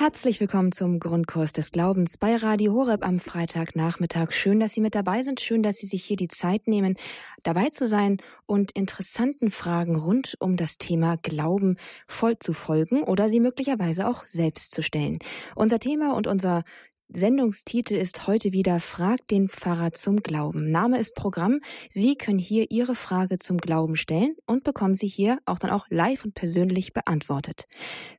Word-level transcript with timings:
Herzlich 0.00 0.40
willkommen 0.40 0.72
zum 0.72 0.98
Grundkurs 0.98 1.52
des 1.52 1.72
Glaubens 1.72 2.16
bei 2.16 2.34
Radio 2.34 2.72
Horeb 2.72 3.04
am 3.06 3.18
Freitagnachmittag. 3.20 4.32
Schön, 4.32 4.58
dass 4.58 4.72
Sie 4.72 4.80
mit 4.80 4.94
dabei 4.94 5.20
sind. 5.20 5.40
Schön, 5.40 5.62
dass 5.62 5.76
Sie 5.76 5.86
sich 5.86 6.02
hier 6.02 6.16
die 6.16 6.28
Zeit 6.28 6.68
nehmen, 6.68 6.96
dabei 7.42 7.68
zu 7.68 7.86
sein 7.86 8.16
und 8.46 8.72
interessanten 8.72 9.50
Fragen 9.50 9.96
rund 9.96 10.38
um 10.40 10.56
das 10.56 10.78
Thema 10.78 11.18
Glauben 11.18 11.76
voll 12.06 12.38
zu 12.38 12.54
folgen 12.54 13.02
oder 13.02 13.28
sie 13.28 13.40
möglicherweise 13.40 14.08
auch 14.08 14.24
selbst 14.24 14.72
zu 14.72 14.82
stellen. 14.82 15.18
Unser 15.54 15.78
Thema 15.78 16.16
und 16.16 16.26
unser 16.26 16.64
Sendungstitel 17.12 17.94
ist 17.94 18.28
heute 18.28 18.52
wieder 18.52 18.78
Frag 18.78 19.26
den 19.26 19.48
Pfarrer 19.48 19.90
zum 19.92 20.22
Glauben. 20.22 20.70
Name 20.70 20.96
ist 20.96 21.16
Programm. 21.16 21.58
Sie 21.88 22.14
können 22.14 22.38
hier 22.38 22.70
Ihre 22.70 22.94
Frage 22.94 23.38
zum 23.38 23.58
Glauben 23.58 23.96
stellen 23.96 24.36
und 24.46 24.62
bekommen 24.62 24.94
sie 24.94 25.08
hier 25.08 25.38
auch 25.44 25.58
dann 25.58 25.70
auch 25.70 25.86
live 25.90 26.24
und 26.24 26.34
persönlich 26.34 26.92
beantwortet. 26.92 27.66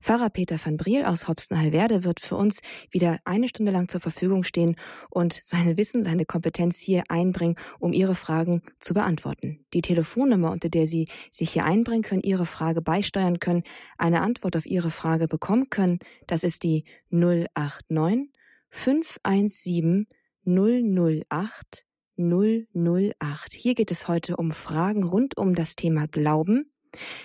Pfarrer 0.02 0.30
Peter 0.30 0.58
van 0.62 0.76
Briel 0.76 1.06
aus 1.06 1.30
Hopsten-Hallwerde 1.30 2.04
wird 2.04 2.20
für 2.20 2.36
uns 2.36 2.60
wieder 2.90 3.20
eine 3.24 3.48
Stunde 3.48 3.72
lang 3.72 3.88
zur 3.88 4.02
Verfügung 4.02 4.44
stehen 4.44 4.76
und 5.10 5.40
seine 5.42 5.78
Wissen, 5.78 6.04
seine 6.04 6.26
Kompetenz 6.26 6.82
hier 6.82 7.04
einbringen, 7.08 7.56
um 7.80 7.94
Ihre 7.94 8.16
Fragen 8.16 8.62
zu 8.80 8.94
beantworten. 8.94 9.64
Die 9.74 9.82
Telefonnummer, 9.82 10.52
unter 10.52 10.68
der 10.68 10.86
Sie 10.86 11.08
sich 11.32 11.52
hier 11.52 11.64
einbringen 11.64 12.04
können, 12.04 12.24
Ihre 12.24 12.46
Frage 12.46 12.82
beisteuern 12.82 13.40
können, 13.40 13.64
eine 13.98 14.20
Antwort 14.20 14.58
auf 14.58 14.66
Ihre 14.66 14.92
Frage 14.92 15.30
bekommen 15.30 15.70
können, 15.70 16.00
das 16.28 16.44
ist 16.44 16.64
die 16.64 16.84
089 17.10 18.31
517 18.72 20.08
008 20.46 21.86
008. 22.18 23.54
Hier 23.54 23.76
geht 23.76 23.92
es 23.92 24.08
heute 24.08 24.38
um 24.38 24.52
Fragen 24.52 25.04
rund 25.04 25.38
um 25.38 25.56
das 25.56 25.76
Thema 25.76 26.08
Glauben. 26.08 26.72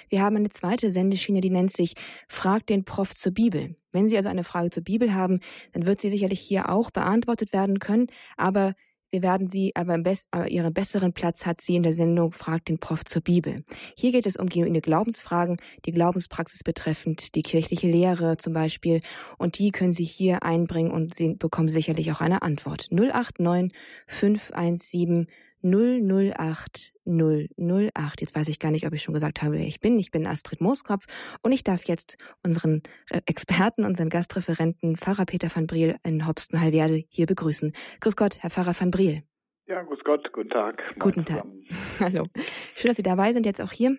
Wir 0.09 0.23
haben 0.23 0.37
eine 0.37 0.51
zweite 0.51 0.91
Sendeschiene, 0.91 1.41
die 1.41 1.51
nennt 1.51 1.73
sich 1.73 1.95
Frag 2.29 2.67
den 2.67 2.85
Prof 2.85 3.15
zur 3.15 3.33
Bibel. 3.33 3.77
Wenn 3.91 4.09
Sie 4.09 4.17
also 4.17 4.29
eine 4.29 4.45
Frage 4.45 4.71
zur 4.71 4.85
Bibel 4.85 5.15
haben, 5.15 5.41
dann 5.73 5.87
wird 5.87 6.01
sie 6.01 6.11
sicherlich 6.11 6.41
hier 6.41 6.69
auch 6.69 6.91
beantwortet 6.91 7.53
werden 7.53 7.79
können, 7.79 8.07
aber 8.37 8.75
wir 9.17 9.23
werden 9.23 9.49
sie, 9.49 9.75
aber, 9.75 9.95
im 9.95 10.03
Best, 10.03 10.29
aber 10.31 10.51
ihren 10.51 10.75
besseren 10.75 11.15
Platz 11.15 11.47
hat 11.47 11.63
sie 11.63 11.75
in 11.75 11.83
der 11.83 11.95
Sendung 11.95 12.33
Fragt 12.33 12.69
den 12.69 12.77
Prof 12.77 13.03
zur 13.07 13.23
Bibel. 13.23 13.65
Hier 13.97 14.13
geht 14.13 14.27
es 14.27 14.37
um 14.37 14.47
genuine 14.47 14.83
Glaubensfragen, 14.83 15.57
die 15.87 15.93
Glaubenspraxis 15.93 16.63
betreffend, 16.63 17.35
die 17.35 17.43
kirchliche 17.43 17.89
Lehre 17.89 18.37
zum 18.37 18.53
Beispiel. 18.53 19.01
Und 19.39 19.59
die 19.59 19.71
können 19.71 19.93
Sie 19.93 20.05
hier 20.05 20.43
einbringen 20.43 20.91
und 20.91 21.15
Sie 21.15 21.33
bekommen 21.33 21.71
sicherlich 21.71 22.13
auch 22.13 22.21
eine 22.21 22.43
Antwort. 22.43 22.89
089 22.91 23.73
517 24.07 25.29
008 25.63 26.95
008. 27.05 28.21
Jetzt 28.21 28.35
weiß 28.35 28.49
ich 28.49 28.59
gar 28.59 28.71
nicht, 28.71 28.87
ob 28.87 28.93
ich 28.93 29.03
schon 29.03 29.15
gesagt 29.15 29.43
habe, 29.43 29.55
wer 29.55 29.67
ich 29.67 29.81
bin. 29.81 29.99
Ich 29.99 30.11
bin 30.11 30.27
Astrid 30.27 30.61
Mooskopf 30.61 31.07
und 31.43 31.53
ich 31.53 31.65
darf 31.65 31.85
jetzt 31.85 32.19
unseren 32.43 32.83
äh, 33.11 33.21
Experten, 33.27 33.85
unseren 33.85 34.09
Gastreferenten 34.09 34.97
Pfarrer 34.97 35.27
Peter 35.27 35.49
van 35.55 35.67
Briel 35.67 35.97
in 36.05 36.27
Hopsten-Hallwerde 36.27 37.05
hier 37.09 37.27
begrüßen. 37.27 37.73
Grüß 38.01 38.17
Gott, 38.17 38.39
Herr 38.41 38.51
Pfarrer 38.51 38.75
van 38.79 38.91
Briel. 38.91 39.23
Ja, 39.67 39.83
grüß 39.83 40.01
Gott, 40.05 40.33
guten 40.33 40.51
Tag. 40.51 40.95
Guten 40.99 41.25
Tag. 41.25 41.45
Hallo. 42.01 42.27
Schön, 42.75 42.89
dass 42.89 42.97
Sie 42.97 43.03
dabei 43.03 43.33
sind, 43.33 43.47
jetzt 43.47 43.61
auch 43.61 43.73
hier. 43.73 43.97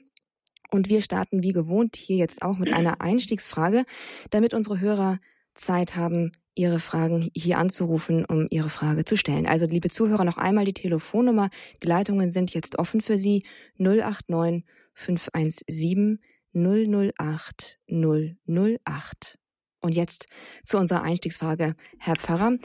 Und 0.71 0.89
wir 0.89 1.01
starten 1.01 1.43
wie 1.43 1.53
gewohnt 1.53 1.95
hier 1.95 2.17
jetzt 2.17 2.41
auch 2.41 2.57
mit 2.57 2.73
einer 2.73 3.01
Einstiegsfrage, 3.01 3.83
damit 4.29 4.53
unsere 4.53 4.79
Hörer 4.79 5.19
Zeit 5.55 5.95
haben, 5.95 6.33
Ihre 6.57 6.79
Fragen 6.79 7.29
hier 7.35 7.57
anzurufen, 7.57 8.25
um 8.25 8.47
Ihre 8.49 8.69
Frage 8.69 9.05
zu 9.05 9.15
stellen. 9.15 9.45
Also, 9.45 9.65
liebe 9.65 9.89
Zuhörer, 9.89 10.25
noch 10.25 10.37
einmal 10.37 10.65
die 10.65 10.73
Telefonnummer. 10.73 11.49
Die 11.83 11.87
Leitungen 11.87 12.31
sind 12.31 12.53
jetzt 12.53 12.79
offen 12.79 13.01
für 13.01 13.17
Sie. 13.17 13.43
089 13.77 14.65
517 14.93 16.19
008 16.53 17.79
008. 17.87 19.39
Und 19.79 19.95
jetzt 19.95 20.25
zu 20.63 20.77
unserer 20.77 21.03
Einstiegsfrage, 21.03 21.75
Herr 21.99 22.15
Pfarrer. 22.15 22.57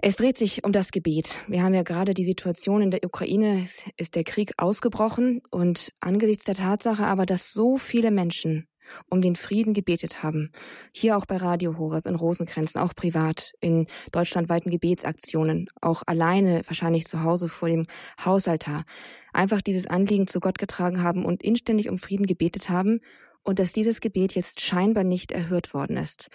Es 0.00 0.16
dreht 0.16 0.38
sich 0.38 0.64
um 0.64 0.72
das 0.72 0.92
Gebet. 0.92 1.36
Wir 1.48 1.62
haben 1.62 1.74
ja 1.74 1.82
gerade 1.82 2.14
die 2.14 2.24
Situation 2.24 2.82
in 2.82 2.90
der 2.90 3.04
Ukraine, 3.04 3.66
ist 3.96 4.14
der 4.14 4.24
Krieg 4.24 4.52
ausgebrochen 4.56 5.42
und 5.50 5.92
angesichts 6.00 6.44
der 6.44 6.54
Tatsache 6.54 7.04
aber, 7.04 7.26
dass 7.26 7.52
so 7.52 7.78
viele 7.78 8.10
Menschen 8.10 8.68
um 9.10 9.22
den 9.22 9.36
Frieden 9.36 9.74
gebetet 9.74 10.22
haben. 10.22 10.50
Hier 10.92 11.16
auch 11.16 11.26
bei 11.26 11.36
Radio 11.36 11.78
Horeb, 11.78 12.06
in 12.06 12.14
Rosenkrenzen, 12.14 12.80
auch 12.80 12.94
privat, 12.94 13.52
in 13.60 13.86
deutschlandweiten 14.12 14.70
Gebetsaktionen, 14.70 15.70
auch 15.80 16.02
alleine, 16.06 16.62
wahrscheinlich 16.66 17.06
zu 17.06 17.22
Hause 17.22 17.48
vor 17.48 17.68
dem 17.68 17.86
Hausaltar. 18.24 18.84
Einfach 19.32 19.62
dieses 19.62 19.86
Anliegen 19.86 20.26
zu 20.26 20.40
Gott 20.40 20.58
getragen 20.58 21.02
haben 21.02 21.24
und 21.24 21.42
inständig 21.42 21.88
um 21.88 21.98
Frieden 21.98 22.26
gebetet 22.26 22.68
haben 22.68 23.00
und 23.42 23.58
dass 23.58 23.72
dieses 23.72 24.00
Gebet 24.00 24.34
jetzt 24.34 24.60
scheinbar 24.60 25.04
nicht 25.04 25.32
erhört 25.32 25.74
worden 25.74 25.96
ist. 25.96 26.28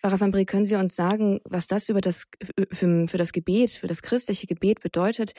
Pfarrer 0.00 0.20
van 0.20 0.30
Brie, 0.30 0.44
können 0.44 0.64
Sie 0.64 0.76
uns 0.76 0.94
sagen, 0.94 1.40
was 1.44 1.66
das 1.66 1.88
über 1.88 2.00
das, 2.00 2.26
für, 2.70 3.08
für 3.08 3.18
das 3.18 3.32
Gebet, 3.32 3.70
für 3.70 3.86
das 3.86 4.02
christliche 4.02 4.46
Gebet 4.46 4.80
bedeutet? 4.80 5.32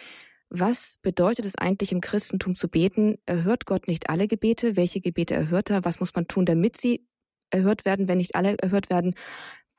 Was 0.49 0.99
bedeutet 1.03 1.45
es 1.45 1.57
eigentlich 1.57 1.91
im 1.91 2.01
Christentum 2.01 2.55
zu 2.55 2.69
beten? 2.69 3.17
Erhört 3.25 3.65
Gott 3.65 3.87
nicht 3.87 4.09
alle 4.09 4.27
Gebete? 4.27 4.77
Welche 4.77 5.01
Gebete 5.01 5.33
erhört 5.33 5.69
er? 5.69 5.83
Was 5.83 5.99
muss 5.99 6.15
man 6.15 6.27
tun, 6.27 6.45
damit 6.45 6.77
sie 6.77 7.05
erhört 7.51 7.85
werden, 7.85 8.07
wenn 8.07 8.17
nicht 8.17 8.35
alle 8.35 8.55
erhört 8.61 8.89
werden? 8.89 9.15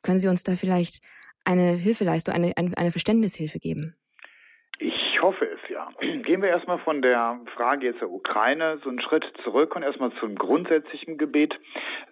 Können 0.02 0.18
Sie 0.18 0.28
uns 0.28 0.44
da 0.44 0.52
vielleicht 0.52 1.02
eine 1.44 1.72
Hilfeleistung, 1.72 2.34
eine, 2.34 2.52
eine, 2.56 2.90
Verständnishilfe 2.90 3.58
geben? 3.58 3.96
Ich 4.78 5.22
hoffe 5.22 5.46
es 5.46 5.70
ja. 5.70 5.88
Gehen 6.00 6.42
wir 6.42 6.50
erstmal 6.50 6.78
von 6.80 7.02
der 7.02 7.40
Frage 7.56 7.86
jetzt 7.86 8.00
der 8.00 8.10
Ukraine 8.10 8.78
so 8.84 8.90
einen 8.90 9.00
Schritt 9.00 9.24
zurück 9.42 9.74
und 9.74 9.82
erstmal 9.82 10.12
zum 10.20 10.36
grundsätzlichen 10.36 11.18
Gebet. 11.18 11.54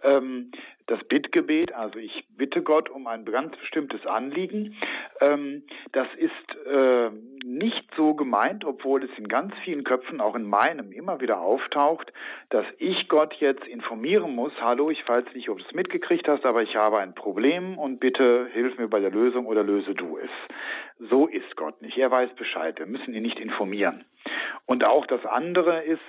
Ähm, 0.03 0.51
das 0.87 1.03
Bittgebet, 1.05 1.75
also 1.75 1.99
ich 1.99 2.25
bitte 2.37 2.63
Gott 2.63 2.89
um 2.89 3.07
ein 3.07 3.25
ganz 3.25 3.57
bestimmtes 3.57 4.07
Anliegen, 4.07 4.77
ähm, 5.21 5.65
das 5.93 6.07
ist 6.17 6.67
äh, 6.67 7.11
nicht 7.45 7.89
so 7.97 8.15
gemeint, 8.15 8.65
obwohl 8.65 9.05
es 9.05 9.11
in 9.19 9.29
ganz 9.29 9.53
vielen 9.65 9.85
Köpfen, 9.85 10.21
auch 10.21 10.35
in 10.35 10.45
meinem, 10.45 10.93
immer 10.93 11.21
wieder 11.21 11.41
auftaucht, 11.41 12.13
dass 12.51 12.67
ich 12.79 13.09
Gott 13.09 13.35
jetzt 13.35 13.67
informieren 13.67 14.35
muss, 14.35 14.53
hallo, 14.61 14.91
ich 14.91 15.07
weiß 15.09 15.25
nicht, 15.35 15.49
ob 15.49 15.59
du 15.59 15.65
es 15.65 15.75
mitgekriegt 15.75 16.29
hast, 16.29 16.45
aber 16.45 16.63
ich 16.63 16.77
habe 16.77 16.99
ein 16.99 17.15
Problem 17.15 17.79
und 17.79 17.99
bitte 17.99 18.49
hilf 18.53 18.79
mir 18.79 18.89
bei 18.89 19.01
der 19.01 19.11
Lösung 19.11 19.47
oder 19.47 19.65
löse 19.65 19.95
du 19.95 20.19
es. 20.19 20.31
So 21.11 21.27
ist 21.27 21.57
Gott 21.57 21.83
nicht. 21.83 21.99
Er 21.99 22.11
weiß 22.11 22.35
Bescheid. 22.37 22.79
Wir 22.79 22.87
müssen 22.87 23.13
ihn 23.13 23.23
nicht 23.23 23.39
informieren. 23.39 24.05
Und 24.65 24.83
auch 24.83 25.07
das 25.07 25.25
andere 25.27 25.83
ist, 25.83 26.01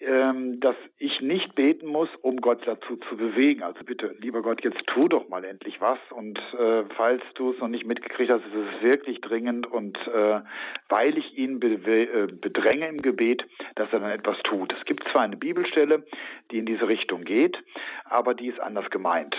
ähm, 0.00 0.29
dass 0.60 0.76
ich 0.98 1.20
nicht 1.20 1.54
beten 1.54 1.86
muss, 1.86 2.08
um 2.22 2.36
Gott 2.36 2.60
dazu 2.66 2.96
zu 3.08 3.16
bewegen. 3.16 3.62
Also 3.62 3.82
bitte, 3.84 4.14
lieber 4.20 4.42
Gott, 4.42 4.62
jetzt 4.62 4.86
tu 4.86 5.08
doch 5.08 5.28
mal 5.28 5.44
endlich 5.44 5.80
was. 5.80 5.98
Und 6.10 6.38
äh, 6.58 6.84
falls 6.96 7.22
du 7.34 7.52
es 7.52 7.58
noch 7.58 7.68
nicht 7.68 7.86
mitgekriegt 7.86 8.30
hast, 8.30 8.44
ist 8.44 8.54
es 8.54 8.82
wirklich 8.82 9.20
dringend. 9.20 9.66
Und 9.66 9.96
äh, 10.08 10.40
weil 10.88 11.16
ich 11.16 11.36
ihn 11.36 11.60
be 11.60 11.68
äh, 11.68 12.26
bedränge 12.26 12.88
im 12.88 13.00
Gebet, 13.02 13.44
dass 13.76 13.92
er 13.92 14.00
dann 14.00 14.10
etwas 14.10 14.36
tut. 14.44 14.74
Es 14.78 14.84
gibt 14.84 15.04
zwar 15.10 15.22
eine 15.22 15.36
Bibelstelle, 15.36 16.04
die 16.50 16.58
in 16.58 16.66
diese 16.66 16.86
Richtung 16.88 17.24
geht, 17.24 17.56
aber 18.04 18.34
die 18.34 18.48
ist 18.48 18.60
anders 18.60 18.90
gemeint. 18.90 19.34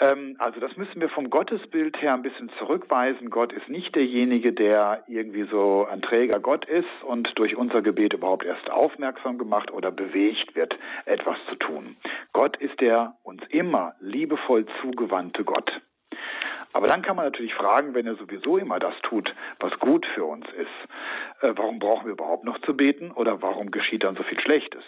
Ähm, 0.00 0.36
also 0.38 0.58
das 0.60 0.76
müssen 0.76 1.00
wir 1.00 1.08
vom 1.08 1.30
Gottesbild 1.30 2.00
her 2.02 2.14
ein 2.14 2.22
bisschen 2.22 2.50
zurückweisen. 2.58 3.30
Gott 3.30 3.52
ist 3.52 3.68
nicht 3.68 3.94
derjenige, 3.94 4.52
der 4.52 5.04
irgendwie 5.06 5.44
so 5.44 5.86
ein 5.90 6.02
Träger 6.02 6.40
Gott 6.40 6.64
ist 6.64 6.86
und 7.04 7.30
durch 7.36 7.56
unser 7.56 7.82
Gebet 7.82 8.14
überhaupt 8.14 8.44
erst 8.44 8.70
aufmerksam 8.70 9.38
gemacht 9.38 9.72
oder 9.72 9.90
bewegt 9.90 10.55
wird, 10.56 10.76
etwas 11.04 11.36
zu 11.48 11.56
tun. 11.56 11.96
Gott 12.32 12.56
ist 12.56 12.80
der 12.80 13.16
uns 13.22 13.42
immer 13.50 13.94
liebevoll 14.00 14.66
zugewandte 14.80 15.44
Gott. 15.44 15.70
Aber 16.72 16.88
dann 16.88 17.02
kann 17.02 17.16
man 17.16 17.24
natürlich 17.24 17.54
fragen, 17.54 17.94
wenn 17.94 18.06
er 18.06 18.16
sowieso 18.16 18.58
immer 18.58 18.78
das 18.78 18.94
tut, 19.02 19.34
was 19.60 19.78
gut 19.78 20.04
für 20.14 20.24
uns 20.24 20.46
ist, 20.52 21.42
äh, 21.42 21.52
warum 21.56 21.78
brauchen 21.78 22.04
wir 22.04 22.12
überhaupt 22.12 22.44
noch 22.44 22.60
zu 22.62 22.76
beten 22.76 23.12
oder 23.12 23.40
warum 23.40 23.70
geschieht 23.70 24.04
dann 24.04 24.16
so 24.16 24.22
viel 24.24 24.38
Schlechtes? 24.40 24.84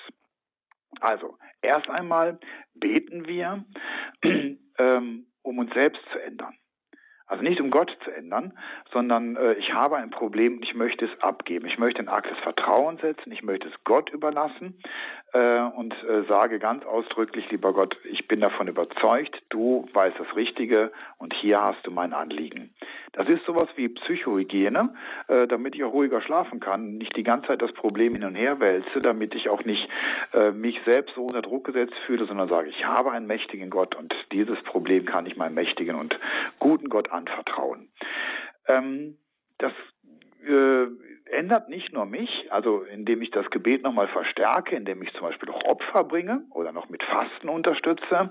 Also, 1.00 1.38
erst 1.62 1.88
einmal 1.88 2.40
beten 2.74 3.26
wir, 3.26 3.64
ähm, 4.78 5.26
um 5.42 5.58
uns 5.58 5.72
selbst 5.72 6.02
zu 6.12 6.18
ändern. 6.18 6.54
Also 7.28 7.42
nicht 7.42 7.60
um 7.60 7.70
Gott 7.70 7.94
zu 8.04 8.10
ändern, 8.10 8.58
sondern 8.90 9.36
äh, 9.36 9.52
ich 9.54 9.74
habe 9.74 9.98
ein 9.98 10.08
Problem 10.08 10.56
und 10.56 10.62
ich 10.64 10.74
möchte 10.74 11.04
es 11.04 11.22
abgeben. 11.22 11.66
Ich 11.66 11.78
möchte 11.78 12.00
ein 12.00 12.08
Akt 12.08 12.30
des 12.30 12.38
Vertrauens 12.38 13.02
setzen, 13.02 13.30
ich 13.32 13.42
möchte 13.42 13.68
es 13.68 13.84
Gott 13.84 14.10
überlassen 14.10 14.80
äh, 15.32 15.60
und 15.60 15.92
äh, 16.04 16.22
sage 16.28 16.58
ganz 16.58 16.84
ausdrücklich, 16.86 17.50
lieber 17.50 17.72
Gott, 17.72 17.96
ich 18.04 18.26
bin 18.28 18.40
davon 18.40 18.68
überzeugt, 18.68 19.36
du 19.50 19.88
weißt 19.92 20.18
das 20.18 20.36
Richtige 20.36 20.90
und 21.18 21.34
hier 21.34 21.60
hast 21.62 21.86
du 21.86 21.90
mein 21.90 22.12
Anliegen. 22.12 22.70
Das 23.12 23.28
ist 23.28 23.44
sowas 23.44 23.68
wie 23.76 23.88
Psychohygiene, 23.88 24.94
äh, 25.28 25.46
damit 25.46 25.74
ich 25.74 25.84
auch 25.84 25.92
ruhiger 25.92 26.22
schlafen 26.22 26.60
kann, 26.60 26.96
nicht 26.98 27.16
die 27.16 27.22
ganze 27.22 27.48
Zeit 27.48 27.62
das 27.62 27.72
Problem 27.72 28.14
hin 28.14 28.24
und 28.24 28.34
her 28.36 28.60
wälze, 28.60 29.00
damit 29.02 29.34
ich 29.34 29.48
auch 29.48 29.64
nicht 29.64 29.88
äh, 30.32 30.50
mich 30.50 30.80
selbst 30.84 31.14
so 31.14 31.26
unter 31.26 31.42
Druck 31.42 31.64
gesetzt 31.64 31.94
fühle, 32.06 32.26
sondern 32.26 32.48
sage, 32.48 32.68
ich 32.68 32.84
habe 32.86 33.10
einen 33.12 33.26
mächtigen 33.26 33.70
Gott 33.70 33.94
und 33.96 34.14
dieses 34.32 34.60
Problem 34.62 35.04
kann 35.04 35.26
ich 35.26 35.36
meinem 35.36 35.54
mächtigen 35.54 35.96
und 35.96 36.18
guten 36.58 36.88
Gott 36.88 37.10
anvertrauen. 37.10 37.88
Ähm, 38.66 39.18
das 39.58 39.72
äh, 40.46 40.86
ändert 41.30 41.68
nicht 41.68 41.92
nur 41.92 42.06
mich, 42.06 42.48
also 42.50 42.82
indem 42.82 43.22
ich 43.22 43.30
das 43.30 43.48
Gebet 43.50 43.82
nochmal 43.82 44.08
verstärke, 44.08 44.76
indem 44.76 45.02
ich 45.02 45.12
zum 45.12 45.22
Beispiel 45.22 45.50
auch 45.50 45.64
Opfer 45.64 46.04
bringe 46.04 46.42
oder 46.50 46.72
noch 46.72 46.88
mit 46.88 47.02
Fasten 47.02 47.48
unterstütze, 47.48 48.30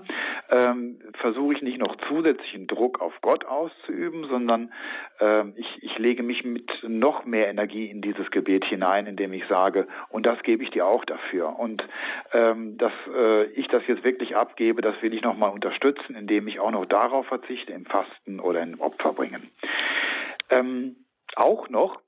ähm, 0.50 1.00
versuche 1.14 1.54
ich 1.54 1.62
nicht 1.62 1.78
noch 1.78 1.96
zusätzlichen 2.08 2.66
Druck 2.66 3.00
auf 3.00 3.12
Gott 3.20 3.44
auszuüben, 3.44 4.26
sondern 4.28 4.72
ähm, 5.20 5.54
ich, 5.56 5.82
ich 5.82 5.98
lege 5.98 6.22
mich 6.22 6.44
mit 6.44 6.70
noch 6.82 7.24
mehr 7.24 7.48
Energie 7.48 7.86
in 7.86 8.00
dieses 8.00 8.30
Gebet 8.30 8.64
hinein, 8.64 9.06
indem 9.06 9.32
ich 9.32 9.46
sage, 9.46 9.86
und 10.10 10.26
das 10.26 10.42
gebe 10.42 10.62
ich 10.62 10.70
dir 10.70 10.86
auch 10.86 11.04
dafür. 11.04 11.58
Und 11.58 11.82
ähm, 12.32 12.78
dass 12.78 12.92
äh, 13.14 13.44
ich 13.52 13.68
das 13.68 13.86
jetzt 13.86 14.04
wirklich 14.04 14.36
abgebe, 14.36 14.82
das 14.82 15.00
will 15.02 15.14
ich 15.14 15.22
nochmal 15.22 15.50
unterstützen, 15.50 16.16
indem 16.16 16.48
ich 16.48 16.60
auch 16.60 16.70
noch 16.70 16.86
darauf 16.86 17.26
verzichte, 17.26 17.72
im 17.72 17.86
Fasten 17.86 18.40
oder 18.40 18.62
im 18.62 18.80
Opfer 18.80 19.12
bringen. 19.12 19.50
Ähm, 20.50 20.96
auch 21.36 21.68
noch 21.68 22.00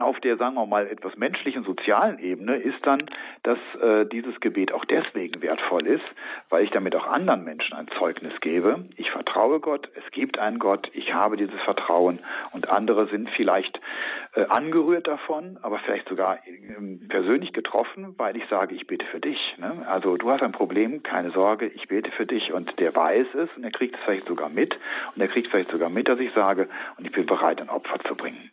auf 0.00 0.20
der, 0.20 0.36
sagen 0.36 0.54
wir 0.54 0.66
mal, 0.66 0.86
etwas 0.86 1.16
menschlichen, 1.16 1.64
sozialen 1.64 2.18
Ebene 2.18 2.56
ist 2.56 2.78
dann, 2.86 3.06
dass 3.42 3.58
äh, 3.80 4.06
dieses 4.06 4.38
Gebet 4.40 4.72
auch 4.72 4.84
deswegen 4.84 5.42
wertvoll 5.42 5.86
ist, 5.86 6.04
weil 6.48 6.64
ich 6.64 6.70
damit 6.70 6.94
auch 6.94 7.06
anderen 7.06 7.44
Menschen 7.44 7.74
ein 7.74 7.88
Zeugnis 7.98 8.32
gebe. 8.40 8.86
Ich 8.96 9.10
vertraue 9.10 9.60
Gott, 9.60 9.88
es 9.94 10.10
gibt 10.12 10.38
einen 10.38 10.58
Gott, 10.58 10.88
ich 10.92 11.12
habe 11.14 11.36
dieses 11.36 11.60
Vertrauen 11.62 12.20
und 12.52 12.68
andere 12.68 13.08
sind 13.08 13.28
vielleicht 13.30 13.80
äh, 14.34 14.44
angerührt 14.44 15.06
davon, 15.06 15.58
aber 15.62 15.78
vielleicht 15.80 16.08
sogar 16.08 16.38
äh, 16.46 17.08
persönlich 17.08 17.52
getroffen, 17.52 18.14
weil 18.18 18.36
ich 18.36 18.46
sage, 18.48 18.74
ich 18.74 18.86
bete 18.86 19.06
für 19.06 19.20
dich. 19.20 19.38
Ne? 19.58 19.86
Also 19.88 20.16
du 20.16 20.30
hast 20.30 20.42
ein 20.42 20.52
Problem, 20.52 21.02
keine 21.02 21.30
Sorge, 21.30 21.66
ich 21.66 21.88
bete 21.88 22.10
für 22.12 22.26
dich 22.26 22.52
und 22.52 22.78
der 22.78 22.94
weiß 22.94 23.26
es 23.34 23.48
und 23.56 23.64
er 23.64 23.70
kriegt 23.70 23.96
es 23.96 24.00
vielleicht 24.04 24.28
sogar 24.28 24.48
mit 24.48 24.78
und 25.14 25.22
er 25.22 25.28
kriegt 25.28 25.48
vielleicht 25.48 25.70
sogar 25.70 25.90
mit, 25.90 26.08
dass 26.08 26.18
ich 26.20 26.32
sage 26.32 26.68
und 26.96 27.06
ich 27.06 27.12
bin 27.12 27.26
bereit, 27.26 27.60
ein 27.60 27.70
Opfer 27.70 27.98
zu 28.00 28.14
bringen. 28.14 28.50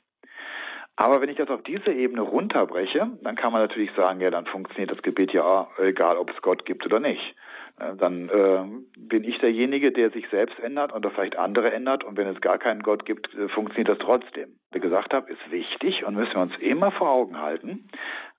Aber 0.97 1.19
wenn 1.19 1.29
ich 1.29 1.37
das 1.37 1.49
auf 1.49 1.61
diese 1.63 1.91
Ebene 1.91 2.21
runterbreche, 2.21 3.11
dann 3.21 3.35
kann 3.35 3.51
man 3.51 3.61
natürlich 3.61 3.91
sagen, 3.95 4.21
ja, 4.21 4.29
dann 4.31 4.45
funktioniert 4.45 4.91
das 4.91 5.01
Gebet 5.01 5.33
ja 5.33 5.67
egal, 5.77 6.17
ob 6.17 6.29
es 6.29 6.41
Gott 6.41 6.65
gibt 6.65 6.85
oder 6.85 7.01
nicht. 7.01 7.35
Dann 7.77 8.29
äh, 8.29 8.63
bin 8.97 9.25
ich 9.25 9.37
derjenige, 9.39 9.91
der 9.91 10.09
sich 10.11 10.29
selbst 10.29 10.57
ändert 10.59 10.93
oder 10.93 11.11
vielleicht 11.11 11.35
andere 11.37 11.73
ändert. 11.73 12.05
Und 12.05 12.15
wenn 12.15 12.27
es 12.27 12.39
gar 12.39 12.57
keinen 12.57 12.81
Gott 12.83 13.05
gibt, 13.05 13.33
äh, 13.35 13.49
funktioniert 13.49 13.89
das 13.89 13.97
trotzdem. 13.97 14.55
Wie 14.71 14.79
gesagt 14.79 15.13
habe, 15.13 15.29
ist 15.29 15.51
wichtig 15.51 16.05
und 16.05 16.15
müssen 16.15 16.35
wir 16.35 16.41
uns 16.41 16.57
immer 16.59 16.91
vor 16.91 17.09
Augen 17.09 17.41
halten. 17.41 17.89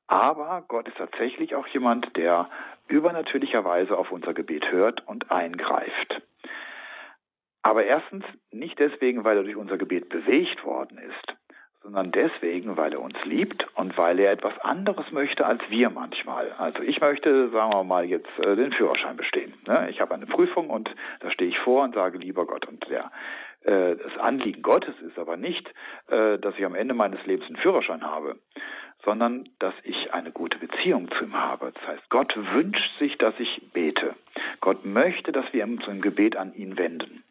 Aber 0.07 0.65
Gott 0.69 0.89
ist 0.89 0.97
tatsächlich 0.97 1.55
auch 1.55 1.67
jemand, 1.67 2.17
der 2.17 2.49
übernatürlicherweise 2.89 3.99
auf 3.99 4.11
unser 4.11 4.33
Gebet 4.33 4.71
hört 4.73 5.07
und 5.07 5.31
eingreift. 5.31 6.23
Aber 7.63 7.85
erstens 7.85 8.25
nicht 8.53 8.79
deswegen, 8.79 9.25
weil 9.25 9.37
er 9.37 9.43
durch 9.43 9.57
unser 9.57 9.77
Gebet 9.77 10.09
bewegt 10.09 10.65
worden 10.65 10.99
ist, 10.99 11.37
sondern 11.87 12.11
deswegen, 12.11 12.77
weil 12.77 12.93
er 12.95 13.01
uns 13.01 13.15
liebt 13.25 13.65
und 13.77 13.97
weil 13.97 14.19
er 14.19 14.33
etwas 14.33 14.59
anderes 14.59 15.13
möchte 15.13 15.47
als 15.47 15.63
wir 15.69 15.89
manchmal. 15.89 16.51
Also 16.59 16.83
ich 16.83 17.01
möchte, 17.01 17.49
sagen 17.51 17.73
wir 17.73 17.85
mal, 17.85 18.05
jetzt 18.05 18.29
äh, 18.41 18.57
den 18.57 18.73
Führerschein 18.73 19.17
bestehen. 19.17 19.55
Ne? 19.69 19.89
Ich 19.91 20.01
habe 20.01 20.13
eine 20.13 20.27
Prüfung 20.27 20.69
und 20.69 20.91
da 21.21 21.31
stehe 21.31 21.49
ich 21.49 21.59
vor 21.61 21.85
und 21.85 21.95
sage, 21.95 22.19
lieber 22.19 22.45
Gott, 22.45 22.67
und 22.67 22.85
der 22.91 23.13
äh, 23.63 23.95
das 23.95 24.19
Anliegen 24.19 24.63
Gottes 24.63 24.97
ist 25.01 25.17
aber 25.17 25.37
nicht, 25.37 25.73
äh, 26.09 26.39
dass 26.39 26.59
ich 26.59 26.65
am 26.65 26.75
Ende 26.75 26.93
meines 26.93 27.25
Lebens 27.25 27.47
einen 27.47 27.57
Führerschein 27.57 28.03
habe, 28.03 28.35
sondern 29.05 29.49
dass 29.61 29.75
ich 29.85 30.13
eine 30.13 30.33
gute 30.33 30.59
Beziehung 30.59 31.09
zu 31.13 31.23
ihm 31.23 31.37
habe. 31.37 31.71
Das 31.73 31.87
heißt, 31.87 32.11
Gott 32.11 32.37
wünscht 32.53 32.99
sich, 32.99 33.17
dass 33.19 33.35
ich 33.39 33.63
bete. 33.73 34.17
Gott 34.61 34.85
möchte, 34.85 35.31
dass 35.31 35.45
wir 35.53 35.63
uns 35.63 35.87
im 35.87 36.01
Gebet 36.01 36.37
an 36.37 36.53
ihn 36.55 36.77
wenden. 36.77 37.23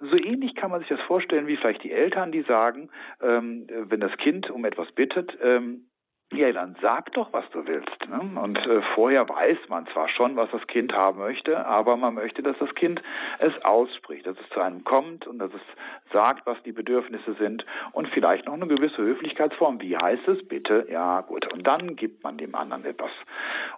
So 0.00 0.16
ähnlich 0.16 0.54
kann 0.54 0.70
man 0.70 0.80
sich 0.80 0.88
das 0.88 1.00
vorstellen 1.02 1.46
wie 1.46 1.56
vielleicht 1.56 1.84
die 1.84 1.92
Eltern, 1.92 2.32
die 2.32 2.42
sagen, 2.42 2.88
ähm, 3.20 3.66
wenn 3.68 4.00
das 4.00 4.16
Kind 4.16 4.50
um 4.50 4.64
etwas 4.64 4.90
bittet, 4.92 5.36
ähm, 5.42 5.89
ja, 6.32 6.52
dann 6.52 6.76
sag 6.80 7.12
doch, 7.14 7.32
was 7.32 7.44
du 7.50 7.66
willst. 7.66 8.08
Ne? 8.08 8.40
Und 8.40 8.56
äh, 8.58 8.82
vorher 8.94 9.28
weiß 9.28 9.58
man 9.68 9.86
zwar 9.88 10.08
schon, 10.08 10.36
was 10.36 10.48
das 10.52 10.64
Kind 10.68 10.92
haben 10.92 11.18
möchte, 11.18 11.66
aber 11.66 11.96
man 11.96 12.14
möchte, 12.14 12.42
dass 12.42 12.56
das 12.58 12.72
Kind 12.76 13.02
es 13.40 13.52
ausspricht, 13.64 14.26
dass 14.26 14.38
es 14.38 14.48
zu 14.50 14.60
einem 14.60 14.84
kommt 14.84 15.26
und 15.26 15.40
dass 15.40 15.52
es 15.52 16.12
sagt, 16.12 16.46
was 16.46 16.62
die 16.62 16.70
Bedürfnisse 16.72 17.34
sind 17.34 17.66
und 17.92 18.08
vielleicht 18.08 18.46
noch 18.46 18.54
eine 18.54 18.68
gewisse 18.68 18.98
Höflichkeitsform. 18.98 19.80
Wie 19.80 19.96
heißt 19.96 20.28
es? 20.28 20.46
Bitte, 20.46 20.86
ja, 20.90 21.20
gut. 21.22 21.52
Und 21.52 21.66
dann 21.66 21.96
gibt 21.96 22.22
man 22.22 22.38
dem 22.38 22.54
anderen 22.54 22.84
etwas. 22.84 23.10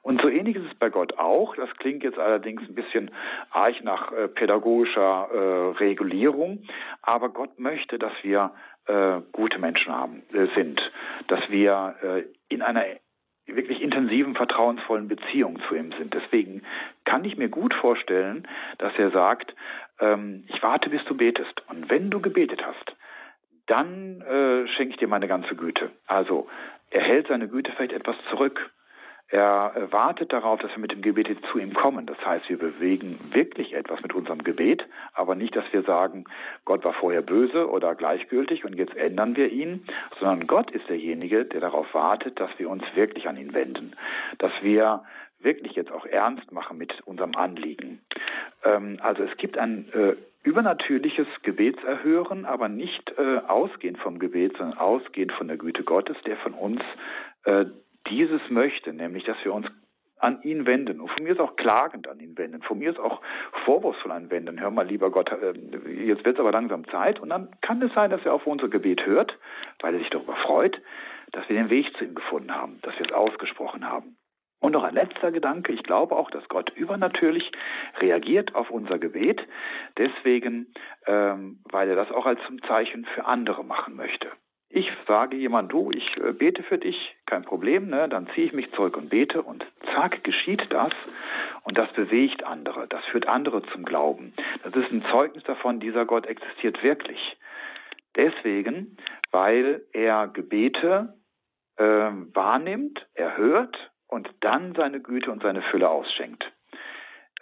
Und 0.02 0.20
so 0.20 0.28
ähnlich 0.28 0.56
ist 0.56 0.66
es 0.66 0.74
bei 0.74 0.90
Gott 0.90 1.18
auch. 1.18 1.56
Das 1.56 1.70
klingt 1.78 2.02
jetzt 2.02 2.18
allerdings 2.18 2.62
ein 2.62 2.74
bisschen 2.74 3.10
arg 3.50 3.82
nach 3.82 4.12
äh, 4.12 4.28
pädagogischer 4.28 5.28
äh, 5.32 5.78
Regulierung, 5.78 6.64
aber 7.00 7.30
Gott 7.30 7.58
möchte, 7.58 7.98
dass 7.98 8.12
wir 8.22 8.50
äh, 8.86 9.20
gute 9.32 9.58
Menschen 9.58 9.92
haben, 9.92 10.22
äh, 10.32 10.46
sind, 10.54 10.80
dass 11.28 11.40
wir 11.48 11.94
äh, 12.02 12.22
in 12.48 12.62
einer 12.62 12.84
wirklich 13.46 13.80
intensiven, 13.80 14.34
vertrauensvollen 14.34 15.08
Beziehung 15.08 15.60
zu 15.68 15.74
ihm 15.74 15.92
sind. 15.98 16.14
Deswegen 16.14 16.62
kann 17.04 17.24
ich 17.24 17.36
mir 17.36 17.48
gut 17.48 17.74
vorstellen, 17.74 18.46
dass 18.78 18.92
er 18.96 19.10
sagt, 19.10 19.54
ähm, 20.00 20.44
ich 20.48 20.62
warte, 20.62 20.90
bis 20.90 21.04
du 21.04 21.16
betest. 21.16 21.62
Und 21.68 21.90
wenn 21.90 22.10
du 22.10 22.20
gebetet 22.20 22.64
hast, 22.64 22.96
dann 23.66 24.20
äh, 24.22 24.68
schenke 24.68 24.94
ich 24.94 24.96
dir 24.98 25.08
meine 25.08 25.28
ganze 25.28 25.54
Güte. 25.54 25.90
Also 26.06 26.48
er 26.90 27.02
hält 27.02 27.28
seine 27.28 27.48
Güte 27.48 27.72
vielleicht 27.72 27.92
etwas 27.92 28.16
zurück 28.30 28.70
er 29.32 29.88
wartet 29.90 30.30
darauf, 30.30 30.60
dass 30.60 30.70
wir 30.72 30.78
mit 30.78 30.92
dem 30.92 31.00
Gebet 31.00 31.26
zu 31.50 31.58
ihm 31.58 31.72
kommen. 31.72 32.04
Das 32.04 32.22
heißt, 32.22 32.50
wir 32.50 32.58
bewegen 32.58 33.18
wirklich 33.32 33.72
etwas 33.72 34.02
mit 34.02 34.14
unserem 34.14 34.44
Gebet, 34.44 34.86
aber 35.14 35.34
nicht, 35.34 35.56
dass 35.56 35.64
wir 35.72 35.82
sagen, 35.84 36.24
Gott 36.66 36.84
war 36.84 36.92
vorher 36.92 37.22
böse 37.22 37.70
oder 37.70 37.94
gleichgültig 37.94 38.66
und 38.66 38.76
jetzt 38.76 38.94
ändern 38.94 39.34
wir 39.34 39.50
ihn, 39.50 39.86
sondern 40.20 40.46
Gott 40.46 40.70
ist 40.70 40.86
derjenige, 40.90 41.46
der 41.46 41.60
darauf 41.60 41.94
wartet, 41.94 42.38
dass 42.38 42.50
wir 42.58 42.68
uns 42.68 42.84
wirklich 42.94 43.26
an 43.26 43.38
ihn 43.38 43.54
wenden, 43.54 43.96
dass 44.36 44.52
wir 44.60 45.02
wirklich 45.40 45.72
jetzt 45.76 45.92
auch 45.92 46.04
ernst 46.04 46.52
machen 46.52 46.76
mit 46.76 47.00
unserem 47.06 47.34
Anliegen. 47.34 48.02
Ähm, 48.64 48.98
also 49.00 49.22
es 49.22 49.34
gibt 49.38 49.56
ein 49.56 49.88
äh, 49.94 50.14
übernatürliches 50.42 51.26
Gebetserhören, 51.42 52.44
aber 52.44 52.68
nicht 52.68 53.14
äh, 53.16 53.38
ausgehend 53.48 53.96
vom 53.96 54.18
Gebet, 54.18 54.58
sondern 54.58 54.78
ausgehend 54.78 55.32
von 55.32 55.48
der 55.48 55.56
Güte 55.56 55.84
Gottes, 55.84 56.18
der 56.26 56.36
von 56.36 56.52
uns 56.52 56.82
äh, 57.44 57.64
dieses 58.08 58.40
möchte, 58.50 58.92
nämlich 58.92 59.24
dass 59.24 59.36
wir 59.44 59.52
uns 59.52 59.66
an 60.22 60.40
ihn 60.42 60.66
wenden 60.66 61.00
und 61.00 61.10
von 61.10 61.24
mir 61.24 61.32
ist 61.32 61.40
auch 61.40 61.56
klagend 61.56 62.06
an 62.06 62.20
ihn 62.20 62.38
wenden, 62.38 62.62
von 62.62 62.78
mir 62.78 62.90
ist 62.90 63.00
auch 63.00 63.20
vorwurfsvoll 63.64 64.12
an 64.12 64.30
wenden. 64.30 64.60
Hör 64.60 64.70
mal, 64.70 64.86
lieber 64.86 65.10
Gott, 65.10 65.30
äh, 65.32 65.52
jetzt 65.90 66.24
wird 66.24 66.36
es 66.36 66.40
aber 66.40 66.52
langsam 66.52 66.86
Zeit 66.88 67.18
und 67.18 67.30
dann 67.30 67.50
kann 67.60 67.82
es 67.82 67.92
sein, 67.92 68.10
dass 68.10 68.24
er 68.24 68.32
auf 68.32 68.46
unser 68.46 68.68
Gebet 68.68 69.04
hört, 69.04 69.36
weil 69.80 69.94
er 69.94 70.00
sich 70.00 70.10
darüber 70.10 70.36
freut, 70.36 70.80
dass 71.32 71.48
wir 71.48 71.56
den 71.56 71.70
Weg 71.70 71.96
zu 71.96 72.04
ihm 72.04 72.14
gefunden 72.14 72.54
haben, 72.54 72.78
dass 72.82 72.96
wir 72.98 73.06
es 73.06 73.12
ausgesprochen 73.12 73.88
haben. 73.88 74.16
Und 74.60 74.72
noch 74.72 74.84
ein 74.84 74.94
letzter 74.94 75.32
Gedanke. 75.32 75.72
Ich 75.72 75.82
glaube 75.82 76.14
auch, 76.14 76.30
dass 76.30 76.48
Gott 76.48 76.70
übernatürlich 76.76 77.50
reagiert 77.98 78.54
auf 78.54 78.70
unser 78.70 79.00
Gebet. 79.00 79.44
Deswegen, 79.98 80.72
ähm, 81.06 81.58
weil 81.64 81.88
er 81.88 81.96
das 81.96 82.12
auch 82.12 82.26
als 82.26 82.40
zum 82.46 82.62
Zeichen 82.62 83.04
für 83.06 83.26
andere 83.26 83.64
machen 83.64 83.96
möchte. 83.96 84.30
Ich 84.74 84.90
sage 85.06 85.36
jemand, 85.36 85.70
du, 85.70 85.90
ich 85.90 86.16
äh, 86.16 86.32
bete 86.32 86.62
für 86.62 86.78
dich, 86.78 86.96
kein 87.26 87.44
Problem, 87.44 87.90
ne? 87.90 88.08
dann 88.08 88.26
ziehe 88.28 88.46
ich 88.46 88.54
mich 88.54 88.72
zurück 88.72 88.96
und 88.96 89.10
bete 89.10 89.42
und 89.42 89.66
zack, 89.94 90.24
geschieht 90.24 90.62
das 90.70 90.92
und 91.64 91.76
das 91.76 91.92
bewegt 91.92 92.42
andere, 92.42 92.88
das 92.88 93.04
führt 93.06 93.28
andere 93.28 93.62
zum 93.64 93.84
Glauben. 93.84 94.32
Das 94.64 94.74
ist 94.74 94.90
ein 94.90 95.04
Zeugnis 95.10 95.44
davon, 95.44 95.78
dieser 95.78 96.06
Gott 96.06 96.24
existiert 96.24 96.82
wirklich. 96.82 97.20
Deswegen, 98.16 98.96
weil 99.30 99.82
er 99.92 100.28
Gebete 100.28 101.18
äh, 101.76 101.82
wahrnimmt, 101.84 103.06
er 103.12 103.36
hört 103.36 103.76
und 104.08 104.30
dann 104.40 104.74
seine 104.74 105.00
Güte 105.00 105.30
und 105.30 105.42
seine 105.42 105.60
Fülle 105.60 105.90
ausschenkt. 105.90 106.50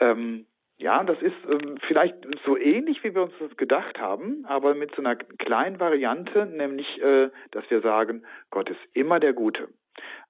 Ähm, 0.00 0.46
ja, 0.80 1.04
das 1.04 1.20
ist 1.20 1.36
ähm, 1.46 1.78
vielleicht 1.86 2.14
so 2.46 2.56
ähnlich, 2.56 3.04
wie 3.04 3.14
wir 3.14 3.22
uns 3.22 3.34
das 3.38 3.54
gedacht 3.56 3.98
haben, 3.98 4.46
aber 4.46 4.74
mit 4.74 4.94
so 4.94 5.02
einer 5.02 5.14
kleinen 5.14 5.78
Variante, 5.78 6.46
nämlich, 6.46 6.86
äh, 7.02 7.28
dass 7.50 7.68
wir 7.68 7.82
sagen, 7.82 8.24
Gott 8.50 8.70
ist 8.70 8.80
immer 8.94 9.20
der 9.20 9.34
Gute. 9.34 9.68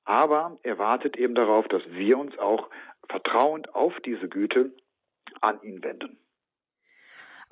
Aber 0.05 0.59
er 0.65 0.79
wartet 0.79 1.17
eben 1.17 1.37
darauf, 1.37 1.69
dass 1.69 1.83
wir 1.91 2.19
uns 2.19 2.37
auch 2.39 2.69
vertrauend 3.09 3.75
auf 3.75 3.95
diese 4.05 4.29
Güte 4.29 4.73
an 5.41 5.63
ihn 5.63 5.85
wenden. 5.85 6.19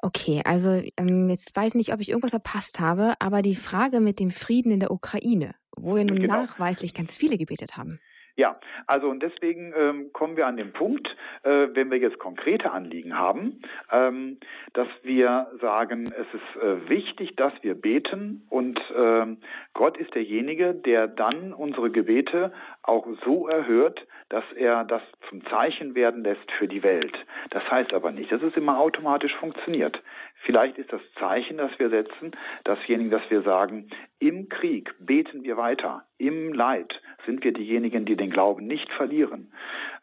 Okay, 0.02 0.42
also 0.44 0.82
ähm, 0.96 1.30
jetzt 1.30 1.54
weiß 1.56 1.68
ich 1.68 1.74
nicht, 1.74 1.92
ob 1.92 2.00
ich 2.00 2.08
irgendwas 2.08 2.30
verpasst 2.30 2.80
habe, 2.80 3.14
aber 3.20 3.42
die 3.42 3.56
Frage 3.56 4.00
mit 4.00 4.18
dem 4.18 4.30
Frieden 4.30 4.72
in 4.72 4.80
der 4.80 4.90
Ukraine, 4.90 5.54
wo 5.76 5.94
wir 5.94 6.04
nun 6.04 6.20
genau. 6.20 6.42
nachweislich 6.42 6.94
ganz 6.94 7.16
viele 7.16 7.38
gebetet 7.38 7.76
haben. 7.76 8.00
Ja, 8.38 8.56
also 8.86 9.08
und 9.10 9.20
deswegen 9.20 9.74
ähm, 9.76 10.12
kommen 10.12 10.36
wir 10.36 10.46
an 10.46 10.56
den 10.56 10.72
Punkt, 10.72 11.08
äh, 11.42 11.66
wenn 11.72 11.90
wir 11.90 11.98
jetzt 11.98 12.20
konkrete 12.20 12.70
Anliegen 12.70 13.18
haben, 13.18 13.60
ähm, 13.90 14.38
dass 14.74 14.86
wir 15.02 15.48
sagen, 15.60 16.12
es 16.16 16.26
ist 16.32 16.62
äh, 16.62 16.88
wichtig, 16.88 17.34
dass 17.34 17.52
wir 17.62 17.74
beten 17.74 18.46
und 18.48 18.78
äh, 18.96 19.26
Gott 19.74 19.96
ist 19.96 20.14
derjenige, 20.14 20.72
der 20.72 21.08
dann 21.08 21.52
unsere 21.52 21.90
Gebete 21.90 22.52
auch 22.84 23.08
so 23.24 23.48
erhört, 23.48 24.06
dass 24.28 24.44
er 24.54 24.84
das 24.84 25.02
zum 25.28 25.44
Zeichen 25.46 25.94
werden 25.94 26.22
lässt 26.22 26.50
für 26.58 26.68
die 26.68 26.82
Welt. 26.82 27.16
Das 27.50 27.68
heißt 27.70 27.92
aber 27.94 28.12
nicht, 28.12 28.30
dass 28.30 28.42
es 28.42 28.54
immer 28.56 28.78
automatisch 28.78 29.34
funktioniert. 29.36 30.02
Vielleicht 30.42 30.78
ist 30.78 30.92
das 30.92 31.00
Zeichen, 31.18 31.56
das 31.56 31.70
wir 31.78 31.90
setzen, 31.90 32.32
dasjenige, 32.64 33.10
dass 33.10 33.30
wir 33.30 33.42
sagen, 33.42 33.88
Im 34.18 34.48
Krieg 34.48 34.94
beten 34.98 35.44
wir 35.44 35.56
weiter. 35.56 36.04
Im 36.18 36.52
Leid 36.52 37.00
sind 37.24 37.42
wir 37.44 37.52
diejenigen, 37.52 38.04
die 38.04 38.16
den 38.16 38.30
Glauben 38.30 38.66
nicht 38.66 38.90
verlieren. 38.92 39.52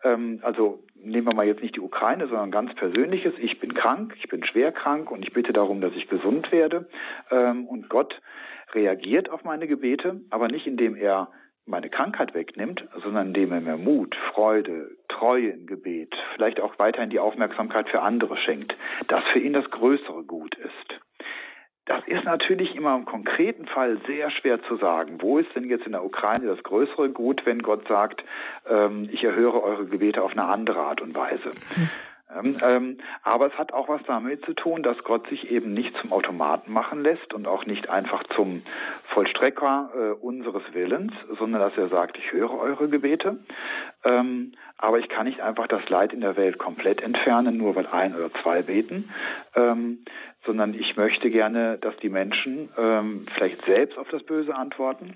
Ähm, 0.04 0.40
also 0.42 0.84
nehmen 0.96 1.28
wir 1.28 1.36
mal 1.36 1.46
jetzt 1.46 1.62
nicht 1.62 1.76
die 1.76 1.82
Ukraine, 1.82 2.28
sondern 2.28 2.52
ganz 2.52 2.74
Persönliches. 2.76 3.34
Ich 3.38 3.60
bin 3.60 3.74
krank, 3.74 4.16
ich 4.18 4.30
bin 4.30 4.44
schwer 4.46 4.72
krank 4.72 5.12
und 5.12 5.24
ich 5.24 5.34
bitte 5.34 5.54
darum, 5.54 5.82
dass 5.82 5.94
ich 5.94 6.08
gesund 6.08 6.52
werde. 6.52 6.88
Ähm, 7.32 7.66
und 7.68 7.90
Gott 7.90 8.20
reagiert 8.74 9.30
auf 9.30 9.44
meine 9.44 9.68
Gebete, 9.68 10.22
aber 10.30 10.48
nicht 10.48 10.68
indem 10.68 10.96
er 10.96 11.30
meine 11.66 11.90
Krankheit 11.90 12.34
wegnimmt, 12.34 12.88
sondern 13.04 13.28
indem 13.28 13.52
er 13.52 13.62
mir 13.62 13.78
Mut, 13.78 14.16
Freude, 14.34 14.92
Treue 15.08 15.50
im 15.50 15.66
Gebet, 15.66 16.14
vielleicht 16.36 16.60
auch 16.60 16.78
weiterhin 16.78 17.10
die 17.10 17.20
Aufmerksamkeit 17.20 17.90
für 17.90 18.02
andere 18.02 18.38
schenkt, 18.38 18.76
das 19.08 19.24
für 19.34 19.40
ihn 19.40 19.54
das 19.54 19.70
größere 19.72 20.24
Gut 20.24 20.56
ist. 20.56 21.00
Das 21.86 22.04
ist 22.08 22.24
natürlich 22.24 22.76
immer 22.76 22.96
im 22.96 23.06
konkreten 23.06 23.68
Fall 23.68 24.00
sehr 24.08 24.32
schwer 24.32 24.62
zu 24.64 24.78
sagen. 24.78 25.22
Wo 25.22 25.38
ist 25.38 25.54
denn 25.56 25.66
jetzt 25.66 25.86
in 25.86 25.92
der 25.92 26.04
Ukraine 26.04 26.48
das 26.48 26.64
größere 26.64 27.10
Gut, 27.10 27.46
wenn 27.46 27.62
Gott 27.62 27.88
sagt, 27.88 28.24
ähm, 28.68 29.08
ich 29.12 29.24
erhöre 29.24 29.62
eure 29.62 29.86
Gebete 29.86 30.24
auf 30.24 30.32
eine 30.32 30.46
andere 30.46 30.80
Art 30.80 31.02
und 31.02 31.14
Weise? 31.14 31.52
Hm. 31.76 31.90
Ähm, 32.36 32.58
ähm, 32.62 32.98
aber 33.24 33.48
es 33.48 33.58
hat 33.58 33.74
auch 33.74 33.90
was 33.90 34.02
damit 34.08 34.46
zu 34.46 34.54
tun, 34.54 34.84
dass 34.84 34.98
Gott 35.04 35.28
sich 35.30 35.50
eben 35.52 35.74
nicht 35.74 35.96
zum 36.02 36.12
Automaten 36.12 36.72
machen 36.72 37.02
lässt 37.02 37.34
und 37.34 37.48
auch 37.48 37.66
nicht 37.66 37.90
einfach 37.90 38.24
zum 38.36 38.64
Vollstrecker 39.14 39.90
äh, 39.96 40.12
unseres 40.24 40.64
Willens, 40.74 41.14
sondern 41.40 41.62
dass 41.62 41.78
er 41.78 41.90
sagt, 41.90 42.18
ich 42.18 42.32
höre 42.32 42.52
eure 42.52 42.90
Gebete, 42.90 43.40
ähm, 44.04 44.54
aber 44.78 45.00
ich 45.00 45.10
kann 45.10 45.26
nicht 45.26 45.42
einfach 45.42 45.68
das 45.68 45.88
Leid 45.90 46.14
in 46.14 46.22
der 46.22 46.38
Welt 46.38 46.58
komplett 46.58 47.02
entfernen, 47.02 47.58
nur 47.58 47.76
weil 47.76 47.88
ein 47.88 48.16
oder 48.16 48.32
zwei 48.44 48.62
beten, 48.62 49.10
ähm, 49.56 50.04
sondern 50.46 50.74
ich 50.74 50.96
möchte 50.96 51.30
gerne, 51.30 51.78
dass 51.80 51.96
die 51.98 52.10
Menschen 52.10 52.70
ähm, 52.78 53.26
vielleicht 53.36 53.64
selbst 53.66 53.98
auf 53.98 54.10
das 54.10 54.24
Böse 54.24 54.56
antworten. 54.56 55.16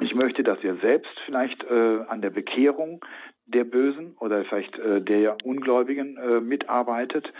Ich 0.00 0.14
möchte, 0.14 0.42
dass 0.42 0.62
ihr 0.64 0.76
selbst 0.76 1.12
vielleicht 1.24 1.62
äh, 1.64 2.00
an 2.08 2.20
der 2.20 2.30
Bekehrung 2.30 3.04
der 3.46 3.64
Bösen 3.64 4.16
oder 4.20 4.44
vielleicht 4.44 4.78
äh, 4.78 5.00
der 5.00 5.36
Ungläubigen 5.44 6.16
äh, 6.16 6.40
mitarbeitet. 6.40 7.30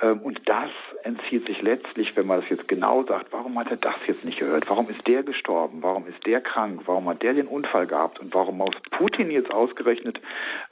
Ähm, 0.00 0.20
und 0.20 0.40
das 0.46 0.70
entzieht 1.02 1.46
sich 1.46 1.60
letztlich, 1.60 2.16
wenn 2.16 2.26
man 2.26 2.40
das 2.40 2.48
jetzt 2.48 2.66
genau 2.68 3.04
sagt, 3.04 3.32
warum 3.32 3.58
hat 3.58 3.70
er 3.70 3.76
das 3.76 3.96
jetzt 4.06 4.24
nicht 4.24 4.38
gehört? 4.38 4.68
Warum 4.68 4.88
ist 4.88 5.06
der 5.06 5.22
gestorben? 5.22 5.82
Warum 5.82 6.06
ist 6.06 6.24
der 6.26 6.40
krank? 6.40 6.82
Warum 6.86 7.08
hat 7.08 7.22
der 7.22 7.34
den 7.34 7.46
Unfall 7.46 7.86
gehabt? 7.86 8.18
Und 8.20 8.34
warum 8.34 8.58
muss 8.58 8.74
Putin 8.90 9.30
jetzt 9.30 9.50
ausgerechnet 9.52 10.20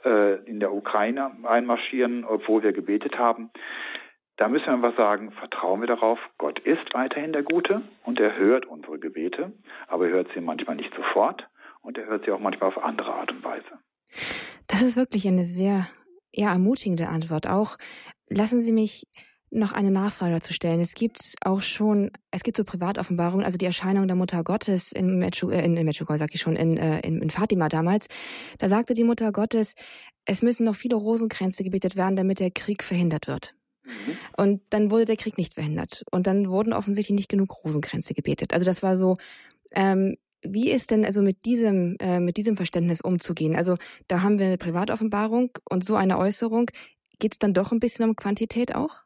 äh, 0.03 0.43
in 0.45 0.59
der 0.59 0.73
Ukraine 0.73 1.31
einmarschieren, 1.43 2.25
obwohl 2.25 2.63
wir 2.63 2.73
gebetet 2.73 3.17
haben? 3.17 3.51
Da 4.37 4.47
müssen 4.47 4.67
wir 4.67 4.73
einfach 4.73 4.95
sagen, 4.95 5.31
vertrauen 5.33 5.81
wir 5.81 5.87
darauf, 5.87 6.17
Gott 6.37 6.59
ist 6.59 6.93
weiterhin 6.93 7.33
der 7.33 7.43
Gute 7.43 7.81
und 8.05 8.21
er 8.21 8.37
hört 8.37 8.65
unsere 8.65 8.97
Gebete, 8.97 9.51
aber 9.87 10.07
er 10.07 10.11
hört 10.11 10.29
sie 10.33 10.39
manchmal 10.39 10.77
nicht 10.77 10.93
sofort 10.95 11.45
und 11.81 11.97
er 11.97 12.05
hört 12.05 12.23
sie 12.23 12.31
auch 12.31 12.39
manchmal 12.39 12.69
auf 12.69 12.81
andere 12.81 13.13
Art 13.13 13.31
und 13.31 13.43
Weise. 13.43 13.79
Das 14.69 14.83
ist 14.83 14.95
wirklich 14.95 15.27
eine 15.27 15.43
sehr 15.43 15.87
eher 16.31 16.49
ermutigende 16.49 17.09
Antwort. 17.09 17.47
Auch 17.47 17.77
lassen 18.29 18.59
Sie 18.59 18.71
mich 18.71 19.07
noch 19.49 19.71
eine 19.71 19.89
Nachfrage 19.89 20.33
dazu 20.33 20.53
stellen. 20.53 20.79
Es 20.79 20.93
gibt 20.93 21.33
auch 21.43 21.61
schon, 21.61 22.11
es 22.29 22.43
gibt 22.43 22.55
so 22.55 22.63
Privatoffenbarungen, 22.63 23.43
also 23.43 23.57
die 23.57 23.65
Erscheinung 23.65 24.05
der 24.07 24.15
Mutter 24.15 24.43
Gottes 24.43 24.91
in 24.91 25.17
Mechu, 25.17 25.49
äh, 25.49 25.65
in, 25.65 25.75
in 25.75 25.85
Mechu, 25.85 26.05
sag 26.15 26.35
ich 26.35 26.39
schon, 26.39 26.55
in, 26.55 26.77
äh, 26.77 26.99
in, 26.99 27.19
in 27.19 27.31
Fatima 27.31 27.67
damals. 27.67 28.07
Da 28.59 28.69
sagte 28.69 28.93
die 28.93 29.03
Mutter 29.03 29.31
Gottes, 29.31 29.73
es 30.25 30.43
müssen 30.43 30.65
noch 30.65 30.75
viele 30.75 30.95
Rosenkränze 30.95 31.63
gebetet 31.63 31.95
werden, 31.95 32.15
damit 32.15 32.39
der 32.39 32.51
Krieg 32.51 32.83
verhindert 32.83 33.27
wird. 33.27 33.55
Mhm. 33.83 34.17
Und 34.37 34.61
dann 34.69 34.91
wurde 34.91 35.05
der 35.05 35.17
Krieg 35.17 35.39
nicht 35.39 35.55
verhindert. 35.55 36.03
Und 36.11 36.27
dann 36.27 36.47
wurden 36.47 36.73
offensichtlich 36.73 37.15
nicht 37.15 37.29
genug 37.29 37.63
Rosenkränze 37.65 38.13
gebetet. 38.13 38.53
Also 38.53 38.67
das 38.67 38.83
war 38.83 38.95
so, 38.95 39.17
ähm, 39.71 40.17
wie 40.43 40.71
ist 40.71 40.91
denn 40.91 41.05
also 41.05 41.21
mit 41.21 41.45
diesem, 41.45 41.97
äh, 41.99 42.19
mit 42.19 42.37
diesem 42.37 42.55
Verständnis 42.55 43.01
umzugehen? 43.01 43.55
Also 43.55 43.77
da 44.07 44.23
haben 44.23 44.39
wir 44.39 44.45
eine 44.45 44.57
Privatoffenbarung 44.57 45.51
und 45.69 45.83
so 45.83 45.95
eine 45.95 46.17
Äußerung. 46.17 46.69
Geht 47.19 47.33
es 47.33 47.39
dann 47.39 47.53
doch 47.53 47.71
ein 47.71 47.79
bisschen 47.79 48.09
um 48.09 48.15
Quantität 48.15 48.75
auch? 48.75 49.01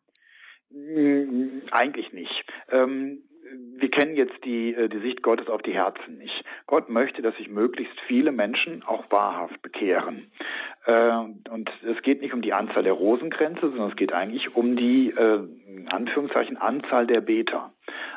Mm, 0.70 1.62
eigentlich 1.72 2.14
nicht. 2.14 2.46
Ähm, 2.72 3.24
wir 3.76 3.90
kennen 3.90 4.16
jetzt 4.16 4.44
die, 4.46 4.74
äh, 4.74 4.90
die 4.90 5.00
Sicht 5.00 5.22
Gottes 5.22 5.48
auf 5.48 5.62
die 5.62 5.74
Herzen 5.74 6.18
nicht. 6.18 6.44
Gott 6.68 6.90
möchte, 6.90 7.22
dass 7.22 7.36
sich 7.38 7.50
möglichst 7.50 8.00
viele 8.08 8.32
Menschen 8.32 8.84
auch 8.84 9.10
wahrhaft 9.12 9.62
bekehren. 9.62 10.32
Äh, 10.86 11.12
und 11.50 11.70
es 11.88 12.02
geht 12.04 12.22
nicht 12.22 12.34
um 12.34 12.42
die 12.42 12.54
Anzahl 12.54 12.84
der 12.84 12.94
Rosenkränze, 12.94 13.70
sondern 13.70 13.90
es 13.90 13.96
geht 13.96 14.14
eigentlich 14.14 14.56
um 14.56 14.76
die, 14.76 15.10
äh, 15.10 15.40
Anführungszeichen, 15.90 16.58
Anzahl 16.58 17.08
der 17.08 17.22
Beter. 17.22 17.72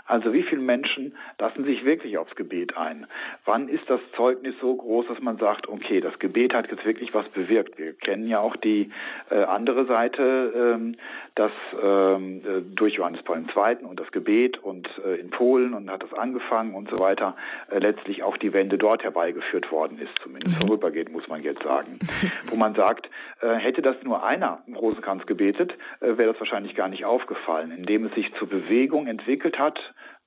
Also 0.06 0.32
wie 0.32 0.44
viele 0.44 0.60
Menschen 0.60 1.16
lassen 1.38 1.64
sich 1.64 1.84
wirklich 1.84 2.16
aufs 2.18 2.36
Gebet 2.36 2.76
ein? 2.76 3.06
Wann 3.44 3.68
ist 3.68 3.82
das 3.90 4.00
Zeugnis 4.14 4.54
so 4.60 4.76
groß, 4.76 5.06
dass 5.08 5.20
man 5.20 5.36
sagt, 5.38 5.68
okay, 5.68 6.00
das 6.00 6.16
Gebet 6.20 6.54
hat 6.54 6.70
jetzt 6.70 6.84
wirklich 6.84 7.12
was 7.12 7.28
bewirkt? 7.30 7.76
Wir 7.76 7.92
kennen 7.92 8.28
ja 8.28 8.38
auch 8.38 8.54
die 8.54 8.90
äh, 9.30 9.42
andere 9.42 9.86
Seite, 9.86 10.76
ähm, 10.76 10.94
dass 11.34 11.50
ähm, 11.82 12.42
äh, 12.44 12.62
durch 12.76 12.94
Johannes 12.94 13.22
Paul 13.22 13.38
II. 13.38 13.84
und 13.84 13.98
das 13.98 14.10
Gebet 14.12 14.58
und 14.62 14.88
äh, 15.04 15.16
in 15.16 15.30
Polen 15.30 15.74
und 15.74 15.90
hat 15.90 16.04
das 16.04 16.14
angefangen 16.14 16.74
und 16.74 16.88
so 16.88 17.00
weiter, 17.00 17.34
äh, 17.70 17.78
letztlich 17.78 18.22
auch 18.22 18.36
die 18.36 18.52
Wende 18.52 18.78
dort 18.78 19.02
herbeigeführt 19.02 19.72
worden 19.72 19.98
ist, 19.98 20.12
zumindest 20.22 20.54
mhm. 20.56 20.66
vorübergehend, 20.66 21.10
muss 21.12 21.26
man 21.26 21.42
jetzt 21.42 21.64
sagen. 21.64 21.98
Wo 22.56 22.58
man 22.58 22.74
sagt, 22.74 23.10
äh, 23.42 23.56
hätte 23.56 23.82
das 23.82 23.96
nur 24.02 24.24
einer 24.24 24.62
im 24.66 24.76
Rosenkranz 24.76 25.26
gebetet, 25.26 25.74
äh, 26.00 26.16
wäre 26.16 26.32
das 26.32 26.40
wahrscheinlich 26.40 26.74
gar 26.74 26.88
nicht 26.88 27.04
aufgefallen. 27.04 27.70
Indem 27.70 28.06
es 28.06 28.14
sich 28.14 28.32
zur 28.38 28.48
Bewegung 28.48 29.08
entwickelt 29.08 29.58
hat, 29.58 29.78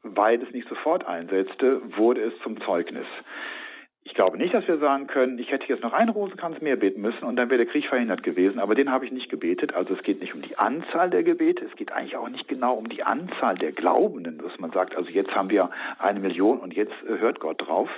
weil 0.03 0.39
es 0.39 0.51
nicht 0.51 0.69
sofort 0.69 1.07
einsetzte, 1.07 1.81
wurde 1.98 2.21
es 2.21 2.33
zum 2.43 2.62
Zeugnis. 2.62 3.07
Ich 4.03 4.13
glaube 4.13 4.38
nicht, 4.38 4.53
dass 4.53 4.67
wir 4.67 4.77
sagen 4.77 5.07
können, 5.07 5.39
ich 5.39 5.51
hätte 5.51 5.65
jetzt 5.67 5.81
noch 5.81 5.93
einen 5.93 6.09
Rosenkranz 6.09 6.62
mehr 6.62 6.75
beten 6.75 7.01
müssen 7.01 7.24
und 7.24 7.36
dann 7.36 7.50
wäre 7.50 7.63
der 7.63 7.71
Krieg 7.71 7.88
verhindert 7.88 8.21
gewesen, 8.21 8.59
aber 8.59 8.75
den 8.75 8.91
habe 8.91 9.05
ich 9.05 9.12
nicht 9.12 9.29
gebetet. 9.29 9.74
Also 9.74 9.95
es 9.95 10.03
geht 10.03 10.19
nicht 10.19 10.36
um 10.36 10.43
die 10.43 10.57
Anzahl 10.57 11.09
der 11.09 11.24
Gebete, 11.24 11.65
es 11.65 11.75
geht 11.75 11.91
eigentlich 11.91 12.15
auch 12.15 12.29
nicht 12.29 12.48
genau 12.48 12.75
um 12.75 12.89
die 12.89 13.03
Anzahl 13.03 13.55
der 13.55 13.71
Glaubenden, 13.71 14.38
dass 14.38 14.57
man 14.59 14.71
sagt, 14.71 14.95
also 14.95 15.09
jetzt 15.09 15.33
haben 15.36 15.50
wir 15.50 15.71
eine 15.98 16.19
Million 16.19 16.59
und 16.59 16.75
jetzt 16.75 16.93
hört 17.07 17.39
Gott 17.39 17.67
drauf, 17.67 17.89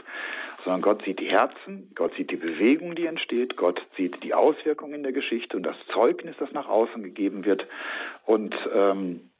sondern 0.63 0.81
Gott 0.81 1.03
sieht 1.03 1.19
die 1.19 1.29
Herzen, 1.29 1.91
Gott 1.95 2.13
sieht 2.15 2.31
die 2.31 2.37
Bewegung, 2.37 2.95
die 2.95 3.05
entsteht, 3.05 3.57
Gott 3.57 3.81
sieht 3.97 4.23
die 4.23 4.33
Auswirkungen 4.33 4.95
in 4.95 5.03
der 5.03 5.13
Geschichte 5.13 5.57
und 5.57 5.63
das 5.63 5.77
Zeugnis, 5.93 6.35
das 6.39 6.51
nach 6.51 6.67
außen 6.67 7.03
gegeben 7.03 7.45
wird 7.45 7.65
und 8.25 8.55
ähm, 8.73 9.31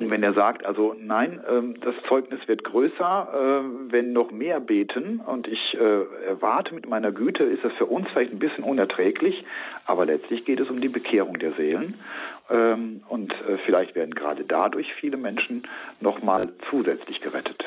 wenn 0.00 0.22
er 0.22 0.32
sagt, 0.32 0.64
also 0.64 0.94
nein, 0.98 1.40
ähm, 1.48 1.80
das 1.80 1.94
Zeugnis 2.08 2.46
wird 2.46 2.62
größer, 2.64 3.28
äh, 3.32 3.92
wenn 3.92 4.12
noch 4.12 4.30
mehr 4.30 4.60
beten 4.60 5.20
und 5.20 5.48
ich 5.48 5.74
äh, 5.74 6.26
erwarte 6.26 6.74
mit 6.74 6.88
meiner 6.88 7.10
Güte, 7.10 7.44
ist 7.44 7.64
das 7.64 7.72
für 7.74 7.86
uns 7.86 8.08
vielleicht 8.10 8.32
ein 8.32 8.38
bisschen 8.38 8.64
unerträglich, 8.64 9.44
aber 9.86 10.06
letztlich 10.06 10.44
geht 10.44 10.60
es 10.60 10.70
um 10.70 10.80
die 10.80 10.88
Bekehrung 10.88 11.38
der 11.38 11.52
Seelen 11.54 11.94
ähm, 12.48 13.02
und 13.08 13.32
äh, 13.32 13.58
vielleicht 13.66 13.94
werden 13.96 14.14
gerade 14.14 14.44
dadurch 14.44 14.92
viele 14.94 15.16
Menschen 15.16 15.66
nochmal 16.00 16.52
zusätzlich 16.70 17.20
gerettet. 17.20 17.64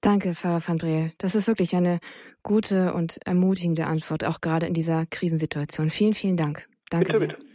Danke, 0.00 0.34
Pfarrer 0.34 0.62
van 0.66 0.78
Dreel. 0.78 1.12
Das 1.18 1.34
ist 1.34 1.48
wirklich 1.48 1.74
eine 1.74 1.98
gute 2.42 2.94
und 2.94 3.18
ermutigende 3.26 3.86
Antwort, 3.86 4.24
auch 4.24 4.40
gerade 4.40 4.66
in 4.66 4.74
dieser 4.74 5.06
Krisensituation. 5.06 5.90
Vielen, 5.90 6.14
vielen 6.14 6.36
Dank. 6.36 6.68
Danke 6.90 7.06
bitte, 7.06 7.18
sehr. 7.18 7.28
Bitte. 7.28 7.48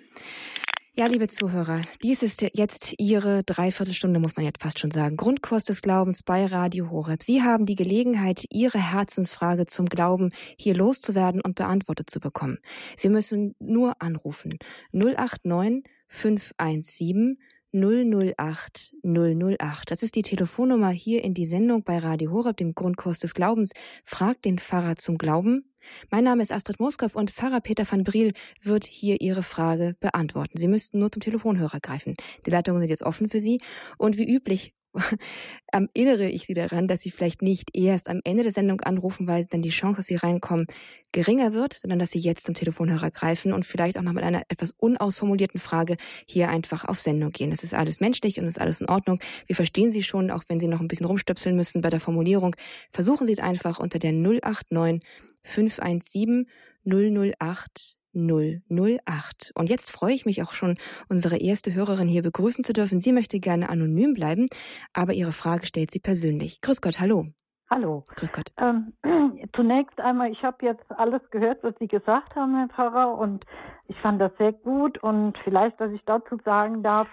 Ja, 0.95 1.07
liebe 1.07 1.27
Zuhörer, 1.27 1.81
dies 2.03 2.21
ist 2.21 2.43
jetzt 2.53 2.93
Ihre 2.99 3.43
Dreiviertelstunde, 3.43 4.19
muss 4.19 4.35
man 4.35 4.45
jetzt 4.45 4.61
fast 4.61 4.77
schon 4.77 4.91
sagen. 4.91 5.17
Grundkurs 5.17 5.63
des 5.63 5.81
Glaubens 5.81 6.21
bei 6.21 6.45
Radio 6.45 6.91
Horeb. 6.91 7.23
Sie 7.23 7.41
haben 7.41 7.65
die 7.65 7.75
Gelegenheit, 7.75 8.45
Ihre 8.51 8.77
Herzensfrage 8.77 9.65
zum 9.65 9.87
Glauben 9.87 10.29
hier 10.55 10.75
loszuwerden 10.75 11.41
und 11.41 11.55
beantwortet 11.55 12.11
zu 12.11 12.19
bekommen. 12.19 12.59
Sie 12.95 13.09
müssen 13.09 13.55
nur 13.57 14.03
anrufen. 14.03 14.59
089 14.91 15.83
517 16.09 17.39
008 17.73 18.95
008. 19.03 19.91
Das 19.91 20.03
ist 20.03 20.15
die 20.15 20.21
Telefonnummer 20.21 20.89
hier 20.89 21.23
in 21.23 21.33
die 21.33 21.45
Sendung 21.45 21.83
bei 21.83 21.97
Radio 21.97 22.31
Horeb, 22.31 22.57
dem 22.57 22.75
Grundkurs 22.75 23.19
des 23.19 23.33
Glaubens. 23.33 23.71
Fragt 24.05 24.45
den 24.45 24.59
Pfarrer 24.59 24.95
zum 24.95 25.17
Glauben. 25.17 25.73
Mein 26.11 26.23
Name 26.23 26.41
ist 26.41 26.51
Astrid 26.51 26.79
Moskow 26.79 27.15
und 27.15 27.31
Pfarrer 27.31 27.61
Peter 27.61 27.85
van 27.89 28.03
Briel 28.03 28.33
wird 28.61 28.85
hier 28.85 29.21
Ihre 29.21 29.43
Frage 29.43 29.95
beantworten. 29.99 30.57
Sie 30.57 30.67
müssten 30.67 30.99
nur 30.99 31.11
zum 31.11 31.21
Telefonhörer 31.21 31.79
greifen. 31.79 32.15
Die 32.45 32.51
Leitungen 32.51 32.79
sind 32.79 32.89
jetzt 32.89 33.03
offen 33.03 33.27
für 33.27 33.39
Sie 33.39 33.59
und 33.97 34.17
wie 34.17 34.31
üblich 34.31 34.73
erinnere 35.71 36.29
ich 36.29 36.45
Sie 36.45 36.53
daran, 36.53 36.87
dass 36.87 37.01
Sie 37.01 37.11
vielleicht 37.11 37.41
nicht 37.41 37.75
erst 37.75 38.09
am 38.09 38.21
Ende 38.23 38.43
der 38.43 38.51
Sendung 38.51 38.81
anrufen, 38.81 39.27
weil 39.27 39.45
dann 39.45 39.61
die 39.61 39.69
Chance, 39.69 39.97
dass 39.97 40.07
Sie 40.07 40.15
reinkommen, 40.15 40.67
geringer 41.11 41.53
wird, 41.53 41.73
sondern 41.73 41.99
dass 41.99 42.11
Sie 42.11 42.19
jetzt 42.19 42.45
zum 42.45 42.55
Telefonhörer 42.55 43.11
greifen 43.11 43.53
und 43.53 43.65
vielleicht 43.65 43.97
auch 43.97 44.03
noch 44.03 44.13
mit 44.13 44.23
einer 44.23 44.43
etwas 44.49 44.71
unausformulierten 44.77 45.59
Frage 45.59 45.97
hier 46.27 46.49
einfach 46.49 46.85
auf 46.85 46.99
Sendung 46.99 47.31
gehen. 47.31 47.49
Das 47.49 47.63
ist 47.63 47.73
alles 47.73 47.99
menschlich 47.99 48.39
und 48.39 48.45
ist 48.45 48.61
alles 48.61 48.81
in 48.81 48.89
Ordnung. 48.89 49.19
Wir 49.47 49.55
verstehen 49.55 49.91
Sie 49.91 50.03
schon, 50.03 50.31
auch 50.31 50.43
wenn 50.47 50.59
Sie 50.59 50.67
noch 50.67 50.81
ein 50.81 50.87
bisschen 50.87 51.05
rumstöpseln 51.05 51.55
müssen 51.55 51.81
bei 51.81 51.89
der 51.89 51.99
Formulierung. 51.99 52.55
Versuchen 52.91 53.27
Sie 53.27 53.33
es 53.33 53.39
einfach 53.39 53.79
unter 53.79 53.99
der 53.99 54.13
089 54.13 55.01
517 55.43 56.47
008 56.85 58.02
008. 58.13 59.51
Und 59.55 59.69
jetzt 59.69 59.91
freue 59.91 60.13
ich 60.13 60.25
mich 60.25 60.41
auch 60.43 60.51
schon, 60.51 60.77
unsere 61.09 61.37
erste 61.37 61.73
Hörerin 61.73 62.07
hier 62.07 62.23
begrüßen 62.23 62.63
zu 62.63 62.73
dürfen. 62.73 62.99
Sie 62.99 63.11
möchte 63.11 63.39
gerne 63.39 63.69
anonym 63.69 64.13
bleiben, 64.13 64.47
aber 64.93 65.13
ihre 65.13 65.31
Frage 65.31 65.65
stellt 65.65 65.91
sie 65.91 65.99
persönlich. 65.99 66.61
Grüß 66.61 66.81
Gott, 66.81 66.99
hallo. 66.99 67.25
Hallo. 67.69 68.05
Grüß 68.15 68.31
Gott. 68.33 68.51
Ähm, 68.57 68.93
zunächst 69.55 69.99
einmal, 69.99 70.31
ich 70.31 70.43
habe 70.43 70.65
jetzt 70.65 70.83
alles 70.91 71.21
gehört, 71.31 71.63
was 71.63 71.73
Sie 71.79 71.87
gesagt 71.87 72.35
haben, 72.35 72.55
Herr 72.55 72.67
Pfarrer, 72.67 73.17
und 73.17 73.45
ich 73.87 73.97
fand 73.99 74.21
das 74.21 74.31
sehr 74.37 74.53
gut. 74.53 75.01
Und 75.01 75.37
vielleicht, 75.43 75.79
dass 75.81 75.91
ich 75.91 76.01
dazu 76.05 76.37
sagen 76.45 76.83
darf, 76.83 77.07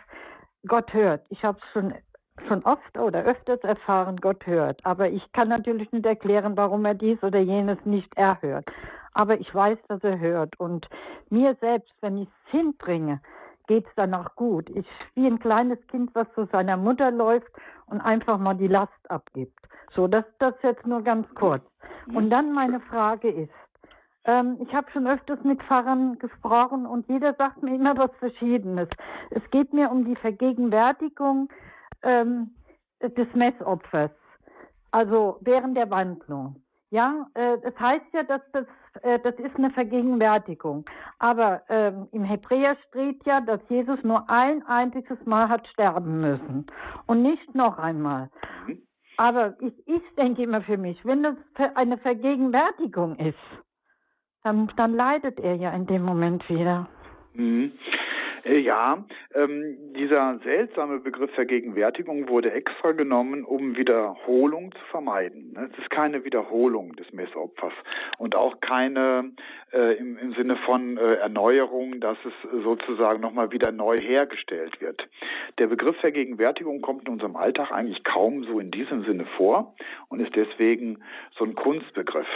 Gott 0.66 0.92
hört. 0.92 1.24
Ich 1.30 1.42
habe 1.42 1.58
es 1.58 1.72
schon 1.72 1.94
schon 2.48 2.62
oft 2.64 2.96
oder 2.98 3.22
öfters 3.24 3.60
erfahren, 3.60 4.16
Gott 4.16 4.46
hört. 4.46 4.84
Aber 4.84 5.10
ich 5.10 5.22
kann 5.32 5.48
natürlich 5.48 5.90
nicht 5.92 6.06
erklären, 6.06 6.56
warum 6.56 6.84
er 6.84 6.94
dies 6.94 7.22
oder 7.22 7.38
jenes 7.38 7.78
nicht 7.84 8.14
erhört. 8.16 8.64
Aber 9.12 9.40
ich 9.40 9.54
weiß, 9.54 9.78
dass 9.88 10.02
er 10.04 10.18
hört. 10.18 10.58
Und 10.58 10.88
mir 11.30 11.56
selbst, 11.60 11.92
wenn 12.00 12.18
ich 12.18 12.28
es 12.28 12.50
hinbringe, 12.50 13.20
geht 13.66 13.86
es 13.86 13.92
danach 13.94 14.34
gut. 14.34 14.68
Ich 14.70 14.86
wie 15.14 15.26
ein 15.26 15.38
kleines 15.38 15.78
Kind, 15.88 16.14
was 16.14 16.26
zu 16.34 16.46
seiner 16.46 16.76
Mutter 16.76 17.10
läuft 17.10 17.52
und 17.86 18.00
einfach 18.00 18.38
mal 18.38 18.54
die 18.54 18.66
Last 18.66 19.10
abgibt. 19.10 19.58
So, 19.94 20.08
das, 20.08 20.24
das 20.38 20.54
jetzt 20.62 20.86
nur 20.86 21.02
ganz 21.02 21.32
kurz. 21.34 21.62
Und 22.14 22.30
dann 22.30 22.52
meine 22.52 22.80
Frage 22.80 23.30
ist, 23.30 23.52
ähm, 24.24 24.58
ich 24.60 24.74
habe 24.74 24.90
schon 24.90 25.06
öfters 25.06 25.38
mit 25.44 25.62
Pfarrern 25.62 26.18
gesprochen 26.18 26.86
und 26.86 27.08
jeder 27.08 27.34
sagt 27.34 27.62
mir 27.62 27.74
immer 27.74 27.96
was 27.96 28.10
Verschiedenes. 28.18 28.88
Es 29.30 29.42
geht 29.50 29.72
mir 29.72 29.90
um 29.90 30.04
die 30.04 30.16
Vergegenwärtigung 30.16 31.48
ähm, 32.02 32.50
des 33.00 33.28
Messopfers, 33.34 34.10
also 34.90 35.38
während 35.40 35.76
der 35.76 35.90
Wandlung. 35.90 36.56
Ja, 36.90 37.26
äh, 37.34 37.56
das 37.62 37.78
heißt 37.78 38.06
ja, 38.12 38.24
dass 38.24 38.42
das, 38.52 38.66
äh, 39.02 39.20
das 39.20 39.34
ist 39.36 39.56
eine 39.56 39.70
Vergegenwärtigung. 39.70 40.84
Aber 41.20 41.62
ähm, 41.68 42.08
im 42.10 42.24
Hebräer 42.24 42.76
steht 42.88 43.24
ja, 43.24 43.40
dass 43.40 43.60
Jesus 43.68 44.02
nur 44.02 44.28
ein 44.28 44.66
einziges 44.66 45.24
Mal 45.24 45.48
hat 45.48 45.66
sterben 45.68 46.20
müssen 46.20 46.66
und 47.06 47.22
nicht 47.22 47.54
noch 47.54 47.78
einmal. 47.78 48.28
Mhm. 48.66 48.82
Aber 49.16 49.54
ich, 49.60 49.72
ich 49.86 50.02
denke 50.16 50.42
immer 50.42 50.62
für 50.62 50.78
mich, 50.78 51.04
wenn 51.04 51.22
das 51.22 51.36
eine 51.74 51.98
Vergegenwärtigung 51.98 53.16
ist, 53.16 53.38
dann, 54.42 54.72
dann 54.76 54.94
leidet 54.94 55.38
er 55.38 55.54
ja 55.54 55.70
in 55.70 55.86
dem 55.86 56.02
Moment 56.02 56.48
wieder. 56.48 56.88
Mhm. 57.34 57.72
Äh, 58.44 58.58
ja, 58.58 59.04
ähm, 59.34 59.76
dieser 59.96 60.38
seltsame 60.44 61.00
Begriff 61.00 61.30
Vergegenwärtigung 61.32 62.28
wurde 62.28 62.52
extra 62.52 62.92
genommen, 62.92 63.44
um 63.44 63.76
Wiederholung 63.76 64.72
zu 64.72 64.84
vermeiden. 64.90 65.56
Es 65.56 65.78
ist 65.78 65.90
keine 65.90 66.24
Wiederholung 66.24 66.94
des 66.96 67.12
Messopfers 67.12 67.72
und 68.18 68.34
auch 68.34 68.60
keine 68.60 69.32
äh, 69.72 69.96
im, 69.98 70.18
im 70.18 70.32
Sinne 70.34 70.56
von 70.64 70.96
äh, 70.96 71.14
Erneuerung, 71.16 72.00
dass 72.00 72.18
es 72.24 72.62
sozusagen 72.62 73.20
nochmal 73.20 73.52
wieder 73.52 73.72
neu 73.72 74.00
hergestellt 74.00 74.80
wird. 74.80 75.08
Der 75.58 75.66
Begriff 75.66 75.96
Vergegenwärtigung 75.98 76.80
kommt 76.80 77.06
in 77.06 77.14
unserem 77.14 77.36
Alltag 77.36 77.70
eigentlich 77.72 78.04
kaum 78.04 78.44
so 78.44 78.58
in 78.58 78.70
diesem 78.70 79.04
Sinne 79.04 79.26
vor 79.36 79.74
und 80.08 80.20
ist 80.20 80.34
deswegen 80.34 81.00
so 81.36 81.44
ein 81.44 81.54
Kunstbegriff. 81.54 82.28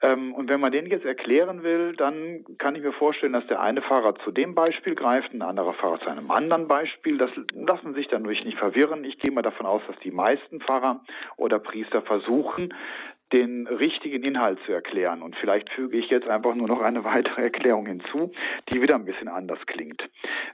Ähm, 0.00 0.34
und 0.34 0.48
wenn 0.48 0.60
man 0.60 0.72
den 0.72 0.86
jetzt 0.86 1.04
erklären 1.04 1.62
will, 1.62 1.94
dann 1.96 2.44
kann 2.58 2.76
ich 2.76 2.82
mir 2.82 2.92
vorstellen, 2.92 3.32
dass 3.32 3.46
der 3.48 3.60
eine 3.60 3.82
Fahrer 3.82 4.14
zu 4.16 4.30
dem 4.30 4.54
Beispiel 4.54 4.94
greift, 4.94 5.32
ein 5.32 5.42
anderer 5.42 5.74
Fahrer 5.74 6.00
zu 6.00 6.08
einem 6.08 6.30
anderen 6.30 6.68
Beispiel. 6.68 7.18
Das 7.18 7.30
lassen 7.52 7.94
sich 7.94 8.08
dann 8.08 8.24
durch 8.24 8.44
nicht 8.44 8.58
verwirren. 8.58 9.04
Ich 9.04 9.18
gehe 9.18 9.30
mal 9.30 9.42
davon 9.42 9.66
aus, 9.66 9.82
dass 9.86 9.98
die 10.00 10.12
meisten 10.12 10.60
Pfarrer 10.60 11.00
oder 11.36 11.58
Priester 11.58 12.02
versuchen, 12.02 12.72
den 13.32 13.66
richtigen 13.66 14.22
Inhalt 14.22 14.58
zu 14.64 14.72
erklären. 14.72 15.20
Und 15.22 15.36
vielleicht 15.36 15.68
füge 15.70 15.98
ich 15.98 16.08
jetzt 16.08 16.28
einfach 16.28 16.54
nur 16.54 16.68
noch 16.68 16.80
eine 16.80 17.04
weitere 17.04 17.42
Erklärung 17.42 17.86
hinzu, 17.86 18.32
die 18.70 18.80
wieder 18.80 18.94
ein 18.94 19.04
bisschen 19.04 19.28
anders 19.28 19.58
klingt. 19.66 20.02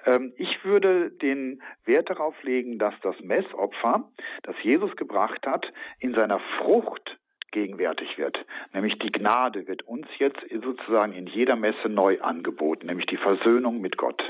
Ähm, 0.06 0.32
ich 0.36 0.64
würde 0.64 1.10
den 1.10 1.62
Wert 1.84 2.10
darauf 2.10 2.42
legen, 2.42 2.78
dass 2.78 2.94
das 3.02 3.18
Messopfer, 3.20 4.10
das 4.42 4.56
Jesus 4.62 4.96
gebracht 4.96 5.46
hat, 5.46 5.72
in 6.00 6.14
seiner 6.14 6.40
Frucht 6.58 7.18
gegenwärtig 7.54 8.18
wird. 8.18 8.36
Nämlich 8.74 8.98
die 8.98 9.12
Gnade 9.12 9.66
wird 9.66 9.82
uns 9.82 10.06
jetzt 10.18 10.40
sozusagen 10.62 11.14
in 11.14 11.26
jeder 11.26 11.56
Messe 11.56 11.88
neu 11.88 12.20
angeboten, 12.20 12.86
nämlich 12.86 13.06
die 13.06 13.16
Versöhnung 13.16 13.80
mit 13.80 13.96
Gott. 13.96 14.22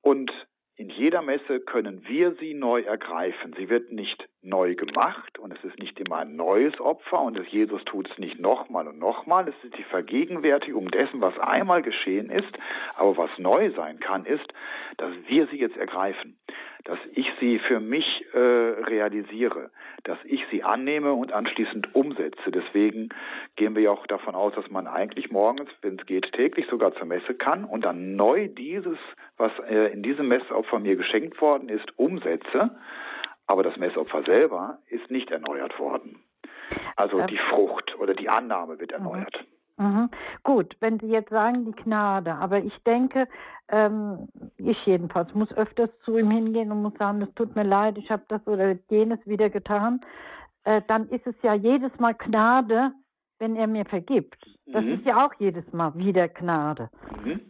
Und 0.00 0.32
in 0.76 0.88
jeder 0.88 1.20
Messe 1.20 1.60
können 1.60 2.08
wir 2.08 2.34
sie 2.36 2.54
neu 2.54 2.80
ergreifen. 2.80 3.54
Sie 3.58 3.68
wird 3.68 3.92
nicht 3.92 4.26
neu 4.42 4.74
gemacht 4.74 5.38
und 5.38 5.52
es 5.52 5.62
ist 5.64 5.78
nicht 5.78 5.98
immer 6.00 6.18
ein 6.18 6.34
neues 6.34 6.78
Opfer 6.80 7.20
und 7.20 7.38
Jesus 7.48 7.84
tut 7.84 8.10
es 8.10 8.18
nicht 8.18 8.40
nochmal 8.40 8.88
und 8.88 8.98
nochmal. 8.98 9.46
Es 9.48 9.64
ist 9.64 9.76
die 9.76 9.84
Vergegenwärtigung 9.84 10.90
dessen, 10.90 11.20
was 11.20 11.38
einmal 11.38 11.82
geschehen 11.82 12.30
ist. 12.30 12.50
Aber 12.96 13.16
was 13.16 13.30
neu 13.38 13.70
sein 13.72 14.00
kann, 14.00 14.24
ist, 14.24 14.46
dass 14.96 15.12
wir 15.26 15.46
sie 15.48 15.58
jetzt 15.58 15.76
ergreifen, 15.76 16.38
dass 16.84 16.98
ich 17.12 17.26
sie 17.38 17.58
für 17.58 17.80
mich 17.80 18.24
äh, 18.32 18.38
realisiere, 18.38 19.70
dass 20.04 20.18
ich 20.24 20.42
sie 20.50 20.62
annehme 20.62 21.12
und 21.12 21.32
anschließend 21.32 21.94
umsetze. 21.94 22.50
Deswegen 22.50 23.10
gehen 23.56 23.74
wir 23.74 23.82
ja 23.82 23.90
auch 23.90 24.06
davon 24.06 24.34
aus, 24.34 24.54
dass 24.54 24.70
man 24.70 24.86
eigentlich 24.86 25.30
morgens, 25.30 25.70
wenn 25.82 25.98
es 25.98 26.06
geht, 26.06 26.32
täglich 26.32 26.66
sogar 26.68 26.94
zur 26.94 27.06
Messe 27.06 27.34
kann 27.34 27.64
und 27.64 27.84
dann 27.84 28.16
neu 28.16 28.48
dieses, 28.48 28.98
was 29.36 29.52
äh, 29.68 29.92
in 29.92 30.02
diesem 30.02 30.28
Messopfer 30.28 30.78
mir 30.78 30.96
geschenkt 30.96 31.40
worden 31.42 31.68
ist, 31.68 31.98
umsetze. 31.98 32.70
Aber 33.50 33.64
das 33.64 33.76
Messopfer 33.76 34.22
selber 34.22 34.78
ist 34.90 35.10
nicht 35.10 35.28
erneuert 35.32 35.76
worden. 35.80 36.22
Also 36.94 37.20
die 37.26 37.40
Frucht 37.48 37.98
oder 37.98 38.14
die 38.14 38.28
Annahme 38.28 38.78
wird 38.78 38.92
erneuert. 38.92 39.44
Mhm. 39.76 40.08
Gut, 40.44 40.76
wenn 40.78 41.00
Sie 41.00 41.08
jetzt 41.08 41.30
sagen, 41.30 41.64
die 41.64 41.72
Gnade, 41.72 42.32
aber 42.32 42.58
ich 42.58 42.78
denke, 42.84 43.26
ähm, 43.66 44.28
ich 44.56 44.78
jedenfalls 44.86 45.34
muss 45.34 45.52
öfters 45.56 45.90
zu 46.04 46.16
ihm 46.16 46.30
hingehen 46.30 46.70
und 46.70 46.80
muss 46.80 46.94
sagen, 46.96 47.22
es 47.22 47.34
tut 47.34 47.56
mir 47.56 47.64
leid, 47.64 47.98
ich 47.98 48.08
habe 48.12 48.22
das 48.28 48.46
oder 48.46 48.76
jenes 48.88 49.18
wieder 49.26 49.50
getan, 49.50 50.00
äh, 50.62 50.80
dann 50.86 51.08
ist 51.08 51.26
es 51.26 51.34
ja 51.42 51.54
jedes 51.54 51.90
Mal 51.98 52.14
Gnade, 52.14 52.92
wenn 53.40 53.56
er 53.56 53.66
mir 53.66 53.84
vergibt. 53.84 54.38
Das 54.66 54.84
mhm. 54.84 54.92
ist 54.92 55.04
ja 55.04 55.26
auch 55.26 55.34
jedes 55.40 55.72
Mal 55.72 55.92
wieder 55.96 56.28
Gnade. 56.28 56.88
Mhm. 57.24 57.40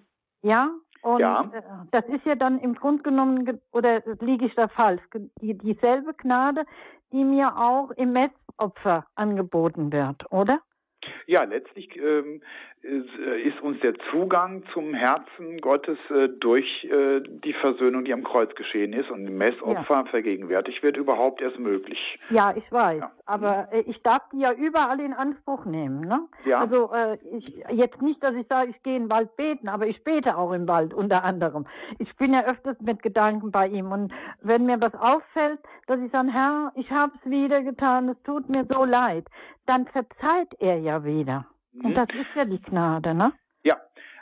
Ja? 0.40 0.70
Und 1.02 1.20
ja. 1.20 1.42
Äh, 1.52 1.62
das 1.90 2.04
ist 2.06 2.24
ja 2.24 2.34
dann 2.34 2.58
im 2.58 2.74
Grunde 2.74 3.02
genommen, 3.02 3.60
oder 3.72 4.02
liege 4.20 4.46
ich 4.46 4.54
da 4.54 4.68
falsch, 4.68 5.02
die, 5.40 5.56
dieselbe 5.56 6.14
Gnade, 6.14 6.64
die 7.12 7.24
mir 7.24 7.56
auch 7.56 7.90
im 7.92 8.12
Messopfer 8.12 9.06
angeboten 9.14 9.92
wird, 9.92 10.30
oder? 10.30 10.60
Ja, 11.26 11.44
letztlich 11.44 11.96
ähm, 11.96 12.42
äh, 12.82 13.42
ist 13.42 13.60
uns 13.60 13.78
der 13.80 13.94
Zugang 14.10 14.62
zum 14.72 14.94
Herzen 14.94 15.60
Gottes 15.60 15.98
äh, 16.10 16.28
durch 16.28 16.84
äh, 16.84 17.20
die 17.20 17.52
Versöhnung, 17.52 18.06
die 18.06 18.12
am 18.14 18.24
Kreuz 18.24 18.54
geschehen 18.54 18.94
ist 18.94 19.10
und 19.10 19.26
im 19.26 19.36
Messopfer 19.36 19.94
ja. 19.96 20.04
vergegenwärtigt 20.04 20.82
wird, 20.82 20.96
überhaupt 20.96 21.42
erst 21.42 21.58
möglich. 21.58 21.98
Ja, 22.30 22.54
ich 22.56 22.72
weiß. 22.72 23.00
Ja. 23.00 23.10
Aber 23.26 23.68
äh, 23.70 23.80
ich 23.82 24.02
darf 24.02 24.22
die 24.32 24.40
ja 24.40 24.52
überall 24.52 24.98
in 24.98 25.12
Anspruch 25.12 25.66
nehmen. 25.66 26.00
Ne? 26.00 26.20
Ja. 26.46 26.60
Also 26.60 26.90
äh, 26.92 27.18
ich, 27.36 27.62
jetzt 27.70 28.00
nicht, 28.00 28.22
dass 28.22 28.34
ich 28.34 28.46
sage, 28.46 28.70
ich 28.70 28.82
gehe 28.82 28.96
in 28.96 29.04
den 29.04 29.10
Wald 29.10 29.36
beten, 29.36 29.68
aber 29.68 29.86
ich 29.86 30.02
bete 30.02 30.36
auch 30.38 30.52
im 30.52 30.66
Wald 30.66 30.94
unter 30.94 31.22
anderem. 31.22 31.66
Ich 31.98 32.16
bin 32.16 32.32
ja 32.32 32.44
öfters 32.44 32.80
mit 32.80 33.02
Gedanken 33.02 33.50
bei 33.50 33.68
ihm. 33.68 33.92
Und 33.92 34.12
wenn 34.40 34.64
mir 34.64 34.80
was 34.80 34.94
auffällt, 34.94 35.60
dass 35.86 36.00
ich 36.00 36.10
sage, 36.12 36.32
Herr, 36.32 36.72
ich 36.76 36.90
habe 36.90 37.12
es 37.22 37.30
wieder 37.30 37.62
getan, 37.62 38.08
es 38.08 38.22
tut 38.22 38.48
mir 38.48 38.64
so 38.64 38.84
leid, 38.84 39.26
dann 39.66 39.86
verzeiht 39.86 40.54
er 40.58 40.78
ja 40.78 40.89
wieder. 41.04 41.46
Und 41.82 41.90
mhm. 41.90 41.94
das 41.94 42.08
ist 42.10 42.34
ja 42.34 42.44
die 42.44 42.60
Gnade, 42.60 43.14
ne? 43.14 43.32
Ja, 43.62 43.76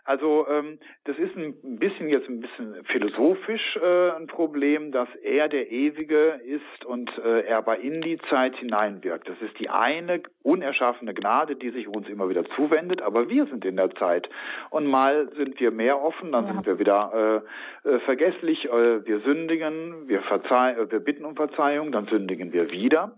also 0.08 0.46
ähm, 0.48 0.78
das 1.04 1.18
ist 1.18 1.36
ein 1.36 1.78
bisschen 1.78 2.08
jetzt 2.08 2.30
ein 2.30 2.40
bisschen 2.40 2.82
philosophisch 2.84 3.76
äh, 3.76 4.12
ein 4.12 4.26
Problem, 4.26 4.90
dass 4.90 5.08
er 5.22 5.50
der 5.50 5.70
Ewige 5.70 6.40
ist 6.46 6.86
und 6.86 7.10
äh, 7.18 7.40
er 7.40 7.58
aber 7.58 7.80
in 7.80 8.00
die 8.00 8.16
Zeit 8.30 8.56
hineinwirkt. 8.56 9.28
Das 9.28 9.36
ist 9.42 9.58
die 9.60 9.68
eine 9.68 10.22
unerschaffene 10.42 11.12
Gnade, 11.12 11.56
die 11.56 11.68
sich 11.68 11.88
uns 11.88 12.08
immer 12.08 12.30
wieder 12.30 12.46
zuwendet, 12.56 13.02
aber 13.02 13.28
wir 13.28 13.44
sind 13.48 13.66
in 13.66 13.76
der 13.76 13.90
Zeit. 13.96 14.30
Und 14.70 14.86
mal 14.86 15.28
sind 15.36 15.60
wir 15.60 15.70
mehr 15.72 16.00
offen, 16.02 16.32
dann 16.32 16.46
ja. 16.46 16.52
sind 16.54 16.64
wir 16.64 16.78
wieder 16.78 17.42
äh, 17.84 17.88
äh, 17.88 18.00
vergesslich, 18.00 18.64
äh, 18.64 19.04
wir 19.06 19.20
sündigen, 19.20 20.08
wir, 20.08 20.22
verzeih 20.22 20.86
wir 20.88 21.00
bitten 21.00 21.26
um 21.26 21.36
Verzeihung, 21.36 21.92
dann 21.92 22.06
sündigen 22.06 22.54
wir 22.54 22.70
wieder. 22.70 23.12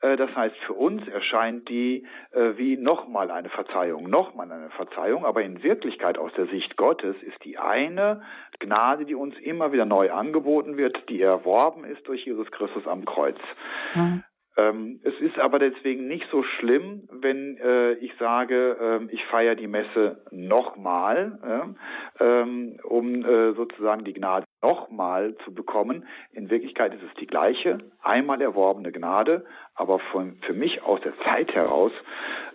Äh, 0.00 0.16
das 0.16 0.34
heißt, 0.34 0.56
für 0.66 0.74
uns 0.74 1.06
erscheint 1.08 1.68
die 1.68 2.06
äh, 2.32 2.56
wie 2.56 2.76
nochmal 2.76 3.30
eine 3.30 3.48
Verzeihung, 3.48 4.08
nochmal 4.08 4.50
eine 4.50 4.70
Verzeihung, 4.70 5.24
aber 5.24 5.42
in 5.42 5.62
Wirklichkeit 5.62 6.18
aus 6.18 6.32
der 6.34 6.46
Sicht 6.46 6.76
Gottes 6.76 7.16
ist 7.22 7.42
die 7.44 7.58
eine 7.58 8.22
Gnade, 8.58 9.04
die 9.04 9.14
uns 9.14 9.38
immer 9.38 9.72
wieder 9.72 9.86
neu 9.86 10.10
angeboten 10.12 10.76
wird, 10.76 11.08
die 11.08 11.20
erworben 11.20 11.84
ist 11.84 12.06
durch 12.06 12.24
Jesus 12.24 12.50
Christus 12.50 12.86
am 12.86 13.04
Kreuz. 13.04 13.38
Mhm. 13.94 14.24
Ähm, 14.56 15.00
es 15.04 15.14
ist 15.20 15.38
aber 15.38 15.58
deswegen 15.58 16.08
nicht 16.08 16.26
so 16.30 16.42
schlimm, 16.42 17.08
wenn 17.12 17.56
äh, 17.58 17.92
ich 17.94 18.12
sage, 18.18 18.76
äh, 19.08 19.14
ich 19.14 19.24
feiere 19.26 19.54
die 19.54 19.68
Messe 19.68 20.24
nochmal, 20.30 21.74
äh, 22.18 22.42
um 22.84 23.24
äh, 23.24 23.52
sozusagen 23.52 24.04
die 24.04 24.12
Gnade 24.12 24.44
nochmal 24.62 25.36
zu 25.44 25.54
bekommen. 25.54 26.06
In 26.32 26.50
Wirklichkeit 26.50 26.94
ist 26.94 27.02
es 27.02 27.14
die 27.18 27.26
gleiche, 27.26 27.78
einmal 28.02 28.40
erworbene 28.42 28.92
Gnade, 28.92 29.44
aber 29.74 29.98
von, 30.12 30.36
für 30.42 30.52
mich 30.52 30.82
aus 30.82 31.00
der 31.00 31.16
Zeit 31.20 31.54
heraus 31.54 31.92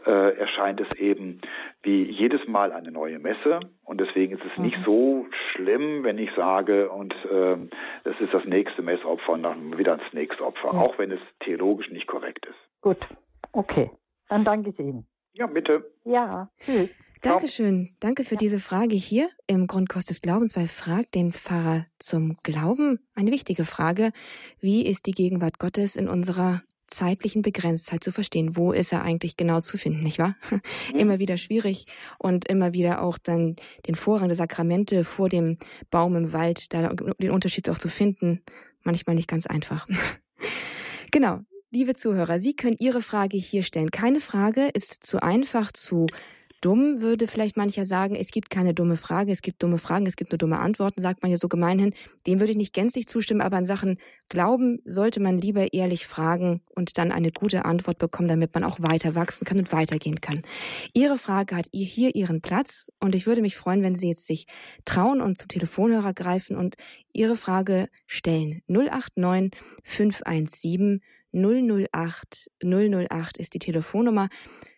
äh, 0.06 0.38
erscheint 0.38 0.80
es 0.82 0.92
eben 1.00 1.42
wie 1.82 2.04
jedes 2.04 2.48
Mal 2.48 2.72
eine 2.72 2.92
neue 2.92 3.20
Messe. 3.20 3.60
Und 3.84 4.00
deswegen 4.00 4.36
ist 4.36 4.46
es 4.46 4.58
nicht 4.62 4.78
mhm. 4.80 4.84
so 4.84 5.26
schlimm, 5.52 6.04
wenn 6.04 6.18
ich 6.18 6.32
sage, 6.36 6.90
und 6.90 7.14
äh, 7.26 7.58
das 8.04 8.20
ist 8.20 8.34
das 8.34 8.46
nächste 8.46 8.82
Messopfer 8.82 9.34
und 9.34 9.44
dann 9.44 9.78
wieder 9.78 9.98
das 9.98 10.14
nächste 10.14 10.46
Opfer, 10.46 10.74
ja. 10.74 10.80
auch 10.80 10.98
wenn 10.98 11.12
es 11.12 11.22
theologisch 11.40 11.90
nicht 11.90 12.08
korrekt 12.08 12.46
ist. 12.46 12.82
Gut, 12.82 13.00
Okay, 13.56 13.90
dann 14.28 14.44
danke 14.44 14.70
ich 14.72 14.80
Ihnen. 14.80 15.08
Ja, 15.32 15.48
bitte. 15.48 15.90
Ja, 16.04 16.50
tschüss. 16.60 16.90
Dankeschön. 17.26 17.90
Danke 18.00 18.24
für 18.24 18.36
diese 18.36 18.60
Frage 18.60 18.96
hier 18.96 19.30
im 19.48 19.66
Grundkurs 19.66 20.06
des 20.06 20.22
Glaubens 20.22 20.54
bei 20.54 20.68
Frag 20.68 21.12
den 21.12 21.34
Pfarrer 21.34 21.88
zum 21.98 22.38
Glauben. 22.44 23.00
Eine 23.16 23.32
wichtige 23.32 23.66
Frage. 23.66 24.12
Wie 24.60 24.86
ist 24.86 25.08
die 25.08 25.12
Gegenwart 25.12 25.58
Gottes 25.58 25.96
in 25.96 26.08
unserer 26.08 26.62
zeitlichen 26.88 27.42
Begrenztheit 27.42 28.04
zu 28.04 28.12
verstehen. 28.12 28.56
Wo 28.56 28.72
ist 28.72 28.94
er 28.94 29.02
eigentlich 29.02 29.38
genau 29.38 29.60
zu 29.60 29.76
finden, 29.76 30.04
nicht 30.04 30.20
wahr? 30.20 30.36
Mhm. 30.52 31.00
Immer 31.00 31.18
wieder 31.18 31.36
schwierig 31.38 31.88
und 32.20 32.48
immer 32.48 32.74
wieder 32.74 33.02
auch 33.02 33.18
dann 33.18 33.56
den 33.88 33.96
Vorrang 33.96 34.28
der 34.28 34.36
Sakramente 34.36 35.04
vor 35.04 35.28
dem 35.28 35.58
Baum 35.90 36.16
im 36.16 36.32
Wald, 36.32 36.76
da 36.76 36.90
den 36.90 37.32
Unterschied 37.32 37.68
auch 37.72 37.80
zu 37.80 37.90
finden, 37.90 38.44
manchmal 38.84 39.16
nicht 39.16 39.28
ganz 39.28 39.48
einfach. 39.48 39.88
genau. 41.12 41.40
Liebe 41.72 41.96
Zuhörer, 41.96 42.38
Sie 42.40 42.56
können 42.56 42.78
Ihre 42.80 43.02
Frage 43.02 43.36
hier 43.36 43.64
stellen. 43.64 43.90
Keine 43.90 44.20
Frage 44.20 44.70
ist 44.74 45.04
zu 45.04 45.22
einfach, 45.24 45.72
zu 45.74 46.06
dumm, 46.66 47.00
würde 47.00 47.28
vielleicht 47.28 47.58
mancher 47.58 47.86
sagen, 47.86 48.16
es 48.16 48.32
gibt 48.32 48.50
keine 48.50 48.74
dumme 48.74 48.98
Frage, 48.98 49.32
es 49.32 49.44
gibt 49.44 49.62
dumme 49.62 49.78
Fragen, 49.78 50.08
es 50.08 50.16
gibt 50.16 50.32
nur 50.32 50.40
dumme 50.40 50.58
Antworten, 50.58 51.00
sagt 51.00 51.22
man 51.22 51.30
ja 51.30 51.38
so 51.38 51.48
gemeinhin. 51.48 51.94
Dem 52.26 52.40
würde 52.40 52.54
ich 52.54 52.58
nicht 52.58 52.74
gänzlich 52.74 53.08
zustimmen, 53.08 53.42
aber 53.42 53.60
in 53.60 53.68
Sachen 53.68 54.00
Glauben 54.30 54.80
sollte 54.84 55.20
man 55.20 55.38
lieber 55.38 55.74
ehrlich 55.74 56.08
fragen 56.08 56.62
und 56.74 56.98
dann 56.98 57.12
eine 57.12 57.32
gute 57.32 57.66
Antwort 57.66 58.00
bekommen, 58.00 58.28
damit 58.28 58.56
man 58.56 58.64
auch 58.64 58.80
weiter 58.80 59.14
wachsen 59.14 59.46
kann 59.46 59.60
und 59.60 59.72
weitergehen 59.72 60.22
kann. 60.22 60.42
Ihre 60.96 61.20
Frage 61.20 61.56
hat 61.56 61.68
hier 61.72 62.16
ihren 62.16 62.42
Platz 62.42 62.88
und 63.00 63.14
ich 63.14 63.28
würde 63.28 63.42
mich 63.42 63.56
freuen, 63.56 63.84
wenn 63.84 63.94
Sie 63.94 64.08
jetzt 64.08 64.26
sich 64.26 64.48
trauen 64.86 65.22
und 65.22 65.38
zum 65.38 65.48
Telefonhörer 65.48 66.14
greifen 66.14 66.58
und 66.58 66.78
Ihre 67.14 67.36
Frage 67.36 67.90
stellen. 68.08 68.64
089 68.68 69.52
517 69.84 71.02
008 71.32 72.50
008 72.64 73.38
ist 73.38 73.54
die 73.54 73.60
Telefonnummer. 73.60 74.30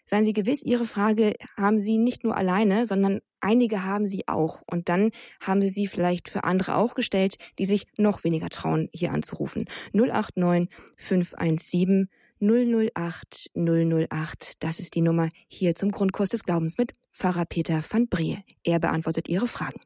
Seien 0.09 0.23
Sie 0.23 0.33
gewiss, 0.33 0.63
Ihre 0.63 0.85
Frage 0.85 1.35
haben 1.57 1.79
Sie 1.79 1.97
nicht 1.97 2.23
nur 2.23 2.35
alleine, 2.35 2.85
sondern 2.85 3.19
einige 3.41 3.83
haben 3.83 4.07
Sie 4.07 4.27
auch. 4.27 4.61
Und 4.65 4.89
dann 4.89 5.11
haben 5.41 5.61
Sie 5.61 5.69
sie 5.69 5.85
vielleicht 5.85 6.29
für 6.29 6.45
andere 6.45 6.75
auch 6.75 6.95
gestellt, 6.95 7.37
die 7.59 7.65
sich 7.65 7.85
noch 7.97 8.23
weniger 8.23 8.49
trauen, 8.49 8.89
hier 8.93 9.11
anzurufen. 9.11 9.65
089 9.93 10.69
517 10.95 12.09
008 12.39 13.51
008. 13.55 14.63
Das 14.63 14.79
ist 14.79 14.95
die 14.95 15.01
Nummer 15.01 15.29
hier 15.47 15.75
zum 15.75 15.91
Grundkurs 15.91 16.29
des 16.29 16.43
Glaubens 16.43 16.77
mit 16.77 16.93
Pfarrer 17.11 17.45
Peter 17.45 17.83
van 17.87 18.07
Breel. 18.07 18.43
Er 18.63 18.79
beantwortet 18.79 19.27
Ihre 19.27 19.47
Fragen. 19.47 19.81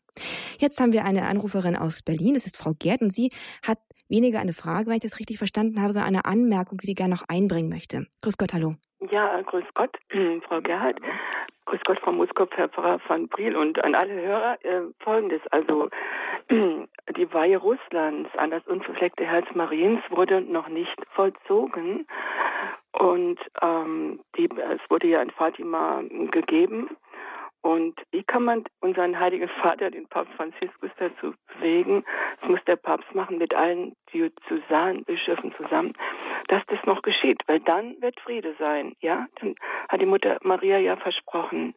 Jetzt 0.59 0.79
haben 0.79 0.91
wir 0.91 1.05
eine 1.05 1.27
Anruferin 1.27 1.75
aus 1.75 2.03
Berlin. 2.03 2.35
Es 2.35 2.45
ist 2.45 2.57
Frau 2.57 2.73
Gerd 2.77 3.01
und 3.01 3.13
sie 3.13 3.31
hat 3.63 3.79
weniger 4.09 4.39
eine 4.39 4.53
Frage, 4.53 4.87
wenn 4.87 4.97
ich 4.97 5.03
das 5.03 5.19
richtig 5.19 5.37
verstanden 5.37 5.81
habe, 5.81 5.93
sondern 5.93 6.09
eine 6.09 6.25
Anmerkung, 6.25 6.77
die 6.79 6.87
sie 6.87 6.95
gerne 6.95 7.15
noch 7.15 7.23
einbringen 7.29 7.69
möchte. 7.69 8.07
Grüß 8.21 8.37
Gott, 8.37 8.53
hallo. 8.53 8.75
Ja, 9.09 9.41
grüß 9.41 9.65
Gott, 9.73 9.97
Frau 10.47 10.61
Gerhardt. 10.61 10.99
Grüß 11.65 11.81
Gott, 11.85 11.99
Frau 11.99 12.11
Muskopf, 12.11 12.55
Herr 12.55 12.69
Pfarrer 12.69 12.99
von 12.99 13.27
Briel 13.27 13.55
und 13.55 13.83
an 13.83 13.95
alle 13.95 14.13
Hörer 14.13 14.57
äh, 14.63 14.81
Folgendes. 14.99 15.41
Also, 15.51 15.89
die 16.49 17.33
Weihe 17.33 17.57
Russlands 17.57 18.29
an 18.37 18.51
das 18.51 18.65
unverfleckte 18.67 19.25
Herz 19.25 19.47
Mariens 19.55 20.01
wurde 20.09 20.41
noch 20.41 20.67
nicht 20.67 20.95
vollzogen. 21.15 22.05
Und 22.91 23.39
ähm, 23.61 24.19
die, 24.37 24.49
es 24.51 24.81
wurde 24.89 25.07
ja 25.07 25.21
in 25.21 25.31
Fatima 25.31 26.03
gegeben. 26.29 26.89
Und 27.61 28.01
wie 28.11 28.23
kann 28.23 28.43
man 28.43 28.63
unseren 28.79 29.19
heiligen 29.19 29.47
Vater, 29.61 29.91
den 29.91 30.07
Papst 30.07 30.33
Franziskus, 30.33 30.89
dazu 30.97 31.35
bewegen, 31.53 32.03
das 32.39 32.49
muss 32.49 32.63
der 32.65 32.75
Papst 32.75 33.13
machen 33.13 33.37
mit 33.37 33.53
allen 33.53 33.93
Diözesanbischöfen 34.11 35.53
zusammen, 35.55 35.93
dass 36.47 36.63
das 36.67 36.79
noch 36.85 37.03
geschieht, 37.03 37.41
weil 37.47 37.59
dann 37.59 38.01
wird 38.01 38.19
Friede 38.19 38.55
sein, 38.57 38.95
ja? 38.99 39.27
Dann 39.39 39.55
hat 39.89 40.01
die 40.01 40.07
Mutter 40.07 40.39
Maria 40.41 40.79
ja 40.79 40.95
versprochen, 40.95 41.75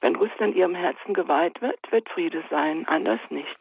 wenn 0.00 0.14
Russland 0.16 0.54
ihrem 0.54 0.74
Herzen 0.74 1.14
geweiht 1.14 1.60
wird, 1.60 1.80
wird 1.90 2.08
Friede 2.10 2.44
sein, 2.50 2.86
anders 2.86 3.20
nicht. 3.30 3.58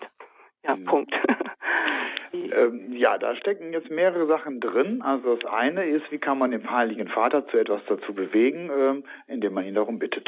Ja, 0.64 0.76
mhm. 0.76 0.86
Punkt. 0.86 1.14
ähm, 2.34 2.94
ja, 2.94 3.18
da 3.18 3.36
stecken 3.36 3.74
jetzt 3.74 3.92
mehrere 3.92 4.26
Sachen 4.28 4.60
drin. 4.60 5.02
Also 5.02 5.36
das 5.36 5.52
eine 5.52 5.86
ist, 5.86 6.12
wie 6.12 6.18
kann 6.18 6.40
man 6.40 6.52
den 6.52 6.70
Heiligen 6.70 7.08
Vater 7.08 7.48
zu 7.48 7.58
etwas 7.58 7.82
dazu 7.88 8.14
bewegen, 8.14 8.72
ähm, 8.76 9.04
indem 9.28 9.54
man 9.54 9.66
ihn 9.66 9.76
darum 9.76 10.00
bittet. 10.00 10.28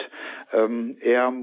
Ähm, 0.53 0.97
er 1.01 1.33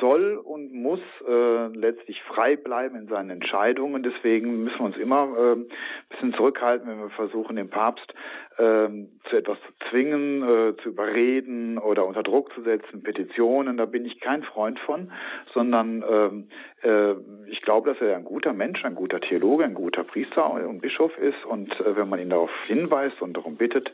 soll 0.00 0.36
und 0.36 0.72
muss 0.72 1.00
äh, 1.28 1.66
letztlich 1.68 2.20
frei 2.22 2.56
bleiben 2.56 2.96
in 2.96 3.06
seinen 3.08 3.30
Entscheidungen. 3.30 4.02
Deswegen 4.02 4.64
müssen 4.64 4.78
wir 4.78 4.86
uns 4.86 4.96
immer 4.96 5.28
äh, 5.36 5.52
ein 5.52 5.68
bisschen 6.10 6.34
zurückhalten, 6.34 6.88
wenn 6.88 6.98
wir 6.98 7.10
versuchen, 7.10 7.56
den 7.56 7.70
Papst 7.70 8.12
äh, 8.56 8.88
zu 9.30 9.36
etwas 9.36 9.58
zu 9.60 9.88
zwingen, 9.90 10.42
äh, 10.42 10.76
zu 10.82 10.88
überreden 10.88 11.78
oder 11.78 12.06
unter 12.06 12.24
Druck 12.24 12.52
zu 12.54 12.62
setzen, 12.62 13.02
Petitionen. 13.02 13.76
Da 13.76 13.86
bin 13.86 14.04
ich 14.04 14.18
kein 14.20 14.42
Freund 14.42 14.80
von, 14.80 15.12
sondern 15.54 16.04
ähm, 16.08 16.48
äh, 16.82 17.12
ich 17.50 17.62
glaube, 17.62 17.92
dass 17.92 18.00
er 18.00 18.16
ein 18.16 18.24
guter 18.24 18.52
Mensch, 18.52 18.84
ein 18.84 18.94
guter 18.94 19.20
Theologe, 19.20 19.64
ein 19.64 19.74
guter 19.74 20.04
Priester 20.08 20.50
und 20.68 20.80
Bischof 20.80 21.16
ist. 21.18 21.44
Und 21.44 21.70
äh, 21.80 21.96
wenn 21.96 22.08
man 22.08 22.20
ihn 22.20 22.30
darauf 22.30 22.50
hinweist 22.66 23.22
und 23.22 23.36
darum 23.36 23.56
bittet, 23.56 23.88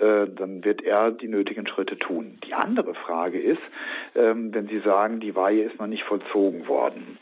äh, 0.00 0.26
dann 0.26 0.64
wird 0.64 0.82
er 0.82 1.10
die 1.12 1.28
nötigen 1.28 1.66
Schritte 1.66 1.98
tun. 1.98 2.38
Die 2.46 2.54
andere 2.54 2.94
Frage 2.94 3.40
ist, 3.40 3.62
ähm, 4.14 4.52
wenn 4.52 4.66
Sie 4.66 4.80
sagen, 4.80 5.20
die 5.20 5.36
Weihe 5.36 5.62
ist 5.62 5.78
noch 5.78 5.86
nicht 5.86 6.04
vollzogen 6.04 6.66
worden. 6.66 7.18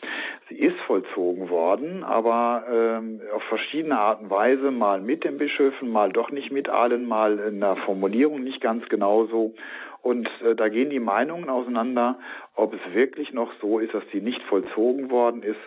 Sie 0.49 0.57
ist 0.57 0.79
vollzogen 0.87 1.51
worden, 1.51 2.05
aber 2.05 2.65
ähm, 2.73 3.21
auf 3.35 3.43
verschiedene 3.45 3.99
Art 3.99 4.23
und 4.23 4.31
Weise, 4.31 4.71
mal 4.71 5.01
mit 5.01 5.25
den 5.25 5.37
Bischöfen, 5.37 5.91
mal 5.91 6.11
doch 6.11 6.31
nicht 6.31 6.51
mit 6.51 6.69
allen, 6.69 7.07
mal 7.07 7.39
in 7.39 7.61
der 7.61 7.77
Formulierung 7.77 8.43
nicht 8.43 8.61
ganz 8.61 8.89
genauso. 8.89 9.55
Und 10.03 10.29
äh, 10.43 10.55
da 10.55 10.69
gehen 10.69 10.91
die 10.91 11.01
Meinungen 11.01 11.51
auseinander, 11.51 12.19
ob 12.55 12.75
es 12.75 12.95
wirklich 12.95 13.33
noch 13.33 13.53
so 13.61 13.79
ist, 13.79 13.95
dass 13.95 14.05
sie 14.13 14.21
nicht 14.21 14.43
vollzogen 14.45 15.11
worden 15.11 15.43
ist. 15.43 15.61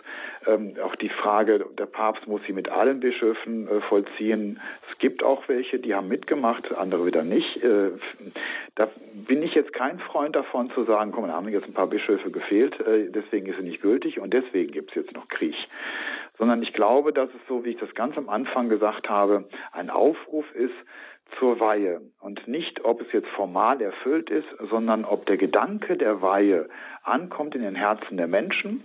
Ähm, 0.46 0.74
auch 0.82 0.96
die 0.96 1.08
Frage, 1.08 1.66
der 1.78 1.86
Papst 1.86 2.26
muss 2.26 2.40
sie 2.46 2.52
mit 2.52 2.68
allen 2.68 3.00
Bischöfen 3.00 3.68
äh, 3.68 3.80
vollziehen. 3.82 4.60
Es 4.90 4.98
gibt 4.98 5.22
auch 5.22 5.48
welche, 5.48 5.78
die 5.78 5.94
haben 5.94 6.08
mitgemacht, 6.08 6.72
andere 6.72 7.06
wieder 7.06 7.24
nicht. 7.24 7.62
Äh, 7.62 7.90
da 8.74 8.88
bin 9.14 9.42
ich 9.42 9.54
jetzt 9.54 9.72
kein 9.72 9.98
Freund 10.00 10.34
davon 10.34 10.70
zu 10.70 10.84
sagen, 10.84 11.12
komm, 11.12 11.26
da 11.26 11.34
haben 11.34 11.48
jetzt 11.48 11.66
ein 11.66 11.74
paar 11.74 11.86
Bischöfe 11.86 12.30
gefehlt, 12.30 12.80
äh, 12.80 13.10
deswegen 13.10 13.46
ist 13.46 13.58
sie 13.58 13.64
nicht 13.64 13.82
gültig 13.82 14.18
und 14.18 14.32
deswegen 14.32 14.72
gibt 14.72 14.90
es 14.90 14.96
jetzt 14.96 15.14
noch 15.14 15.28
Krieg 15.28 15.54
sondern 16.38 16.62
ich 16.62 16.72
glaube, 16.72 17.12
dass 17.12 17.28
es 17.28 17.40
so, 17.46 17.64
wie 17.64 17.70
ich 17.70 17.76
das 17.76 17.94
ganz 17.94 18.16
am 18.16 18.28
Anfang 18.28 18.68
gesagt 18.68 19.08
habe, 19.08 19.44
ein 19.72 19.90
Aufruf 19.90 20.44
ist, 20.54 20.74
zur 21.38 21.60
Weihe. 21.60 22.00
Und 22.20 22.46
nicht, 22.48 22.84
ob 22.84 23.00
es 23.00 23.12
jetzt 23.12 23.28
formal 23.28 23.80
erfüllt 23.80 24.30
ist, 24.30 24.48
sondern 24.70 25.04
ob 25.04 25.26
der 25.26 25.36
Gedanke 25.36 25.96
der 25.96 26.22
Weihe 26.22 26.68
ankommt 27.02 27.54
in 27.54 27.62
den 27.62 27.74
Herzen 27.74 28.16
der 28.16 28.28
Menschen, 28.28 28.84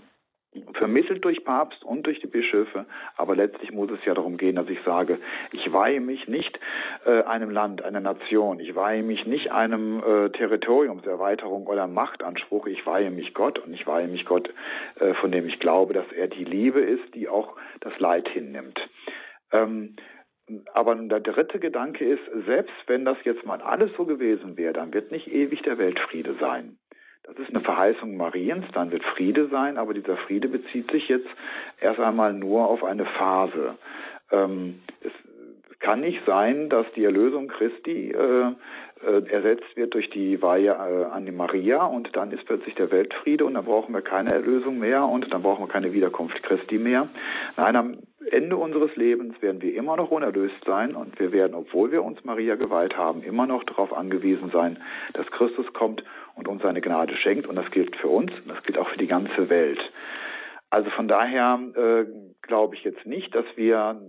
vermittelt 0.74 1.24
durch 1.24 1.44
Papst 1.44 1.84
und 1.84 2.06
durch 2.06 2.20
die 2.20 2.28
Bischöfe, 2.28 2.86
aber 3.16 3.36
letztlich 3.36 3.72
muss 3.72 3.92
es 3.92 4.04
ja 4.06 4.14
darum 4.14 4.38
gehen, 4.38 4.56
dass 4.56 4.70
ich 4.70 4.80
sage, 4.84 5.20
ich 5.52 5.72
weihe 5.72 6.00
mich 6.00 6.28
nicht 6.28 6.60
äh, 7.06 7.24
einem 7.24 7.50
Land, 7.50 7.84
einer 7.84 8.00
Nation, 8.00 8.60
ich 8.60 8.76
weihe 8.76 9.04
mich 9.04 9.26
nicht 9.26 9.52
einem 9.52 10.00
äh, 10.00 10.30
Territoriumserweiterung 10.30 11.68
oder 11.68 11.88
Machtanspruch, 11.88 12.68
ich 12.68 12.86
weihe 12.86 13.12
mich 13.12 13.34
Gott 13.34 13.60
und 13.60 13.74
ich 13.74 13.86
weihe 13.86 14.08
mich 14.08 14.26
Gott, 14.26 14.50
äh, 15.00 15.14
von 15.16 15.32
dem 15.32 15.48
ich 15.48 15.60
glaube, 15.60 15.94
dass 15.94 16.12
er 16.12 16.28
die 16.28 16.46
Liebe 16.46 16.80
ist, 16.80 17.14
die 17.14 17.30
auch 17.30 17.56
das 17.82 17.98
Leid 18.00 18.28
hinnimmt. 18.30 18.80
Ähm, 19.52 19.96
aber 20.74 20.96
der 20.96 21.20
dritte 21.20 21.60
Gedanke 21.60 22.06
ist, 22.06 22.24
selbst 22.46 22.74
wenn 22.88 23.06
das 23.06 23.18
jetzt 23.24 23.46
mal 23.46 23.62
alles 23.62 23.92
so 23.98 24.06
gewesen 24.06 24.58
wäre, 24.58 24.74
dann 24.74 24.94
wird 24.94 25.12
nicht 25.12 25.28
ewig 25.28 25.62
der 25.64 25.78
Weltfriede 25.78 26.36
sein. 26.40 26.78
Das 27.24 27.38
ist 27.40 27.50
eine 27.50 27.60
Verheißung 27.60 28.16
Mariens, 28.16 28.66
dann 28.74 28.92
wird 28.92 29.04
Friede 29.04 29.50
sein, 29.50 29.78
aber 29.78 29.94
dieser 29.94 30.16
Friede 30.16 30.48
bezieht 30.48 30.90
sich 30.92 31.10
jetzt 31.10 31.28
erst 31.82 32.00
einmal 32.00 32.34
nur 32.34 32.70
auf 32.70 32.86
eine 32.86 33.06
Phase. 33.06 33.78
Ähm, 34.32 34.80
es 35.02 35.12
kann 35.80 36.02
nicht 36.02 36.22
sein, 36.26 36.70
dass 36.70 36.86
die 36.96 37.04
Erlösung 37.04 37.48
Christi 37.48 38.12
äh, 38.12 38.52
äh, 39.06 39.30
ersetzt 39.30 39.76
wird 39.76 39.94
durch 39.94 40.10
die 40.10 40.42
Weihe 40.42 40.72
äh, 40.72 41.06
an 41.06 41.26
die 41.26 41.32
Maria 41.32 41.86
und 41.86 42.16
dann 42.16 42.32
ist 42.32 42.46
plötzlich 42.46 42.74
der 42.76 42.90
Weltfriede 42.92 43.46
und 43.46 43.54
dann 43.54 43.66
brauchen 43.66 43.94
wir 43.94 44.02
keine 44.02 44.34
Erlösung 44.34 44.80
mehr 44.80 45.06
und 45.06 45.32
dann 45.32 45.44
brauchen 45.44 45.64
wir 45.66 45.72
keine 45.72 45.94
Wiederkunft 45.94 46.42
Christi 46.42 46.80
mehr. 46.80 47.10
Nein, 47.58 47.76
am 47.76 47.98
Ende 48.32 48.58
unseres 48.58 48.96
Lebens 48.96 49.40
werden 49.42 49.62
wir 49.62 49.76
immer 49.76 49.98
noch 49.98 50.10
unerlöst 50.10 50.56
sein 50.66 50.96
und 50.96 51.20
wir 51.20 51.32
werden, 51.32 51.54
obwohl 51.54 51.92
wir 51.92 52.04
uns 52.04 52.24
Maria 52.26 52.56
geweiht 52.56 52.98
haben, 52.98 53.22
immer 53.22 53.46
noch 53.46 53.64
darauf 53.64 53.94
angewiesen 53.94 54.50
sein, 54.52 54.80
dass 55.14 55.28
Christus 55.28 55.72
kommt 55.74 56.04
und 56.36 56.48
uns 56.48 56.64
seine 56.64 56.82
Gnade 56.82 57.16
schenkt 57.18 57.46
und 57.46 57.56
das 57.56 57.70
gilt 57.72 57.96
für 57.98 58.10
uns 58.10 58.32
und 58.32 58.50
das 58.50 58.64
gilt 58.64 58.80
auch 58.80 58.90
für 58.90 58.98
die 58.98 59.08
ganze 59.08 59.50
Welt. 59.50 59.80
Also 60.70 60.90
von 60.90 61.08
daher 61.08 61.60
äh, 61.76 62.06
glaube 62.42 62.76
ich 62.76 62.84
jetzt 62.84 63.06
nicht, 63.06 63.34
dass 63.36 63.46
wir 63.56 64.02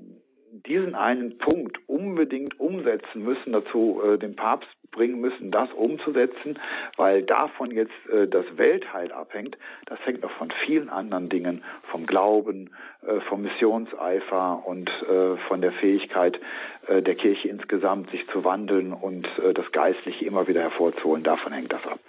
diesen 0.50 0.94
einen 0.94 1.38
Punkt 1.38 1.78
unbedingt 1.88 2.58
umsetzen 2.58 3.22
müssen, 3.22 3.52
dazu 3.52 4.00
äh, 4.04 4.18
den 4.18 4.36
Papst 4.36 4.68
bringen 4.90 5.20
müssen, 5.20 5.50
das 5.50 5.70
umzusetzen, 5.72 6.58
weil 6.96 7.22
davon 7.22 7.70
jetzt 7.70 7.92
äh, 8.10 8.26
das 8.26 8.44
Weltheil 8.56 9.12
abhängt. 9.12 9.56
Das 9.86 9.98
hängt 10.04 10.22
noch 10.22 10.30
von 10.32 10.50
vielen 10.64 10.88
anderen 10.88 11.28
Dingen, 11.28 11.62
vom 11.90 12.06
Glauben, 12.06 12.70
äh, 13.06 13.20
vom 13.28 13.42
Missionseifer 13.42 14.66
und 14.66 14.88
äh, 14.88 15.36
von 15.48 15.60
der 15.60 15.72
Fähigkeit 15.72 16.40
äh, 16.86 17.02
der 17.02 17.14
Kirche 17.14 17.48
insgesamt, 17.48 18.10
sich 18.10 18.26
zu 18.28 18.44
wandeln 18.44 18.92
und 18.92 19.26
äh, 19.38 19.54
das 19.54 19.70
Geistliche 19.72 20.24
immer 20.24 20.48
wieder 20.48 20.62
hervorzuholen. 20.62 21.22
Davon 21.24 21.52
hängt 21.52 21.72
das 21.72 21.84
ab. 21.86 22.00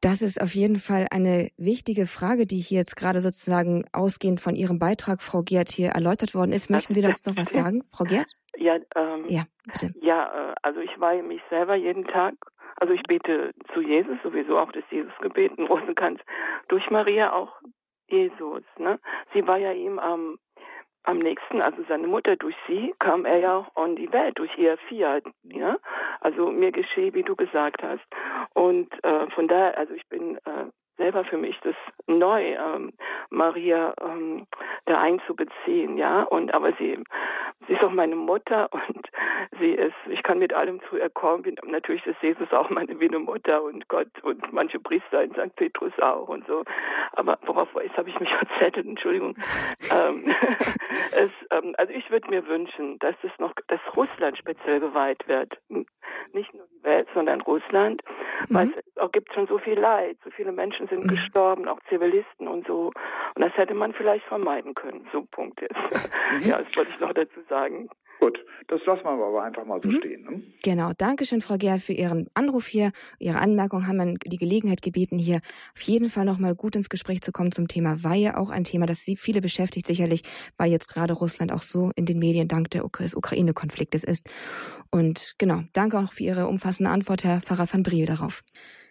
Das 0.00 0.22
ist 0.22 0.40
auf 0.40 0.54
jeden 0.54 0.76
Fall 0.76 1.06
eine 1.10 1.50
wichtige 1.56 2.06
Frage, 2.06 2.46
die 2.46 2.58
hier 2.58 2.78
jetzt 2.78 2.96
gerade 2.96 3.20
sozusagen 3.20 3.84
ausgehend 3.92 4.40
von 4.40 4.54
Ihrem 4.54 4.78
Beitrag, 4.78 5.20
Frau 5.20 5.42
Gerd, 5.42 5.70
hier 5.70 5.88
erläutert 5.88 6.34
worden 6.34 6.52
ist. 6.52 6.70
Möchten 6.70 6.94
Sie 6.94 7.02
dazu 7.02 7.30
noch 7.30 7.36
was 7.36 7.50
sagen, 7.52 7.82
Frau 7.92 8.04
Gerd? 8.04 8.30
Ja, 8.56 8.76
ähm, 8.94 9.24
ja, 9.28 9.44
bitte. 9.64 9.92
Ja, 10.00 10.50
äh, 10.52 10.54
also 10.62 10.80
ich 10.80 11.00
weihe 11.00 11.22
mich 11.22 11.40
selber 11.50 11.74
jeden 11.74 12.04
Tag. 12.04 12.34
Also 12.76 12.94
ich 12.94 13.02
bete 13.02 13.52
zu 13.74 13.80
Jesus, 13.80 14.18
sowieso 14.22 14.58
auch 14.58 14.70
das 14.70 14.84
Jesusgebet 14.90 15.58
im 15.58 15.66
Rosenkranz, 15.66 16.20
durch 16.68 16.88
Maria 16.90 17.32
auch 17.32 17.52
Jesus. 18.06 18.62
Ne? 18.78 19.00
Sie 19.34 19.46
war 19.46 19.58
ja 19.58 19.72
ihm 19.72 19.98
am 19.98 20.38
am 21.04 21.18
nächsten, 21.18 21.60
also 21.62 21.82
seine 21.88 22.06
Mutter, 22.06 22.36
durch 22.36 22.56
sie 22.66 22.94
kam 22.98 23.24
er 23.24 23.38
ja 23.38 23.66
in 23.84 23.96
die 23.96 24.12
Welt, 24.12 24.38
durch 24.38 24.56
ihr 24.58 24.76
Fiat. 24.88 25.24
Ja? 25.44 25.76
Also 26.20 26.50
mir 26.50 26.72
geschehe, 26.72 27.14
wie 27.14 27.22
du 27.22 27.34
gesagt 27.36 27.82
hast. 27.82 28.04
Und 28.54 28.92
äh, 29.04 29.30
von 29.30 29.48
daher, 29.48 29.78
also 29.78 29.94
ich 29.94 30.06
bin 30.08 30.36
äh, 30.36 30.66
selber 30.98 31.24
für 31.24 31.38
mich 31.38 31.58
das 31.62 31.74
neu, 32.06 32.54
ähm, 32.54 32.92
Maria 33.30 33.94
ähm, 34.02 34.46
da 34.84 35.00
einzubeziehen, 35.00 35.96
ja. 35.96 36.24
Und 36.24 36.52
aber 36.52 36.72
sie, 36.74 36.98
sie 37.66 37.72
ist 37.72 37.82
auch 37.82 37.90
meine 37.90 38.16
Mutter 38.16 38.68
und 38.88 39.08
sie 39.58 39.70
ist, 39.70 39.94
ich 40.10 40.22
kann 40.22 40.38
mit 40.38 40.52
allem 40.52 40.80
zu 40.90 40.98
ihr 40.98 41.08
kommen. 41.08 41.56
Natürlich 41.64 42.04
ist 42.06 42.22
Jesus 42.22 42.52
auch 42.52 42.68
meine 42.70 43.00
wie 43.00 43.08
eine 43.08 43.18
Mutter 43.20 43.62
und 43.62 43.88
Gott 43.88 44.08
und 44.22 44.52
manche 44.52 44.78
Priester 44.78 45.22
in 45.22 45.32
St. 45.32 45.54
Petrus 45.56 45.92
auch 46.00 46.28
und 46.28 46.46
so. 46.46 46.64
Aber 47.12 47.38
worauf 47.46 47.68
jetzt 47.82 47.96
habe 47.96 48.10
ich 48.10 48.20
mich 48.20 48.30
verzettelt, 48.34 48.86
Entschuldigung. 48.86 49.34
ähm, 49.90 50.34
es, 51.12 51.30
ähm, 51.50 51.74
also 51.78 51.92
ich 51.92 52.10
würde 52.10 52.28
mir 52.28 52.46
wünschen, 52.46 52.98
dass 52.98 53.14
es 53.22 53.30
noch, 53.38 53.52
dass 53.68 53.80
Russland 53.96 54.36
speziell 54.36 54.80
geweiht 54.80 55.26
wird. 55.28 55.58
Nicht 56.32 56.52
nur 56.54 56.67
Welt, 56.88 57.08
sondern 57.14 57.40
Russland, 57.42 58.02
mhm. 58.48 58.54
weil 58.54 58.68
es 58.70 58.96
auch 58.96 59.12
gibt 59.12 59.32
schon 59.32 59.46
so 59.46 59.58
viel 59.58 59.78
Leid, 59.78 60.16
so 60.24 60.30
viele 60.30 60.52
Menschen 60.52 60.88
sind 60.88 61.04
mhm. 61.04 61.08
gestorben, 61.08 61.68
auch 61.68 61.78
Zivilisten 61.88 62.48
und 62.48 62.66
so. 62.66 62.92
Und 63.34 63.42
das 63.42 63.56
hätte 63.56 63.74
man 63.74 63.92
vielleicht 63.92 64.24
vermeiden 64.24 64.74
können. 64.74 65.06
So 65.12 65.22
Punkt 65.22 65.60
ist. 65.60 65.76
Mhm. 65.76 66.40
Ja, 66.48 66.58
das 66.58 66.76
wollte 66.76 66.90
ich 66.92 67.00
noch 67.00 67.12
dazu 67.12 67.40
sagen. 67.48 67.88
Gut, 68.20 68.38
das 68.66 68.80
lassen 68.84 69.04
wir 69.04 69.10
aber 69.10 69.42
einfach 69.42 69.64
mal 69.64 69.80
so 69.82 69.88
mhm. 69.88 69.98
stehen. 69.98 70.22
Ne? 70.24 70.42
Genau, 70.62 70.92
Dankeschön, 70.96 71.40
Frau 71.40 71.56
Gerl, 71.56 71.78
für 71.78 71.92
Ihren 71.92 72.28
Anruf 72.34 72.66
hier. 72.66 72.90
Ihre 73.18 73.38
Anmerkung 73.38 73.86
haben 73.86 73.98
wir 73.98 74.18
die 74.26 74.36
Gelegenheit 74.38 74.82
gebeten, 74.82 75.18
hier 75.18 75.40
auf 75.74 75.82
jeden 75.82 76.10
Fall 76.10 76.24
nochmal 76.24 76.54
gut 76.54 76.74
ins 76.74 76.88
Gespräch 76.88 77.20
zu 77.20 77.30
kommen 77.30 77.52
zum 77.52 77.68
Thema 77.68 78.02
Weihe. 78.02 78.36
Auch 78.36 78.50
ein 78.50 78.64
Thema, 78.64 78.86
das 78.86 79.00
Sie 79.00 79.16
viele 79.16 79.40
beschäftigt, 79.40 79.86
sicherlich, 79.86 80.22
weil 80.56 80.70
jetzt 80.70 80.88
gerade 80.88 81.12
Russland 81.12 81.52
auch 81.52 81.62
so 81.62 81.90
in 81.94 82.06
den 82.06 82.18
Medien 82.18 82.48
dank 82.48 82.70
des 82.70 83.14
Ukraine-Konfliktes 83.14 84.02
ist. 84.04 84.28
Und 84.90 85.34
genau, 85.38 85.62
danke 85.72 85.98
auch 85.98 86.12
für 86.12 86.24
Ihre 86.24 86.48
umfassende 86.48 86.90
Antwort, 86.90 87.22
Herr 87.22 87.40
Pfarrer 87.40 87.72
van 87.72 87.82
Briel, 87.84 88.06
darauf. 88.06 88.42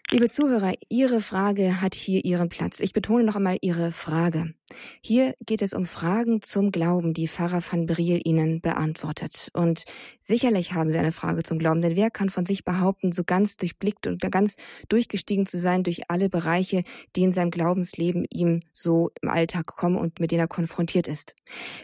Liebe 0.10 0.30
Zuhörer, 0.30 0.74
Ihre 0.88 1.20
Frage 1.20 1.82
hat 1.82 1.94
hier 1.94 2.24
Ihren 2.24 2.48
Platz. 2.48 2.80
Ich 2.80 2.94
betone 2.94 3.26
noch 3.26 3.36
einmal 3.36 3.58
Ihre 3.60 3.92
Frage. 3.92 4.54
Hier 5.01 5.36
geht 5.45 5.62
es 5.62 5.73
um 5.73 5.86
Fragen 5.86 6.41
zum 6.41 6.71
Glauben, 6.71 7.13
die 7.13 7.27
Pfarrer 7.27 7.62
van 7.62 7.86
Briel 7.86 8.19
Ihnen 8.23 8.60
beantwortet. 8.60 9.49
Und 9.53 9.86
sicherlich 10.21 10.73
haben 10.73 10.91
Sie 10.91 10.97
eine 10.97 11.13
Frage 11.13 11.43
zum 11.43 11.58
Glauben, 11.58 11.82
denn 11.82 11.95
wer 11.95 12.12
kann 12.12 12.30
von 12.30 12.45
sich 12.45 12.65
behaupten, 12.65 13.13
so 13.13 13.23
ganz 13.23 13.56
durchblickt 13.56 14.08
und 14.08 14.19
ganz 14.30 14.58
durchgestiegen 14.89 15.45
zu 15.45 15.58
sein 15.60 15.84
durch 15.84 16.10
alle 16.10 16.30
Bereiche, 16.30 16.84
die 17.15 17.23
in 17.23 17.32
seinem 17.32 17.51
Glaubensleben 17.51 18.25
ihm 18.30 18.62
so 18.73 19.12
im 19.21 19.30
Alltag 19.30 19.67
kommen 19.67 19.95
und 19.95 20.19
mit 20.19 20.32
denen 20.32 20.41
er 20.41 20.47
konfrontiert 20.47 21.08
ist? 21.08 21.36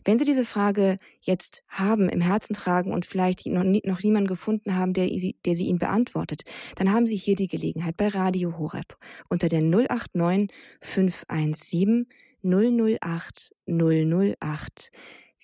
Wenn 0.04 0.20
Sie 0.20 0.26
diese 0.26 0.46
Frage 0.46 1.00
jetzt 1.22 1.64
haben, 1.70 2.10
im 2.10 2.20
Herzen 2.20 2.54
tragen 2.54 2.92
und 2.92 3.06
vielleicht 3.06 3.46
noch, 3.48 3.64
nie, 3.64 3.82
noch 3.86 4.04
niemanden 4.04 4.28
gefunden 4.28 4.76
haben, 4.76 4.92
der, 4.94 5.08
der 5.08 5.56
sie 5.56 5.66
Ihnen 5.66 5.80
beantwortet, 5.80 6.44
dann 6.76 6.92
haben 6.92 7.08
Sie 7.08 7.16
hier 7.16 7.38
die 7.38 7.48
Gelegenheit 7.48 7.96
bei 7.96 8.10
Radio 8.10 8.58
Horeb 8.58 8.98
unter 9.30 9.48
der 9.48 9.62
089 9.62 10.50
517 10.82 12.08
008 12.44 13.54
008. 13.68 14.92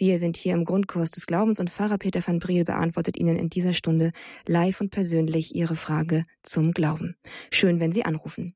Wir 0.02 0.18
sind 0.18 0.38
hier 0.38 0.54
im 0.54 0.64
Grundkurs 0.64 1.12
des 1.12 1.28
Glaubens 1.28 1.60
und 1.60 1.70
Pfarrer 1.70 1.98
Peter 1.98 2.26
van 2.26 2.40
Briel 2.40 2.64
beantwortet 2.64 3.18
Ihnen 3.18 3.36
in 3.36 3.50
dieser 3.50 3.74
Stunde 3.74 4.12
live 4.48 4.80
und 4.80 4.92
persönlich 4.92 5.54
Ihre 5.56 5.76
Frage 5.76 6.24
zum 6.42 6.72
Glauben. 6.72 7.18
Schön, 7.52 7.82
wenn 7.82 7.92
Sie 7.92 8.06
anrufen. 8.06 8.56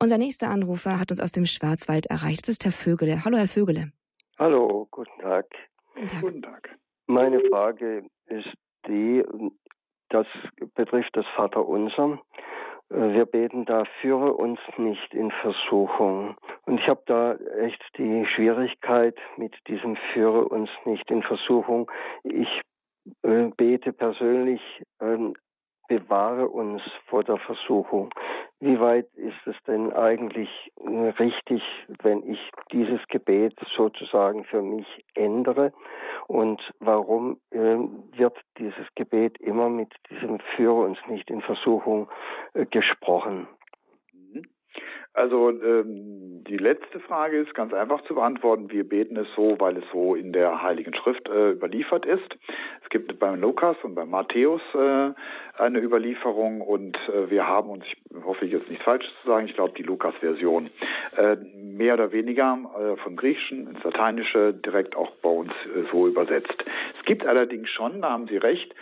Unser 0.00 0.18
nächster 0.18 0.50
Anrufer 0.50 1.00
hat 1.00 1.10
uns 1.10 1.20
aus 1.20 1.32
dem 1.32 1.46
Schwarzwald 1.46 2.06
erreicht. 2.06 2.42
Das 2.42 2.50
ist 2.50 2.64
Herr 2.64 2.70
Vögele. 2.70 3.24
Hallo, 3.24 3.38
Herr 3.38 3.48
Vögele. 3.48 3.90
Hallo, 4.38 4.86
guten 4.92 5.20
Tag. 5.20 5.46
Guten 5.96 6.08
Tag. 6.08 6.20
Guten 6.20 6.42
Tag. 6.42 6.78
Meine 7.08 7.40
Frage 7.50 8.04
ist 8.26 8.54
die, 8.86 9.24
das 10.10 10.26
betrifft 10.76 11.10
das 11.14 11.26
Vaterunser. 11.34 12.22
Wir 12.90 13.26
beten 13.26 13.66
da, 13.66 13.84
führe 14.00 14.32
uns 14.32 14.58
nicht 14.78 15.12
in 15.12 15.30
Versuchung. 15.30 16.36
Und 16.64 16.80
ich 16.80 16.88
habe 16.88 17.02
da 17.04 17.34
echt 17.60 17.82
die 17.98 18.24
Schwierigkeit 18.26 19.16
mit 19.36 19.54
diesem 19.66 19.96
führe 20.12 20.48
uns 20.48 20.70
nicht 20.86 21.10
in 21.10 21.22
Versuchung. 21.22 21.90
Ich 22.24 22.48
äh, 23.22 23.50
bete 23.56 23.92
persönlich 23.92 24.62
ähm, 25.00 25.34
bewahre 25.88 26.48
uns 26.48 26.82
vor 27.06 27.24
der 27.24 27.38
Versuchung. 27.38 28.10
Wie 28.60 28.78
weit 28.80 29.06
ist 29.14 29.46
es 29.46 29.56
denn 29.66 29.92
eigentlich 29.92 30.50
richtig, 31.18 31.62
wenn 32.02 32.28
ich 32.30 32.40
dieses 32.72 33.00
Gebet 33.08 33.54
sozusagen 33.76 34.44
für 34.44 34.62
mich 34.62 34.86
ändere? 35.14 35.72
Und 36.26 36.60
warum 36.80 37.38
äh, 37.50 37.76
wird 38.16 38.36
dieses 38.58 38.86
Gebet 38.94 39.38
immer 39.38 39.68
mit 39.68 39.92
diesem 40.10 40.40
Führe 40.56 40.82
uns 40.84 40.98
nicht 41.08 41.30
in 41.30 41.40
Versuchung 41.40 42.08
äh, 42.54 42.66
gesprochen? 42.66 43.48
Also 45.18 45.50
ähm, 45.50 46.44
die 46.46 46.56
letzte 46.56 47.00
Frage 47.00 47.38
ist 47.38 47.52
ganz 47.52 47.74
einfach 47.74 48.02
zu 48.02 48.14
beantworten. 48.14 48.70
Wir 48.70 48.88
beten 48.88 49.16
es 49.16 49.26
so, 49.34 49.56
weil 49.58 49.76
es 49.76 49.84
so 49.92 50.14
in 50.14 50.32
der 50.32 50.62
Heiligen 50.62 50.94
Schrift 50.94 51.28
äh, 51.28 51.50
überliefert 51.50 52.06
ist. 52.06 52.36
Es 52.84 52.88
gibt 52.88 53.18
beim 53.18 53.40
Lukas 53.40 53.76
und 53.82 53.96
beim 53.96 54.10
Matthäus 54.10 54.62
äh, 54.74 55.10
eine 55.60 55.80
Überlieferung 55.80 56.60
und 56.60 56.96
äh, 57.08 57.28
wir 57.30 57.48
haben 57.48 57.68
uns, 57.68 57.84
ich 57.84 58.24
hoffe 58.24 58.46
jetzt 58.46 58.70
nichts 58.70 58.84
Falsches 58.84 59.10
zu 59.22 59.28
sagen, 59.28 59.46
ich 59.46 59.54
glaube 59.54 59.74
die 59.76 59.82
Lukas-Version 59.82 60.70
äh, 61.16 61.36
mehr 61.56 61.94
oder 61.94 62.12
weniger 62.12 62.56
äh, 62.78 62.96
vom 63.02 63.16
Griechischen 63.16 63.66
ins 63.66 63.82
Lateinische 63.82 64.54
direkt 64.54 64.94
auch 64.94 65.10
bei 65.16 65.30
uns 65.30 65.50
äh, 65.50 65.82
so 65.90 66.06
übersetzt. 66.06 66.64
Es 66.96 67.04
gibt 67.06 67.26
allerdings 67.26 67.68
schon, 67.70 68.02
da 68.02 68.10
haben 68.10 68.28
Sie 68.28 68.36
recht, 68.36 68.72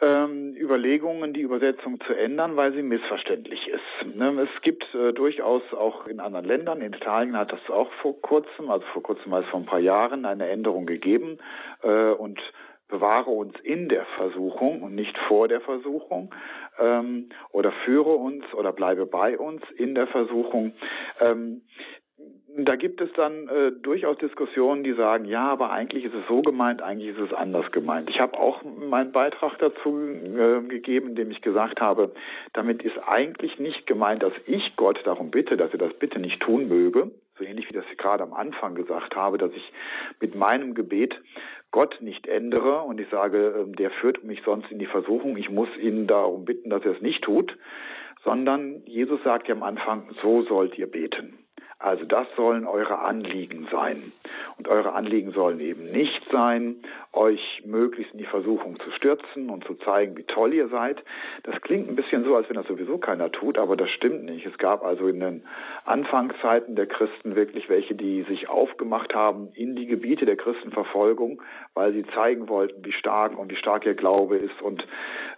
ähm, 0.00 0.54
Überlegungen, 0.56 1.32
die 1.32 1.40
Übersetzung 1.40 2.00
zu 2.06 2.12
ändern, 2.12 2.56
weil 2.56 2.72
sie 2.72 2.82
missverständlich 2.82 3.68
ist. 3.68 4.16
Ne? 4.16 4.42
Es 4.42 4.62
gibt 4.62 4.84
äh, 4.94 5.12
durchaus 5.12 5.62
auch 5.72 6.06
in 6.06 6.20
anderen 6.20 6.44
Ländern, 6.44 6.80
in 6.80 6.92
Italien 6.92 7.36
hat 7.36 7.52
das 7.52 7.70
auch 7.70 7.90
vor 8.02 8.20
kurzem, 8.20 8.70
also 8.70 8.84
vor 8.92 9.02
kurzem 9.02 9.32
als 9.32 9.46
vor 9.46 9.60
ein 9.60 9.66
paar 9.66 9.80
Jahren, 9.80 10.24
eine 10.24 10.48
Änderung 10.48 10.86
gegeben 10.86 11.38
äh, 11.82 12.10
und 12.10 12.40
bewahre 12.88 13.30
uns 13.30 13.58
in 13.62 13.88
der 13.88 14.04
Versuchung 14.16 14.82
und 14.82 14.94
nicht 14.94 15.16
vor 15.28 15.48
der 15.48 15.60
Versuchung 15.60 16.32
ähm, 16.78 17.30
oder 17.50 17.72
führe 17.84 18.14
uns 18.14 18.44
oder 18.54 18.72
bleibe 18.72 19.06
bei 19.06 19.38
uns 19.38 19.62
in 19.76 19.94
der 19.94 20.06
Versuchung. 20.06 20.72
Ähm, 21.20 21.62
da 22.64 22.76
gibt 22.76 23.00
es 23.00 23.12
dann 23.12 23.48
äh, 23.48 23.72
durchaus 23.72 24.16
Diskussionen, 24.18 24.82
die 24.82 24.94
sagen, 24.94 25.26
ja, 25.26 25.48
aber 25.48 25.70
eigentlich 25.70 26.04
ist 26.04 26.14
es 26.14 26.26
so 26.28 26.42
gemeint, 26.42 26.80
eigentlich 26.80 27.10
ist 27.16 27.20
es 27.20 27.32
anders 27.32 27.70
gemeint. 27.72 28.08
Ich 28.08 28.20
habe 28.20 28.38
auch 28.38 28.62
meinen 28.62 29.12
Beitrag 29.12 29.58
dazu 29.58 29.98
äh, 29.98 30.62
gegeben, 30.66 31.10
indem 31.10 31.30
ich 31.30 31.42
gesagt 31.42 31.80
habe, 31.80 32.12
damit 32.54 32.82
ist 32.82 32.98
eigentlich 33.06 33.58
nicht 33.58 33.86
gemeint, 33.86 34.22
dass 34.22 34.32
ich 34.46 34.74
Gott 34.76 34.98
darum 35.04 35.30
bitte, 35.30 35.56
dass 35.56 35.72
er 35.72 35.78
das 35.78 35.92
bitte 35.94 36.18
nicht 36.18 36.40
tun 36.40 36.68
möge, 36.68 37.10
so 37.38 37.44
ähnlich 37.44 37.68
wie 37.68 37.74
das 37.74 37.84
ich 37.92 37.98
gerade 37.98 38.22
am 38.22 38.32
Anfang 38.32 38.74
gesagt 38.74 39.14
habe, 39.14 39.38
dass 39.38 39.52
ich 39.52 39.72
mit 40.20 40.34
meinem 40.34 40.74
Gebet 40.74 41.20
Gott 41.72 42.00
nicht 42.00 42.26
ändere 42.26 42.80
und 42.82 43.00
ich 43.00 43.08
sage, 43.10 43.66
äh, 43.68 43.76
der 43.76 43.90
führt 43.90 44.24
mich 44.24 44.40
sonst 44.44 44.70
in 44.70 44.78
die 44.78 44.86
Versuchung, 44.86 45.36
ich 45.36 45.50
muss 45.50 45.68
ihn 45.76 46.06
darum 46.06 46.44
bitten, 46.44 46.70
dass 46.70 46.84
er 46.84 46.92
es 46.92 47.02
nicht 47.02 47.22
tut, 47.22 47.56
sondern 48.24 48.82
Jesus 48.86 49.22
sagt 49.24 49.48
ja 49.48 49.54
am 49.54 49.62
Anfang, 49.62 50.10
so 50.22 50.42
sollt 50.42 50.78
ihr 50.78 50.90
beten. 50.90 51.45
Also 51.78 52.04
das 52.04 52.26
sollen 52.36 52.66
eure 52.66 53.00
Anliegen 53.00 53.68
sein. 53.70 54.12
Und 54.58 54.68
eure 54.68 54.92
Anliegen 54.92 55.32
sollen 55.32 55.60
eben 55.60 55.90
nicht 55.90 56.22
sein, 56.30 56.76
euch 57.12 57.62
möglichst 57.64 58.12
in 58.12 58.18
die 58.18 58.26
Versuchung 58.26 58.78
zu 58.80 58.90
stürzen 58.92 59.50
und 59.50 59.64
zu 59.64 59.74
zeigen, 59.74 60.16
wie 60.16 60.24
toll 60.24 60.52
ihr 60.52 60.68
seid. 60.68 61.02
Das 61.44 61.60
klingt 61.62 61.88
ein 61.88 61.96
bisschen 61.96 62.24
so, 62.24 62.36
als 62.36 62.48
wenn 62.48 62.56
das 62.56 62.66
sowieso 62.66 62.98
keiner 62.98 63.32
tut, 63.32 63.58
aber 63.58 63.76
das 63.76 63.90
stimmt 63.90 64.24
nicht. 64.24 64.46
Es 64.46 64.58
gab 64.58 64.84
also 64.84 65.08
in 65.08 65.20
den 65.20 65.42
Anfangszeiten 65.84 66.76
der 66.76 66.86
Christen 66.86 67.36
wirklich 67.36 67.68
welche, 67.68 67.94
die 67.94 68.22
sich 68.22 68.48
aufgemacht 68.48 69.14
haben 69.14 69.48
in 69.54 69.76
die 69.76 69.86
Gebiete 69.86 70.26
der 70.26 70.36
Christenverfolgung, 70.36 71.42
weil 71.74 71.92
sie 71.92 72.04
zeigen 72.14 72.48
wollten, 72.48 72.84
wie 72.84 72.92
stark 72.92 73.38
und 73.38 73.50
wie 73.50 73.56
stark 73.56 73.86
ihr 73.86 73.94
Glaube 73.94 74.36
ist 74.36 74.60
und 74.62 74.86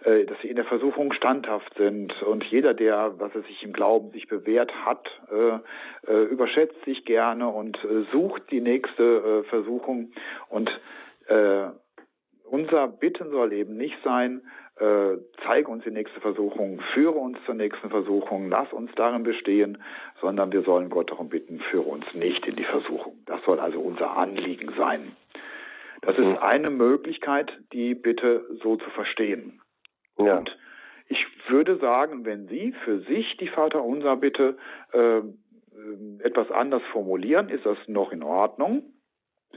äh, 0.03 0.25
dass 0.25 0.39
sie 0.41 0.49
in 0.49 0.55
der 0.55 0.65
Versuchung 0.65 1.13
standhaft 1.13 1.73
sind. 1.75 2.21
Und 2.23 2.43
jeder, 2.45 2.73
der, 2.73 3.13
was 3.19 3.33
er 3.35 3.41
sich 3.43 3.63
im 3.63 3.73
Glauben 3.73 4.11
sich 4.11 4.27
bewährt 4.27 4.73
hat, 4.85 5.07
äh, 5.31 6.11
äh, 6.11 6.23
überschätzt 6.25 6.83
sich 6.85 7.05
gerne 7.05 7.47
und 7.47 7.77
äh, 7.83 8.05
sucht 8.11 8.43
die 8.51 8.61
nächste 8.61 8.88
äh, 8.97 9.43
Versuchung. 9.43 10.11
Und 10.49 10.69
äh, 11.27 11.67
unser 12.45 12.87
Bitten 12.87 13.29
soll 13.29 13.53
eben 13.53 13.77
nicht 13.77 13.97
sein, 14.03 14.41
äh, 14.79 15.17
zeige 15.43 15.69
uns 15.69 15.83
die 15.83 15.91
nächste 15.91 16.21
Versuchung, 16.21 16.81
führe 16.93 17.17
uns 17.17 17.37
zur 17.45 17.55
nächsten 17.55 17.89
Versuchung, 17.89 18.49
lass 18.49 18.71
uns 18.71 18.91
darin 18.95 19.23
bestehen, 19.23 19.83
sondern 20.21 20.51
wir 20.51 20.61
sollen 20.63 20.89
Gott 20.89 21.11
darum 21.11 21.29
bitten, 21.29 21.59
führe 21.59 21.83
uns 21.83 22.05
nicht 22.13 22.45
in 22.47 22.55
die 22.55 22.63
Versuchung. 22.63 23.17
Das 23.25 23.43
soll 23.43 23.59
also 23.59 23.79
unser 23.79 24.15
Anliegen 24.15 24.73
sein. 24.77 25.15
Das 26.01 26.17
ist 26.17 26.25
mhm. 26.25 26.37
eine 26.37 26.69
Möglichkeit, 26.69 27.51
die 27.73 27.93
Bitte 27.93 28.45
so 28.63 28.77
zu 28.77 28.89
verstehen. 28.91 29.61
Ja. 30.17 30.37
Und 30.37 30.57
ich 31.07 31.25
würde 31.49 31.77
sagen, 31.77 32.23
wenn 32.23 32.47
Sie 32.47 32.73
für 32.85 32.99
sich 32.99 33.35
die 33.37 33.47
Vaterunser 33.47 34.15
Bitte 34.15 34.57
äh, 34.93 35.21
etwas 36.19 36.51
anders 36.51 36.81
formulieren, 36.91 37.49
ist 37.49 37.65
das 37.65 37.77
noch 37.87 38.11
in 38.11 38.23
Ordnung. 38.23 38.83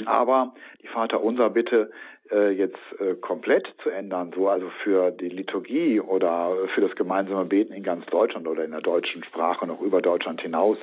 Aber 0.07 0.55
die 0.81 0.87
Vaterunser 0.87 1.51
Bitte 1.51 1.91
äh, 2.31 2.51
jetzt 2.51 2.79
äh, 2.99 3.15
komplett 3.15 3.67
zu 3.83 3.91
ändern, 3.91 4.33
so 4.35 4.49
also 4.49 4.71
für 4.83 5.11
die 5.11 5.29
Liturgie 5.29 6.01
oder 6.01 6.57
für 6.75 6.81
das 6.81 6.95
gemeinsame 6.97 7.45
Beten 7.45 7.75
in 7.75 7.83
ganz 7.83 8.07
Deutschland 8.07 8.49
oder 8.49 8.65
in 8.65 8.71
der 8.71 8.81
deutschen 8.81 9.23
Sprache 9.25 9.67
noch 9.67 9.83
über 9.83 10.01
Deutschland 10.01 10.41
hinaus, 10.41 10.79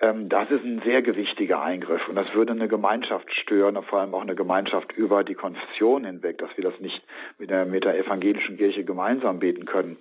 ähm, 0.00 0.28
das 0.28 0.50
ist 0.50 0.64
ein 0.64 0.80
sehr 0.84 1.02
gewichtiger 1.02 1.62
Eingriff 1.62 2.08
und 2.08 2.16
das 2.16 2.32
würde 2.34 2.52
eine 2.52 2.68
Gemeinschaft 2.68 3.32
stören, 3.34 3.82
vor 3.84 4.00
allem 4.00 4.14
auch 4.14 4.22
eine 4.22 4.34
Gemeinschaft 4.34 4.92
über 4.92 5.24
die 5.24 5.34
Konfession 5.34 6.04
hinweg, 6.04 6.38
dass 6.38 6.50
wir 6.56 6.64
das 6.64 6.78
nicht 6.80 7.02
mit 7.38 7.50
der, 7.50 7.66
mit 7.66 7.84
der 7.84 7.98
evangelischen 7.98 8.56
Kirche 8.56 8.84
gemeinsam 8.84 9.38
beten 9.38 9.66
können. 9.66 9.98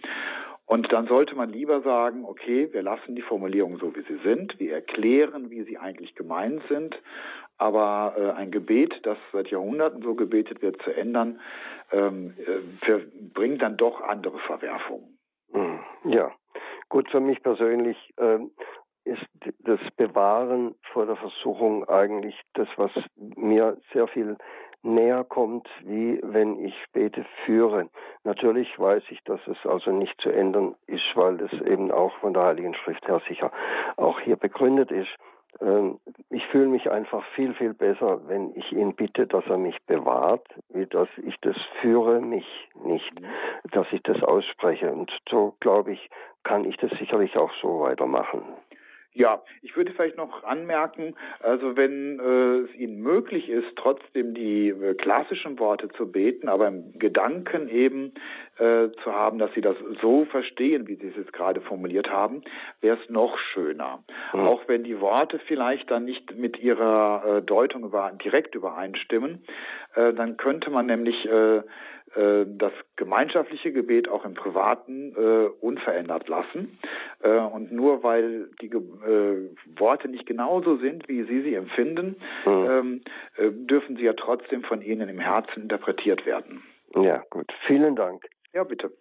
Und 0.70 0.94
dann 0.94 1.08
sollte 1.08 1.34
man 1.34 1.50
lieber 1.50 1.82
sagen, 1.82 2.26
okay, 2.26 2.72
wir 2.72 2.84
lassen 2.84 3.16
die 3.16 3.24
Formulierungen 3.24 3.80
so, 3.80 3.96
wie 3.96 4.04
sie 4.04 4.20
sind, 4.24 4.60
wir 4.60 4.72
erklären, 4.76 5.50
wie 5.50 5.64
sie 5.64 5.80
eigentlich 5.80 6.14
gemeint 6.14 6.62
sind, 6.70 6.96
aber 7.58 8.14
äh, 8.16 8.40
ein 8.40 8.52
Gebet, 8.52 8.94
das 9.02 9.18
seit 9.34 9.48
Jahrhunderten 9.48 10.04
so 10.04 10.14
gebetet 10.14 10.62
wird, 10.62 10.80
zu 10.84 10.96
ändern, 10.96 11.40
ähm, 11.92 12.36
äh, 12.86 13.00
bringt 13.34 13.64
dann 13.64 13.78
doch 13.78 14.02
andere 14.02 14.38
Verwerfungen. 14.46 15.18
Hm, 15.54 15.80
ja, 16.04 16.32
gut, 16.88 17.10
für 17.10 17.20
mich 17.20 17.42
persönlich 17.42 17.98
äh, 18.18 18.38
ist 19.06 19.26
das 19.62 19.80
Bewahren 19.98 20.76
vor 20.94 21.08
der 21.08 21.16
Versuchung 21.16 21.90
eigentlich 21.90 22.40
das, 22.54 22.68
was 22.76 22.92
mir 23.16 23.78
sehr 23.92 24.08
viel 24.08 24.38
näher 24.82 25.24
kommt, 25.24 25.68
wie 25.84 26.20
wenn 26.24 26.64
ich 26.64 26.76
Bete 26.94 27.26
führe. 27.46 27.90
Natürlich 28.24 28.80
weiß 28.80 29.04
ich, 29.10 29.24
dass 29.24 29.40
es 29.48 29.58
also 29.66 29.92
nicht 29.92 30.20
zu 30.22 30.30
ändern 30.30 30.76
ist, 30.88 31.16
weil 31.16 31.40
es 31.42 31.54
eben 31.62 31.92
auch 31.92 32.14
von 32.20 32.34
der 32.34 32.44
Heiligen 32.44 32.74
Schrift 32.74 33.08
her 33.08 33.22
sicher 33.28 33.52
auch 33.98 34.20
hier 34.20 34.38
begründet 34.38 34.92
ist. 34.92 35.10
Ähm, 35.62 36.00
ich 36.30 36.46
fühle 36.48 36.68
mich 36.68 36.90
einfach 36.90 37.24
viel, 37.36 37.54
viel 37.54 37.74
besser, 37.74 38.22
wenn 38.28 38.56
ich 38.56 38.72
ihn 38.72 38.96
bitte, 38.96 39.28
dass 39.28 39.46
er 39.48 39.58
mich 39.58 39.78
bewahrt, 39.86 40.48
wie 40.70 40.86
dass 40.86 41.10
ich 41.26 41.36
das 41.42 41.58
führe, 41.82 42.22
mich 42.22 42.70
nicht, 42.84 43.12
dass 43.72 43.88
ich 43.92 44.02
das 44.04 44.22
ausspreche. 44.24 44.92
Und 44.92 45.12
so, 45.30 45.56
glaube 45.60 45.94
ich, 45.94 46.10
kann 46.44 46.66
ich 46.66 46.78
das 46.78 46.92
sicherlich 46.92 47.36
auch 47.38 47.52
so 47.62 47.82
weitermachen. 47.82 48.44
Ja, 49.14 49.42
ich 49.64 49.76
würde 49.76 49.92
vielleicht 49.92 50.18
noch 50.18 50.44
anmerken, 50.44 51.16
also 51.40 51.76
wenn 51.76 52.20
äh, 52.20 52.70
es 52.70 52.76
Ihnen 52.76 53.02
möglich 53.02 53.50
ist, 53.50 53.68
trotzdem 53.76 54.36
die 54.36 54.70
äh, 54.70 54.94
klassischen 54.94 55.58
Worte 55.58 55.90
zu 55.90 56.12
beten, 56.12 56.48
aber 56.48 56.68
im 56.68 56.94
Gedanken 57.00 57.70
eben 57.70 58.14
äh, 58.60 58.90
zu 59.04 59.12
haben, 59.12 59.40
dass 59.40 59.52
Sie 59.56 59.62
das 59.62 59.76
so 60.00 60.26
verstehen, 60.26 60.88
wie 60.88 60.96
Sie 60.96 61.08
es 61.08 61.16
jetzt 61.16 61.34
gerade 61.34 61.60
formuliert 61.60 62.12
haben, 62.12 62.44
wäre 62.82 63.00
es 63.02 63.10
noch 63.10 63.38
schöner. 63.40 64.04
Mhm. 64.32 64.42
Auch 64.42 64.68
wenn 64.68 64.84
die 64.84 65.00
Worte 65.02 65.40
vielleicht 65.48 65.90
dann 65.90 66.06
nicht 66.06 66.38
mit 66.38 66.60
Ihrer 66.60 67.38
äh, 67.38 67.42
Deutung 67.42 67.86
über, 67.86 68.12
direkt 68.24 68.54
übereinstimmen, 68.54 69.44
äh, 69.96 70.14
dann 70.14 70.38
könnte 70.38 70.70
man 70.70 70.86
nämlich 70.86 71.28
äh, 72.16 72.46
das 72.48 72.74
gemeinschaftliche 72.96 73.72
Gebet 73.72 74.08
auch 74.08 74.26
im 74.26 74.34
Privaten 74.34 75.14
äh, 75.16 75.50
unverändert 75.62 76.28
lassen. 76.28 76.78
Äh, 77.22 77.38
und 77.38 77.72
nur 77.72 78.04
weil 78.04 78.50
die 78.62 78.68
äh, 78.68 79.50
Worte 79.78 80.08
nicht 80.08 80.26
genauso 80.26 80.78
sind, 80.78 81.08
wie 81.08 81.24
Sie 81.24 81.42
sie 81.42 81.54
empfinden, 81.56 82.16
mhm. 82.46 82.68
ähm, 82.70 83.02
äh, 83.38 83.52
dürfen 83.52 83.98
sie 83.98 84.04
ja 84.04 84.14
trotzdem 84.14 84.64
von 84.64 84.82
Ihnen 84.82 85.10
im 85.10 85.20
Herzen 85.20 85.64
interpretiert 85.64 86.26
werden. 86.26 86.64
Ja, 86.96 87.24
gut. 87.30 87.52
Vielen 87.68 87.96
Dank. 87.96 88.26
Ja, 88.54 88.64
bitte. 88.64 88.92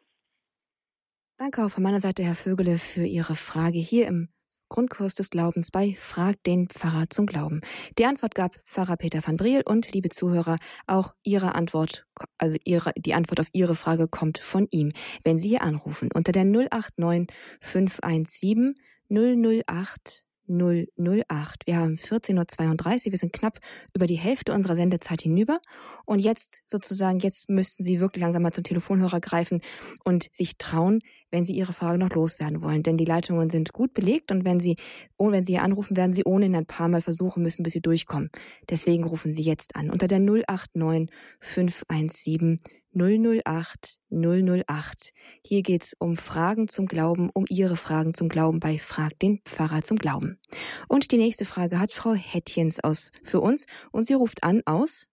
Danke 1.39 1.65
auch 1.65 1.71
von 1.71 1.83
meiner 1.83 2.01
Seite, 2.01 2.23
Herr 2.23 2.35
Vögele, 2.35 2.77
für 2.79 3.05
Ihre 3.05 3.35
Frage 3.35 3.79
hier 3.79 4.09
im 4.09 4.29
Grundkurs 4.69 5.15
des 5.15 5.31
Glaubens 5.31 5.71
bei 5.71 5.97
Frag 5.99 6.43
den 6.45 6.69
Pfarrer 6.69 7.11
zum 7.11 7.27
Glauben. 7.27 7.61
Die 7.99 8.07
Antwort 8.07 8.35
gab 8.35 8.57
Pfarrer 8.65 8.97
Peter 8.97 9.21
van 9.27 9.37
Briel 9.37 9.63
und 9.65 9.93
liebe 9.93 10.09
Zuhörer, 10.09 10.59
auch 10.87 11.15
Ihre 11.23 11.55
Antwort, 11.55 12.07
also 12.39 12.59
Ihre, 12.65 12.93
die 12.97 13.15
Antwort 13.15 13.41
auf 13.41 13.49
Ihre 13.53 13.75
Frage 13.75 14.09
kommt 14.09 14.39
von 14.39 14.69
ihm, 14.71 14.93
wenn 15.25 15.39
Sie 15.39 15.49
hier 15.49 15.63
anrufen 15.63 16.11
unter 16.13 16.33
der 16.33 16.45
089 16.45 17.29
517 17.61 18.75
008 19.11 20.28
008. 20.49 21.67
Wir 21.67 21.77
haben 21.77 21.95
14.32 21.95 23.07
Uhr. 23.07 23.13
Wir 23.13 23.19
sind 23.19 23.33
knapp 23.33 23.61
über 23.95 24.07
die 24.07 24.17
Hälfte 24.19 24.53
unserer 24.53 24.75
Sendezeit 24.75 25.23
hinüber. 25.23 25.61
Und 26.05 26.19
jetzt 26.19 26.63
sozusagen, 26.67 27.19
jetzt 27.21 27.49
müssten 27.49 27.85
Sie 27.85 28.01
wirklich 28.01 28.23
langsam 28.23 28.43
mal 28.43 28.53
zum 28.53 28.65
Telefonhörer 28.65 29.21
greifen 29.21 29.61
und 30.05 30.29
sich 30.33 30.59
trauen, 30.59 31.01
wenn 31.31 31.45
Sie 31.45 31.55
Ihre 31.55 31.73
Frage 31.73 31.99
noch 31.99 32.11
loswerden 32.11 32.63
wollen. 32.63 32.83
Denn 32.83 32.97
die 32.97 33.05
Leitungen 33.05 33.51
sind 33.51 33.73
gut 33.73 33.93
belegt 33.93 34.31
und 34.31 34.45
wenn 34.45 34.61
Sie, 34.61 34.77
oh, 35.17 35.31
wenn 35.31 35.45
Sie 35.45 35.53
hier 35.53 35.63
anrufen, 35.63 35.97
werden 35.97 36.13
Sie 36.13 36.25
ohnehin 36.25 36.57
ein 36.57 36.67
paar 36.67 36.89
Mal 36.89 37.03
versuchen 37.03 37.43
müssen, 37.43 37.63
bis 37.63 37.75
Sie 37.75 37.83
durchkommen. 37.83 38.31
Deswegen 38.71 39.05
rufen 39.05 39.33
Sie 39.33 39.43
jetzt 39.43 39.77
an 39.77 39.91
unter 39.91 40.07
der 40.07 40.21
089 40.21 41.11
517 41.41 42.61
008 42.99 44.01
008. 44.11 45.13
Hier 45.45 45.63
geht's 45.63 45.95
um 45.99 46.17
Fragen 46.17 46.69
zum 46.69 46.87
Glauben, 46.87 47.31
um 47.33 47.45
Ihre 47.49 47.77
Fragen 47.77 48.15
zum 48.15 48.29
Glauben 48.29 48.61
bei 48.61 48.79
Frag 48.79 49.19
den 49.21 49.39
Pfarrer 49.45 49.83
zum 49.83 49.99
Glauben. 49.99 50.41
Und 50.89 51.13
die 51.13 51.19
nächste 51.19 51.45
Frage 51.45 51.81
hat 51.81 51.93
Frau 51.93 52.15
Hettjens 52.15 52.83
aus 52.83 53.11
für 53.25 53.41
uns 53.41 53.67
und 53.93 54.05
sie 54.05 54.15
ruft 54.15 54.43
an 54.45 54.63
aus 54.67 55.11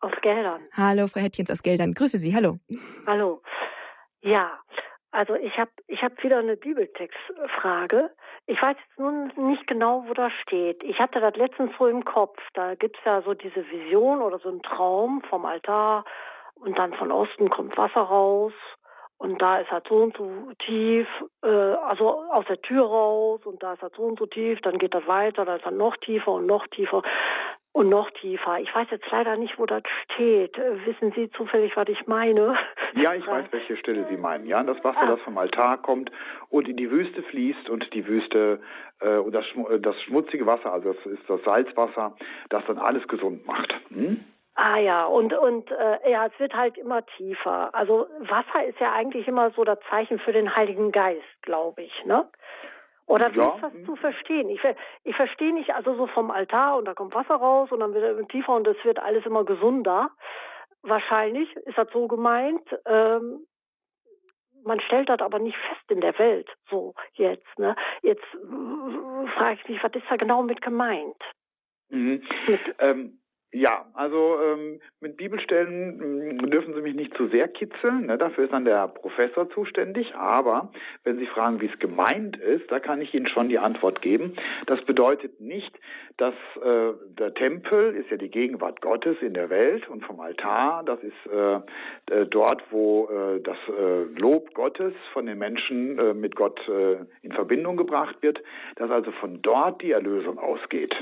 aus 0.00 0.12
Geldern. 0.20 0.60
Hallo, 0.76 1.06
Frau 1.06 1.20
Hettjens 1.20 1.50
aus 1.50 1.62
Geldern. 1.62 1.94
Grüße 1.94 2.18
Sie. 2.18 2.34
Hallo. 2.34 2.58
Hallo. 3.06 3.40
Ja, 4.20 4.60
also 5.12 5.34
ich 5.34 5.56
habe 5.58 5.70
ich 5.86 6.02
hab 6.02 6.22
wieder 6.22 6.38
eine 6.38 6.56
Bibeltextfrage. 6.56 8.10
Ich 8.46 8.60
weiß 8.60 8.76
jetzt 8.76 8.98
nun 8.98 9.32
nicht 9.48 9.66
genau, 9.66 10.04
wo 10.06 10.12
das 10.12 10.32
steht. 10.42 10.82
Ich 10.82 10.98
hatte 10.98 11.20
das 11.20 11.36
letztens 11.36 11.70
so 11.78 11.86
im 11.86 12.04
Kopf. 12.04 12.38
Da 12.52 12.74
gibt's 12.74 12.98
ja 13.04 13.22
so 13.22 13.32
diese 13.32 13.64
Vision 13.70 14.20
oder 14.20 14.38
so 14.40 14.50
einen 14.50 14.62
Traum 14.62 15.22
vom 15.30 15.46
Altar 15.46 16.04
und 16.64 16.78
dann 16.78 16.94
von 16.94 17.12
Osten 17.12 17.50
kommt 17.50 17.76
Wasser 17.76 18.00
raus 18.00 18.52
und 19.18 19.40
da 19.40 19.58
ist 19.58 19.70
halt 19.70 19.86
so 19.88 19.96
und 19.96 20.16
so 20.16 20.52
tief, 20.66 21.06
äh, 21.42 21.48
also 21.48 22.24
aus 22.30 22.46
der 22.46 22.60
Tür 22.60 22.84
raus 22.84 23.40
und 23.44 23.62
da 23.62 23.74
ist 23.74 23.82
halt 23.82 23.94
so 23.96 24.02
und 24.02 24.18
so 24.18 24.26
tief, 24.26 24.60
dann 24.62 24.78
geht 24.78 24.94
das 24.94 25.06
weiter, 25.06 25.44
da 25.44 25.56
ist 25.56 25.66
dann 25.66 25.76
noch 25.76 25.96
tiefer 25.98 26.32
und 26.32 26.46
noch 26.46 26.66
tiefer 26.68 27.02
und 27.72 27.88
noch 27.88 28.10
tiefer. 28.12 28.60
Ich 28.60 28.74
weiß 28.74 28.88
jetzt 28.90 29.10
leider 29.10 29.36
nicht, 29.36 29.58
wo 29.58 29.66
das 29.66 29.82
steht. 30.04 30.56
Wissen 30.84 31.12
Sie 31.16 31.28
zufällig, 31.30 31.76
was 31.76 31.88
ich 31.88 32.06
meine? 32.06 32.56
Ja, 32.94 33.14
ich 33.14 33.26
weiß, 33.26 33.46
welche 33.50 33.76
Stelle 33.76 34.06
Sie 34.08 34.16
meinen. 34.16 34.46
Ja, 34.46 34.62
das 34.62 34.82
Wasser, 34.84 35.02
ah. 35.02 35.06
das 35.06 35.20
vom 35.22 35.36
Altar 35.36 35.78
kommt 35.78 36.10
und 36.50 36.68
in 36.68 36.76
die 36.76 36.90
Wüste 36.90 37.22
fließt 37.24 37.68
und 37.68 37.92
die 37.92 38.06
Wüste 38.06 38.60
äh, 39.00 39.16
und 39.16 39.32
das, 39.32 39.44
das 39.80 40.00
schmutzige 40.02 40.46
Wasser, 40.46 40.72
also 40.72 40.92
das 40.92 41.06
ist 41.06 41.28
das 41.28 41.42
Salzwasser, 41.44 42.16
das 42.50 42.64
dann 42.66 42.78
alles 42.78 43.06
gesund 43.08 43.46
macht. 43.46 43.74
Hm? 43.88 44.24
Ah 44.56 44.78
ja, 44.78 45.04
und 45.06 45.32
und 45.32 45.70
äh, 45.70 46.10
ja, 46.10 46.26
es 46.26 46.38
wird 46.38 46.54
halt 46.54 46.78
immer 46.78 47.04
tiefer. 47.16 47.74
Also 47.74 48.06
Wasser 48.20 48.64
ist 48.64 48.78
ja 48.78 48.92
eigentlich 48.92 49.26
immer 49.26 49.50
so 49.50 49.64
das 49.64 49.78
Zeichen 49.90 50.20
für 50.20 50.32
den 50.32 50.54
Heiligen 50.54 50.92
Geist, 50.92 51.42
glaube 51.42 51.82
ich, 51.82 52.04
ne? 52.04 52.28
Oder 53.06 53.34
wie 53.34 53.38
ja. 53.38 53.54
ist 53.54 53.62
das 53.62 53.72
zu 53.84 53.96
verstehen? 53.96 54.48
Ich, 54.48 54.60
ich 55.02 55.16
verstehe 55.16 55.52
nicht, 55.52 55.74
also 55.74 55.94
so 55.94 56.06
vom 56.06 56.30
Altar 56.30 56.78
und 56.78 56.86
da 56.86 56.94
kommt 56.94 57.14
Wasser 57.14 57.34
raus 57.34 57.70
und 57.70 57.80
dann 57.80 57.92
wird 57.92 58.04
er 58.04 58.28
tiefer 58.28 58.54
und 58.54 58.66
es 58.66 58.82
wird 58.84 58.98
alles 58.98 59.26
immer 59.26 59.44
gesunder. 59.44 60.10
Wahrscheinlich 60.82 61.54
ist 61.56 61.76
das 61.76 61.88
so 61.92 62.06
gemeint. 62.08 62.62
Ähm, 62.86 63.46
man 64.64 64.80
stellt 64.80 65.10
das 65.10 65.20
aber 65.20 65.38
nicht 65.38 65.56
fest 65.56 65.90
in 65.90 66.00
der 66.00 66.18
Welt, 66.18 66.48
so 66.70 66.94
jetzt. 67.12 67.58
Ne? 67.58 67.76
Jetzt 68.02 68.24
frage 69.36 69.58
ich 69.60 69.68
mich, 69.68 69.82
was 69.82 69.92
ist 69.92 70.06
da 70.08 70.16
genau 70.16 70.42
mit 70.42 70.62
gemeint? 70.62 71.22
Mhm. 71.90 72.22
Mit, 72.46 72.60
ähm, 72.78 73.18
ja, 73.54 73.86
also 73.94 74.36
ähm, 74.42 74.80
mit 75.00 75.16
Bibelstellen 75.16 76.00
ähm, 76.02 76.50
dürfen 76.50 76.74
Sie 76.74 76.80
mich 76.80 76.96
nicht 76.96 77.14
zu 77.16 77.28
sehr 77.28 77.46
kitzeln, 77.46 78.06
ne? 78.06 78.18
dafür 78.18 78.44
ist 78.44 78.52
dann 78.52 78.64
der 78.64 78.88
Professor 78.88 79.48
zuständig, 79.50 80.14
aber 80.16 80.72
wenn 81.04 81.18
Sie 81.18 81.26
fragen, 81.26 81.60
wie 81.60 81.70
es 81.72 81.78
gemeint 81.78 82.36
ist, 82.36 82.70
da 82.70 82.80
kann 82.80 83.00
ich 83.00 83.14
Ihnen 83.14 83.28
schon 83.28 83.48
die 83.48 83.60
Antwort 83.60 84.02
geben. 84.02 84.34
Das 84.66 84.84
bedeutet 84.84 85.40
nicht, 85.40 85.72
dass 86.16 86.34
äh, 86.56 86.92
der 87.16 87.32
Tempel 87.34 87.94
ist 87.94 88.10
ja 88.10 88.16
die 88.16 88.30
Gegenwart 88.30 88.80
Gottes 88.80 89.16
in 89.20 89.34
der 89.34 89.50
Welt 89.50 89.88
und 89.88 90.04
vom 90.04 90.18
Altar, 90.18 90.82
das 90.84 90.98
ist 91.02 91.32
äh 91.32 91.60
dort, 92.30 92.62
wo 92.70 93.08
äh, 93.08 93.40
das 93.40 93.56
äh, 93.68 94.02
Lob 94.18 94.52
Gottes 94.54 94.92
von 95.12 95.26
den 95.26 95.38
Menschen 95.38 95.98
äh, 95.98 96.14
mit 96.14 96.36
Gott 96.36 96.60
äh, 96.68 96.96
in 97.22 97.32
Verbindung 97.32 97.76
gebracht 97.76 98.16
wird, 98.20 98.42
dass 98.76 98.90
also 98.90 99.10
von 99.12 99.40
dort 99.42 99.82
die 99.82 99.92
Erlösung 99.92 100.38
ausgeht. 100.38 100.94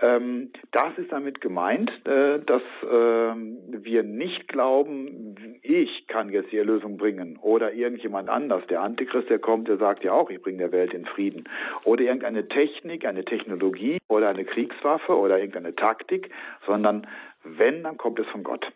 Ähm, 0.00 0.50
das 0.72 0.96
ist 0.98 1.10
damit 1.12 1.40
gemeint, 1.40 1.75
äh, 1.84 2.38
dass 2.44 2.62
äh, 2.82 2.86
wir 2.86 4.02
nicht 4.02 4.48
glauben, 4.48 5.58
ich 5.62 6.06
kann 6.06 6.30
jetzt 6.30 6.52
die 6.52 6.58
Erlösung 6.58 6.96
bringen 6.96 7.38
oder 7.40 7.72
irgendjemand 7.72 8.28
anders. 8.28 8.66
Der 8.68 8.82
Antichrist, 8.82 9.28
der 9.28 9.38
kommt, 9.38 9.68
der 9.68 9.78
sagt 9.78 10.04
ja 10.04 10.12
auch, 10.12 10.30
ich 10.30 10.40
bringe 10.40 10.58
der 10.58 10.72
Welt 10.72 10.94
in 10.94 11.06
Frieden. 11.06 11.44
Oder 11.84 12.04
irgendeine 12.04 12.48
Technik, 12.48 13.04
eine 13.04 13.24
Technologie 13.24 13.98
oder 14.08 14.28
eine 14.28 14.44
Kriegswaffe 14.44 15.16
oder 15.16 15.38
irgendeine 15.38 15.74
Taktik, 15.74 16.30
sondern 16.66 17.06
wenn, 17.42 17.82
dann 17.82 17.96
kommt 17.96 18.18
es 18.18 18.26
von 18.28 18.42
Gott. 18.42 18.66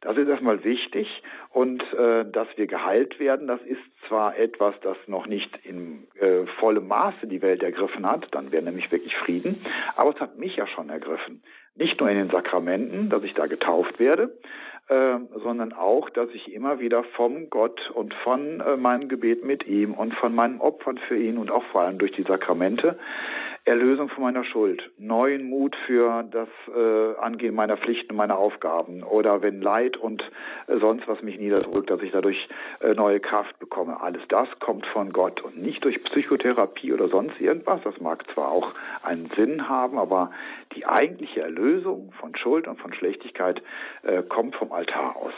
Das 0.00 0.16
ist 0.16 0.28
erstmal 0.28 0.62
wichtig 0.62 1.08
und 1.50 1.82
äh, 1.94 2.24
dass 2.30 2.48
wir 2.56 2.66
geheilt 2.66 3.18
werden, 3.18 3.46
das 3.46 3.60
ist 3.62 3.80
zwar 4.08 4.38
etwas, 4.38 4.74
das 4.82 4.96
noch 5.06 5.26
nicht 5.26 5.50
in 5.64 6.06
äh, 6.20 6.46
vollem 6.60 6.86
Maße 6.86 7.26
die 7.26 7.42
Welt 7.42 7.62
ergriffen 7.62 8.06
hat, 8.06 8.26
dann 8.32 8.52
wäre 8.52 8.62
nämlich 8.62 8.90
wirklich 8.92 9.16
Frieden, 9.16 9.64
aber 9.96 10.10
es 10.10 10.20
hat 10.20 10.38
mich 10.38 10.56
ja 10.56 10.66
schon 10.66 10.90
ergriffen. 10.90 11.42
Nicht 11.76 12.00
nur 12.00 12.10
in 12.10 12.16
den 12.16 12.30
Sakramenten, 12.30 13.10
dass 13.10 13.22
ich 13.22 13.34
da 13.34 13.46
getauft 13.46 13.98
werde, 13.98 14.34
äh, 14.88 15.18
sondern 15.42 15.72
auch, 15.72 16.08
dass 16.10 16.30
ich 16.30 16.52
immer 16.52 16.80
wieder 16.80 17.04
vom 17.04 17.50
Gott 17.50 17.90
und 17.90 18.14
von 18.14 18.60
äh, 18.60 18.76
meinem 18.76 19.08
Gebet 19.08 19.44
mit 19.44 19.66
ihm 19.66 19.94
und 19.94 20.14
von 20.14 20.34
meinen 20.34 20.60
Opfern 20.60 20.98
für 20.98 21.16
ihn 21.16 21.38
und 21.38 21.50
auch 21.50 21.64
vor 21.72 21.82
allem 21.82 21.98
durch 21.98 22.12
die 22.12 22.22
Sakramente 22.22 22.98
Erlösung 23.66 24.08
von 24.08 24.22
meiner 24.22 24.44
Schuld, 24.44 24.92
neuen 24.96 25.50
Mut 25.50 25.74
für 25.86 26.22
das 26.30 26.48
äh, 26.72 27.16
Angehen 27.18 27.52
meiner 27.52 27.76
Pflichten, 27.76 28.14
meiner 28.14 28.38
Aufgaben 28.38 29.02
oder 29.02 29.42
wenn 29.42 29.60
Leid 29.60 29.96
und 29.96 30.22
äh, 30.68 30.78
sonst 30.78 31.08
was 31.08 31.20
mich 31.22 31.36
niederdrückt, 31.40 31.90
dass 31.90 32.00
ich 32.00 32.12
dadurch 32.12 32.48
äh, 32.78 32.94
neue 32.94 33.18
Kraft 33.18 33.58
bekomme. 33.58 34.00
Alles 34.00 34.22
das 34.28 34.48
kommt 34.60 34.86
von 34.86 35.12
Gott 35.12 35.40
und 35.40 35.60
nicht 35.60 35.84
durch 35.84 36.00
Psychotherapie 36.04 36.92
oder 36.92 37.08
sonst 37.08 37.40
irgendwas. 37.40 37.80
Das 37.82 37.98
mag 37.98 38.24
zwar 38.32 38.52
auch 38.52 38.72
einen 39.02 39.32
Sinn 39.34 39.68
haben, 39.68 39.98
aber 39.98 40.30
die 40.76 40.86
eigentliche 40.86 41.40
Erlösung 41.40 42.12
von 42.20 42.36
Schuld 42.36 42.68
und 42.68 42.80
von 42.80 42.94
Schlechtigkeit 42.94 43.60
äh, 44.04 44.22
kommt 44.22 44.54
vom 44.54 44.70
Altar 44.70 45.16
aus. 45.16 45.34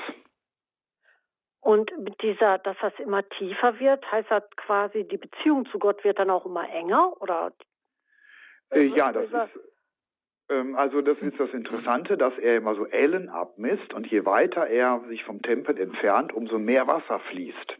Und 1.62 1.90
mit 1.98 2.20
dieser, 2.20 2.58
dass 2.58 2.76
das 2.82 2.92
immer 2.98 3.26
tiefer 3.26 3.80
wird, 3.80 4.04
heißt 4.12 4.30
das 4.30 4.44
quasi, 4.56 5.08
die 5.08 5.16
Beziehung 5.16 5.64
zu 5.72 5.78
Gott 5.78 6.04
wird 6.04 6.18
dann 6.18 6.30
auch 6.30 6.44
immer 6.44 6.68
enger 6.70 7.14
oder 7.20 7.52
ja, 8.74 9.12
das 9.12 9.24
ist 9.24 9.60
ähm, 10.50 10.76
also 10.76 11.00
das 11.02 11.18
ist 11.18 11.38
das 11.38 11.50
Interessante, 11.52 12.16
dass 12.16 12.36
er 12.38 12.56
immer 12.56 12.74
so 12.74 12.86
Ellen 12.86 13.28
abmisst 13.28 13.92
und 13.94 14.06
je 14.06 14.24
weiter 14.24 14.66
er 14.66 15.02
sich 15.08 15.24
vom 15.24 15.42
Tempel 15.42 15.78
entfernt, 15.78 16.32
umso 16.32 16.58
mehr 16.58 16.86
Wasser 16.86 17.18
fließt. 17.30 17.76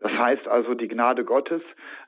Das 0.00 0.12
heißt 0.12 0.48
also, 0.48 0.74
die 0.74 0.88
Gnade 0.88 1.24
Gottes 1.24 1.62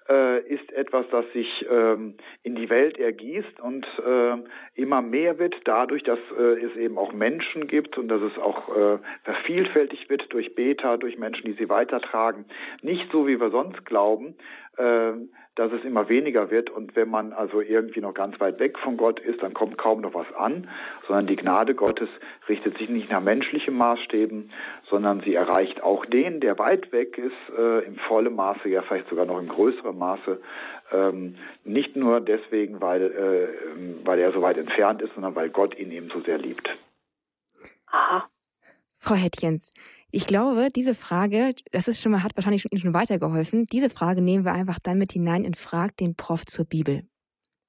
äh, 0.09 0.41
ist 0.47 0.71
etwas, 0.73 1.07
das 1.11 1.25
sich 1.33 1.65
ähm, 1.71 2.17
in 2.43 2.55
die 2.55 2.69
Welt 2.69 2.99
ergießt 2.99 3.59
und 3.61 3.87
äh, 4.05 4.37
immer 4.75 5.01
mehr 5.01 5.39
wird 5.39 5.55
dadurch, 5.65 6.03
dass 6.03 6.19
äh, 6.39 6.63
es 6.63 6.77
eben 6.77 6.99
auch 6.99 7.15
Menschen 7.15 7.69
gibt 7.69 7.97
und 7.97 8.09
dass 8.09 8.21
es 8.21 8.37
auch 8.39 8.69
äh, 8.77 8.99
vervielfältigt 9.25 10.11
wird 10.11 10.31
durch 10.33 10.55
Beter, 10.55 10.99
durch 10.99 11.17
Menschen, 11.17 11.47
die 11.47 11.55
sie 11.55 11.71
weitertragen. 11.71 12.45
Nicht 12.83 13.11
so, 13.13 13.27
wie 13.27 13.41
wir 13.41 13.51
sonst 13.51 13.87
glauben, 13.87 14.35
äh, 14.35 14.66
dass 15.57 15.73
es 15.73 15.85
immer 15.85 16.09
weniger 16.11 16.51
wird 16.51 16.69
und 16.69 16.95
wenn 16.97 17.09
man 17.09 17.33
also 17.33 17.63
irgendwie 17.63 18.01
noch 18.01 18.13
ganz 18.13 18.39
weit 18.41 18.61
weg 18.61 18.79
von 18.79 18.99
Gott 18.99 19.19
ist, 19.21 19.43
dann 19.43 19.55
kommt 19.55 19.79
kaum 19.79 20.03
noch 20.03 20.13
was 20.13 20.31
an, 20.35 20.69
sondern 21.07 21.27
die 21.27 21.37
Gnade 21.37 21.75
Gottes 21.75 22.11
richtet 22.47 22.77
sich 22.77 22.91
nicht 22.91 23.11
nach 23.11 23.23
menschlichen 23.23 23.75
Maßstäben, 23.75 24.51
sondern 24.91 25.23
sie 25.23 25.35
erreicht 25.35 25.83
auch 25.83 26.05
den, 26.05 26.41
der 26.41 26.59
weit 26.59 26.93
weg 26.93 27.17
ist, 27.17 27.57
äh, 27.57 27.87
im 27.87 27.97
vollen 27.97 28.37
Maße, 28.37 28.69
ja 28.69 28.83
vielleicht 28.83 29.09
sogar 29.09 29.25
noch 29.25 29.39
im 29.39 29.49
größeren 29.49 29.97
Maße, 29.97 30.41
ähm, 30.93 31.37
nicht 31.65 31.97
nur 31.97 32.21
deswegen, 32.21 32.83
weil, 32.83 33.03
äh, 33.03 34.07
weil 34.07 34.19
er 34.19 34.33
so 34.33 34.43
weit 34.43 34.59
entfernt 34.59 35.01
ist, 35.01 35.15
sondern 35.15 35.35
weil 35.35 35.49
Gott 35.49 35.77
ihn 35.79 35.91
eben 35.91 36.11
so 36.11 36.21
sehr 36.21 36.37
liebt. 36.37 36.69
Aha. 37.87 38.29
Frau 38.99 39.15
Hettjens, 39.15 39.73
ich 40.17 40.27
glaube, 40.27 40.71
diese 40.75 40.95
Frage, 40.95 41.55
das 41.73 41.89
ist 41.89 42.01
schon 42.01 42.11
mal, 42.11 42.23
hat 42.23 42.35
wahrscheinlich 42.37 42.63
schon, 42.63 42.77
schon 42.79 42.95
weitergeholfen. 42.95 43.67
Diese 43.67 43.91
Frage 43.91 44.23
nehmen 44.23 44.47
wir 44.47 44.55
einfach 44.55 44.79
dann 44.79 44.97
mit 44.97 45.13
hinein 45.13 45.45
in 45.45 45.53
Frag 45.53 45.95
den 45.99 46.17
Prof 46.17 46.47
zur 46.47 46.65
Bibel. 46.65 47.03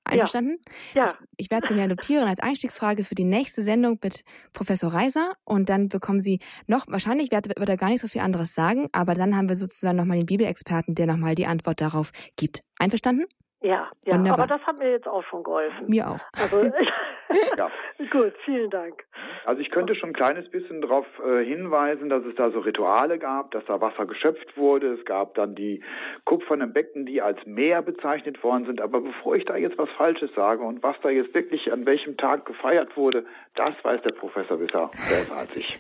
Einverstanden? 0.06 0.58
Ja. 0.94 1.08
ja. 1.08 1.18
Ich, 1.36 1.48
ich 1.48 1.52
werde 1.52 1.68
sie 1.68 1.74
mir 1.74 1.86
notieren 1.90 2.26
als 2.26 2.40
Einstiegsfrage 2.40 3.04
für 3.04 3.16
die 3.16 3.26
nächste 3.26 3.64
Sendung 3.64 4.00
mit 4.02 4.24
Professor 4.54 4.94
Reiser 4.94 5.34
und 5.44 5.68
dann 5.68 5.90
bekommen 5.90 6.22
Sie 6.22 6.40
noch, 6.68 6.88
wahrscheinlich 6.88 7.32
wird, 7.32 7.50
wird 7.50 7.68
er 7.68 7.76
gar 7.76 7.90
nicht 7.90 8.00
so 8.00 8.08
viel 8.08 8.22
anderes 8.22 8.54
sagen, 8.54 8.88
aber 8.94 9.14
dann 9.14 9.36
haben 9.36 9.50
wir 9.50 9.58
sozusagen 9.58 9.98
nochmal 9.98 10.16
den 10.16 10.26
Bibelexperten, 10.26 10.96
der 10.96 11.06
nochmal 11.06 11.36
die 11.36 11.48
Antwort 11.48 11.82
darauf 11.82 12.12
gibt. 12.38 12.62
Einverstanden? 12.80 13.26
Ja, 13.62 13.90
ja, 14.06 14.14
Wunderbar. 14.14 14.46
aber 14.46 14.48
das 14.48 14.68
hat 14.68 14.78
mir 14.78 14.92
jetzt 14.92 15.08
auch 15.08 15.24
schon 15.24 15.44
geholfen. 15.44 15.88
Mir 15.88 16.08
auch. 16.08 16.20
Also, 16.40 16.62
ja. 17.58 17.72
Gut, 18.12 18.34
vielen 18.46 18.70
Dank. 18.70 19.04
Also 19.46 19.62
ich 19.62 19.72
könnte 19.72 19.96
schon 19.96 20.12
ein 20.12 20.14
kleines 20.14 20.50
bisschen 20.50 20.82
darauf 20.82 21.06
äh, 21.26 21.44
hinweisen, 21.44 22.10
dass 22.10 22.24
es 22.26 22.36
da 22.36 22.52
so 22.52 22.60
Rituale 22.60 23.18
gab, 23.18 23.52
dass 23.52 23.66
da 23.66 23.82
Wasser 23.82 24.06
geschöpft 24.06 24.58
wurde. 24.58 24.94
Es 24.94 25.06
gab 25.06 25.34
dann 25.36 25.56
die 25.56 25.84
kupfernen 26.26 26.72
Becken, 26.72 27.08
die 27.08 27.22
als 27.22 27.44
Meer 27.46 27.82
bezeichnet 27.82 28.44
worden 28.44 28.66
sind. 28.66 28.80
Aber 28.80 29.02
bevor 29.02 29.36
ich 29.36 29.46
da 29.46 29.56
jetzt 29.56 29.78
was 29.80 29.90
Falsches 29.98 30.30
sage 30.36 30.64
und 30.64 30.84
was 30.84 30.96
da 31.02 31.10
jetzt 31.10 31.34
wirklich 31.34 31.72
an 31.72 31.86
welchem 31.88 32.16
Tag 32.18 32.46
gefeiert 32.46 32.96
wurde, 32.96 33.26
das 33.56 33.74
weiß 33.84 34.02
der 34.04 34.12
Professor 34.14 34.58
besser, 34.58 34.92
besser 34.94 35.36
als 35.36 35.56
ich. 35.56 35.80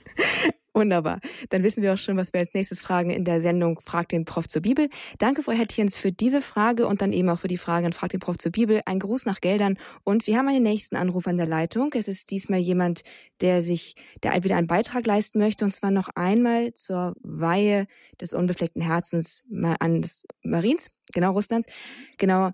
Wunderbar. 0.77 1.21
Dann 1.49 1.63
wissen 1.63 1.81
wir 1.81 1.91
auch 1.91 1.97
schon, 1.97 2.17
was 2.17 2.33
wir 2.33 2.39
als 2.39 2.53
nächstes 2.53 2.83
fragen 2.83 3.09
in 3.09 3.25
der 3.25 3.41
Sendung 3.41 3.79
Frag 3.83 4.09
den 4.09 4.25
Prof 4.25 4.47
zur 4.47 4.61
Bibel. 4.61 4.89
Danke, 5.17 5.41
Frau 5.41 5.53
Hettjens, 5.53 5.97
für 5.97 6.11
diese 6.11 6.39
Frage 6.39 6.85
und 6.85 7.01
dann 7.01 7.13
eben 7.13 7.29
auch 7.29 7.39
für 7.39 7.47
die 7.47 7.57
Frage 7.57 7.87
an 7.87 7.93
Frag 7.93 8.11
den 8.11 8.19
Prof 8.19 8.37
zur 8.37 8.51
Bibel. 8.51 8.81
Ein 8.85 8.99
Gruß 8.99 9.25
nach 9.25 9.41
Geldern. 9.41 9.79
Und 10.03 10.27
wir 10.27 10.37
haben 10.37 10.47
einen 10.47 10.61
nächsten 10.61 10.95
Anruf 10.95 11.25
an 11.25 11.37
der 11.37 11.47
Leitung. 11.47 11.89
Es 11.95 12.07
ist 12.07 12.29
diesmal 12.29 12.59
jemand, 12.59 13.01
der 13.41 13.63
sich, 13.63 13.95
der 14.21 14.43
wieder 14.43 14.55
einen 14.55 14.67
Beitrag 14.67 15.07
leisten 15.07 15.39
möchte, 15.39 15.65
und 15.65 15.71
zwar 15.71 15.89
noch 15.89 16.09
einmal 16.09 16.71
zur 16.73 17.15
Weihe 17.23 17.87
des 18.21 18.35
unbefleckten 18.35 18.83
Herzens 18.83 19.45
an 19.79 20.03
des 20.03 20.27
Mariens, 20.43 20.91
genau 21.11 21.31
Russlands. 21.31 21.65
Genau. 22.19 22.51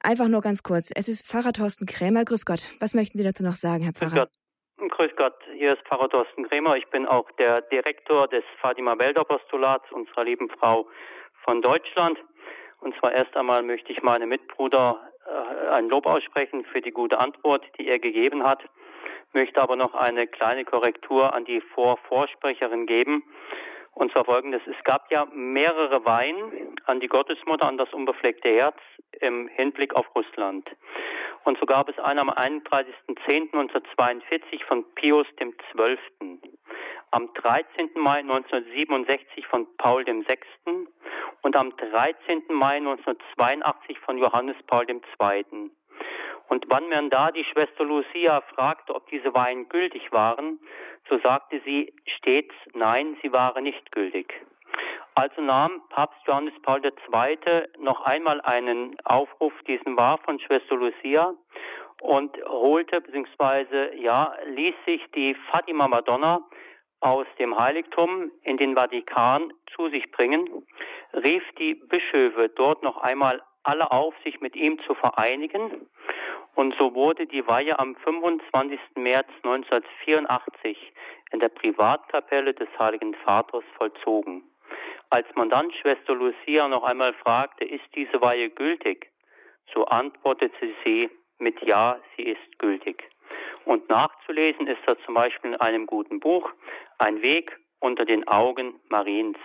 Einfach 0.00 0.28
nur 0.28 0.40
ganz 0.40 0.62
kurz. 0.62 0.90
Es 0.94 1.06
ist 1.06 1.26
Pfarrer 1.26 1.52
Thorsten 1.52 1.84
Krämer. 1.84 2.24
Grüß 2.24 2.46
Gott. 2.46 2.64
Was 2.80 2.94
möchten 2.94 3.18
Sie 3.18 3.24
dazu 3.24 3.42
noch 3.42 3.56
sagen, 3.56 3.84
Herr 3.84 3.92
Pfarrer? 3.92 4.10
Grüß 4.10 4.20
Gott. 4.20 4.45
Grüß 4.78 5.16
Gott, 5.16 5.34
hier 5.54 5.72
ist 5.72 5.82
Pfarrer 5.88 6.10
Thorsten 6.10 6.46
Kremer. 6.48 6.76
Ich 6.76 6.86
bin 6.88 7.06
auch 7.06 7.30
der 7.38 7.62
Direktor 7.62 8.28
des 8.28 8.44
Fatima 8.60 8.98
Weltapostolats 8.98 9.90
unserer 9.90 10.24
lieben 10.24 10.50
Frau 10.50 10.86
von 11.44 11.62
Deutschland. 11.62 12.18
Und 12.80 12.94
zwar 12.96 13.12
erst 13.12 13.34
einmal 13.38 13.62
möchte 13.62 13.90
ich 13.90 14.02
meinem 14.02 14.28
Mitbruder 14.28 15.00
äh, 15.26 15.68
ein 15.70 15.88
Lob 15.88 16.04
aussprechen 16.04 16.66
für 16.66 16.82
die 16.82 16.90
gute 16.90 17.18
Antwort, 17.18 17.64
die 17.78 17.88
er 17.88 17.98
gegeben 17.98 18.44
hat, 18.44 18.62
möchte 19.32 19.62
aber 19.62 19.76
noch 19.76 19.94
eine 19.94 20.26
kleine 20.26 20.66
Korrektur 20.66 21.32
an 21.32 21.46
die 21.46 21.62
Vorvorsprecherin 21.62 22.84
geben. 22.84 23.24
Und 23.96 24.12
zwar 24.12 24.24
folgendes. 24.26 24.60
Es 24.66 24.76
gab 24.84 25.10
ja 25.10 25.26
mehrere 25.32 26.04
Weihen 26.04 26.76
an 26.84 27.00
die 27.00 27.08
Gottesmutter, 27.08 27.66
an 27.66 27.78
das 27.78 27.90
unbefleckte 27.94 28.50
Herz 28.50 28.76
im 29.20 29.48
Hinblick 29.48 29.96
auf 29.96 30.14
Russland. 30.14 30.68
Und 31.44 31.58
so 31.58 31.64
gab 31.64 31.88
es 31.88 31.98
einen 31.98 32.18
am 32.18 32.28
31.10.1942 32.28 34.62
von 34.68 34.84
Pius 34.96 35.26
XII., 35.38 35.48
am 37.10 37.32
13. 37.32 37.88
Mai 37.94 38.18
1967 38.18 39.46
von 39.46 39.66
Paul 39.78 40.04
VI. 40.04 40.40
und 41.40 41.56
am 41.56 41.74
13. 41.74 42.42
Mai 42.50 42.76
1982 42.76 43.98
von 44.00 44.18
Johannes 44.18 44.56
Paul 44.66 44.84
II. 44.90 45.00
Und 46.48 46.64
wann 46.68 46.88
man 46.88 47.10
da 47.10 47.30
die 47.30 47.44
Schwester 47.44 47.84
Lucia 47.84 48.40
fragte, 48.54 48.94
ob 48.94 49.08
diese 49.08 49.34
Weihen 49.34 49.68
gültig 49.68 50.12
waren, 50.12 50.60
so 51.08 51.18
sagte 51.18 51.60
sie 51.64 51.92
stets, 52.06 52.54
nein, 52.74 53.16
sie 53.22 53.32
waren 53.32 53.64
nicht 53.64 53.92
gültig. 53.92 54.32
Also 55.14 55.40
nahm 55.40 55.82
Papst 55.88 56.20
Johannes 56.26 56.54
Paul 56.62 56.84
II. 56.84 57.62
noch 57.78 58.02
einmal 58.02 58.40
einen 58.42 58.96
Aufruf, 59.04 59.52
diesen 59.66 59.96
war 59.96 60.18
von 60.18 60.38
Schwester 60.38 60.76
Lucia, 60.76 61.34
und 62.02 62.36
holte 62.44 63.00
bzw. 63.00 63.96
ja 63.96 64.34
ließ 64.44 64.74
sich 64.84 65.02
die 65.14 65.34
Fatima 65.50 65.88
Madonna 65.88 66.40
aus 67.00 67.26
dem 67.38 67.58
Heiligtum 67.58 68.30
in 68.42 68.56
den 68.56 68.74
Vatikan 68.74 69.52
zu 69.74 69.88
sich 69.88 70.10
bringen, 70.10 70.66
rief 71.12 71.42
die 71.58 71.74
Bischöfe 71.74 72.48
dort 72.50 72.82
noch 72.82 72.98
einmal 72.98 73.42
alle 73.66 73.90
auf, 73.90 74.14
sich 74.24 74.40
mit 74.40 74.56
ihm 74.56 74.78
zu 74.86 74.94
vereinigen. 74.94 75.88
Und 76.54 76.74
so 76.78 76.94
wurde 76.94 77.26
die 77.26 77.46
Weihe 77.46 77.78
am 77.78 77.96
25. 77.96 78.80
März 78.96 79.28
1984 79.42 80.92
in 81.32 81.40
der 81.40 81.50
Privatkapelle 81.50 82.54
des 82.54 82.68
Heiligen 82.78 83.14
Vaters 83.14 83.64
vollzogen. 83.76 84.42
Als 85.10 85.26
man 85.34 85.50
dann 85.50 85.70
Schwester 85.72 86.14
Lucia 86.14 86.66
noch 86.68 86.82
einmal 86.82 87.12
fragte, 87.12 87.64
ist 87.64 87.84
diese 87.94 88.20
Weihe 88.20 88.50
gültig, 88.50 89.10
so 89.72 89.84
antwortete 89.84 90.74
sie 90.84 91.10
mit 91.38 91.60
Ja, 91.62 91.98
sie 92.16 92.22
ist 92.22 92.58
gültig. 92.58 93.04
Und 93.64 93.88
nachzulesen 93.88 94.66
ist 94.66 94.80
das 94.86 94.96
zum 95.04 95.14
Beispiel 95.14 95.52
in 95.52 95.60
einem 95.60 95.86
guten 95.86 96.20
Buch, 96.20 96.50
Ein 96.98 97.20
Weg 97.20 97.56
unter 97.80 98.04
den 98.04 98.26
Augen 98.26 98.80
Mariens. 98.88 99.38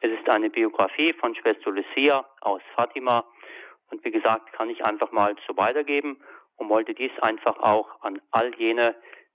Es 0.00 0.10
ist 0.10 0.28
eine 0.28 0.50
Biografie 0.50 1.12
von 1.12 1.34
Schwester 1.34 1.70
Lucia 1.70 2.24
aus 2.40 2.62
Fatima. 2.74 3.24
Und 3.90 4.04
wie 4.04 4.10
gesagt, 4.10 4.52
kann 4.52 4.70
ich 4.70 4.84
einfach 4.84 5.12
mal 5.12 5.34
so 5.46 5.56
weitergeben 5.56 6.18
und 6.56 6.68
wollte 6.68 6.94
dies 6.94 7.12
einfach 7.20 7.58
auch 7.58 8.02
an 8.02 8.20
all 8.30 8.54
jene 8.56 8.94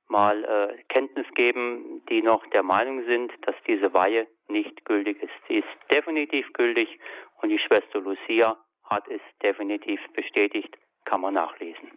mal 0.10 0.43
äh, 0.43 0.84
Kenntnis 0.89 1.26
geben, 1.34 2.01
die 2.10 2.22
noch 2.22 2.45
der 2.47 2.64
Meinung 2.64 3.04
sind, 3.06 3.32
dass 3.41 3.56
diese 3.68 3.93
Weihe 3.93 4.28
nicht 4.47 4.86
gültig 4.86 5.22
ist. 5.24 5.32
Sie 5.47 5.56
ist 5.56 5.68
definitiv 5.89 6.51
gültig 6.54 6.99
und 7.41 7.49
die 7.49 7.60
Schwester 7.60 7.99
Lucia 7.99 8.58
hat 8.84 9.08
es 9.08 9.22
definitiv 9.41 9.99
bestätigt, 10.14 10.78
kann 11.06 11.22
man 11.22 11.34
nachlesen. 11.34 11.91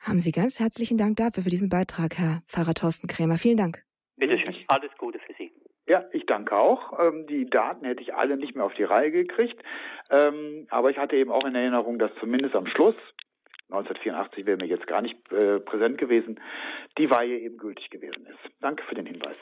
Haben 0.00 0.20
Sie 0.20 0.30
ganz 0.30 0.60
herzlichen 0.60 0.96
Dank 0.96 1.16
dafür, 1.16 1.42
für 1.42 1.50
diesen 1.50 1.68
Beitrag, 1.68 2.16
Herr 2.16 2.42
Pfarrer 2.46 2.74
Thorsten 2.74 3.08
Krämer. 3.08 3.36
Vielen 3.36 3.56
Dank. 3.56 3.82
Bitte 4.16 4.38
schön. 4.38 4.54
Alles 4.68 4.90
Gute 4.96 5.18
für 5.18 5.34
Sie. 5.34 5.50
Ja, 5.88 6.04
ich 6.12 6.26
danke 6.26 6.54
auch. 6.54 6.98
Ähm, 7.00 7.26
die 7.26 7.48
Daten 7.48 7.86
hätte 7.86 8.02
ich 8.02 8.14
alle 8.14 8.36
nicht 8.36 8.54
mehr 8.54 8.66
auf 8.66 8.74
die 8.74 8.84
Reihe 8.84 9.10
gekriegt. 9.10 9.62
Ähm, 10.10 10.66
aber 10.68 10.90
ich 10.90 10.98
hatte 10.98 11.16
eben 11.16 11.32
auch 11.32 11.46
in 11.46 11.54
Erinnerung, 11.54 11.98
dass 11.98 12.10
zumindest 12.20 12.54
am 12.54 12.66
Schluss 12.66 12.94
1984 13.70 14.46
wäre 14.46 14.56
mir 14.56 14.66
jetzt 14.66 14.86
gar 14.86 15.02
nicht 15.02 15.16
äh, 15.30 15.60
präsent 15.60 15.98
gewesen, 15.98 16.40
die 16.96 17.10
Weihe 17.10 17.38
eben 17.38 17.58
gültig 17.58 17.90
gewesen 17.90 18.26
ist. 18.26 18.54
Danke 18.60 18.82
für 18.88 18.94
den 18.94 19.04
Hinweis. 19.04 19.36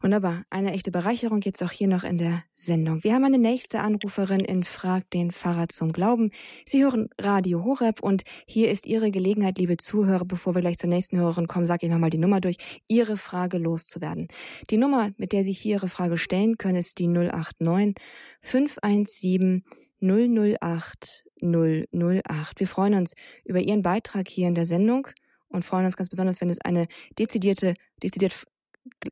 Wunderbar. 0.00 0.44
Eine 0.48 0.72
echte 0.72 0.90
Bereicherung 0.90 1.42
jetzt 1.42 1.62
auch 1.62 1.70
hier 1.70 1.88
noch 1.88 2.02
in 2.02 2.16
der 2.16 2.42
Sendung. 2.54 3.04
Wir 3.04 3.12
haben 3.12 3.24
eine 3.24 3.36
nächste 3.36 3.80
Anruferin 3.80 4.40
in 4.40 4.62
Frag 4.62 5.10
den 5.10 5.30
Pfarrer 5.30 5.68
zum 5.68 5.92
Glauben. 5.92 6.30
Sie 6.64 6.82
hören 6.82 7.10
Radio 7.20 7.62
Horeb 7.62 8.02
und 8.02 8.22
hier 8.46 8.70
ist 8.70 8.86
Ihre 8.86 9.10
Gelegenheit, 9.10 9.58
liebe 9.58 9.76
Zuhörer, 9.76 10.24
bevor 10.24 10.54
wir 10.54 10.62
gleich 10.62 10.78
zur 10.78 10.88
nächsten 10.88 11.18
Hörerin 11.18 11.46
kommen, 11.46 11.66
sage 11.66 11.84
ich 11.84 11.92
nochmal 11.92 12.08
die 12.08 12.18
Nummer 12.18 12.40
durch, 12.40 12.56
Ihre 12.88 13.18
Frage 13.18 13.58
loszuwerden. 13.58 14.28
Die 14.70 14.78
Nummer, 14.78 15.10
mit 15.18 15.34
der 15.34 15.44
Sie 15.44 15.52
hier 15.52 15.76
Ihre 15.76 15.88
Frage 15.88 16.16
stellen 16.16 16.56
können, 16.56 16.76
ist 16.76 16.98
die 16.98 17.08
089 17.08 17.94
517 18.40 19.64
008 20.00 21.24
008. 21.42 22.60
Wir 22.60 22.66
freuen 22.66 22.94
uns 22.94 23.14
über 23.44 23.60
Ihren 23.60 23.82
Beitrag 23.82 24.28
hier 24.28 24.48
in 24.48 24.54
der 24.54 24.66
Sendung 24.66 25.08
und 25.48 25.64
freuen 25.64 25.84
uns 25.84 25.96
ganz 25.96 26.08
besonders, 26.08 26.40
wenn 26.40 26.50
es 26.50 26.60
eine 26.60 26.86
dezidierte, 27.18 27.74
dezidiert 28.02 28.46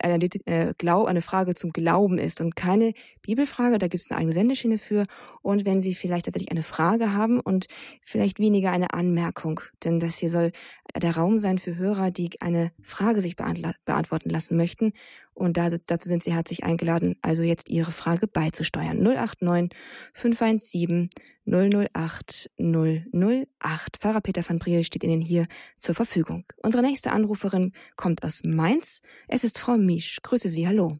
eine, 0.00 0.24
äh, 0.46 0.74
eine 0.80 1.22
Frage 1.22 1.54
zum 1.54 1.72
Glauben 1.72 2.18
ist 2.18 2.40
und 2.40 2.56
keine 2.56 2.92
Bibelfrage, 3.22 3.78
da 3.78 3.88
gibt 3.88 4.02
es 4.02 4.10
eine 4.10 4.18
eigene 4.18 4.32
Sendeschiene 4.32 4.78
für. 4.78 5.06
Und 5.42 5.64
wenn 5.64 5.80
Sie 5.80 5.94
vielleicht 5.94 6.26
tatsächlich 6.26 6.50
eine 6.50 6.62
Frage 6.62 7.12
haben 7.12 7.40
und 7.40 7.66
vielleicht 8.02 8.38
weniger 8.38 8.70
eine 8.70 8.92
Anmerkung, 8.92 9.60
denn 9.84 10.00
das 10.00 10.18
hier 10.18 10.30
soll 10.30 10.52
der 10.96 11.16
Raum 11.16 11.38
sein 11.38 11.58
für 11.58 11.76
Hörer, 11.76 12.10
die 12.10 12.30
eine 12.40 12.72
Frage 12.82 13.20
sich 13.20 13.36
beantworten 13.36 14.30
lassen 14.30 14.56
möchten. 14.56 14.92
Und 15.34 15.56
dazu 15.56 16.08
sind 16.08 16.24
Sie 16.24 16.34
herzlich 16.34 16.64
eingeladen, 16.64 17.16
also 17.22 17.42
jetzt 17.42 17.68
Ihre 17.68 17.92
Frage 17.92 18.26
beizusteuern. 18.26 19.00
089 19.00 19.70
517 20.14 21.10
008 21.48 22.50
008. 22.58 23.96
Pfarrer 23.98 24.20
Peter 24.20 24.42
van 24.46 24.58
Briel 24.58 24.84
steht 24.84 25.04
Ihnen 25.04 25.20
hier 25.20 25.46
zur 25.78 25.94
Verfügung. 25.94 26.44
Unsere 26.62 26.82
nächste 26.82 27.12
Anruferin 27.12 27.72
kommt 27.96 28.22
aus 28.22 28.42
Mainz. 28.44 29.02
Es 29.28 29.44
ist 29.44 29.58
Frau 29.58 29.76
Misch. 29.76 30.20
Grüße 30.22 30.48
Sie, 30.48 30.68
hallo. 30.68 30.98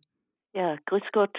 Ja, 0.55 0.77
grüß 0.87 1.03
Gott. 1.13 1.39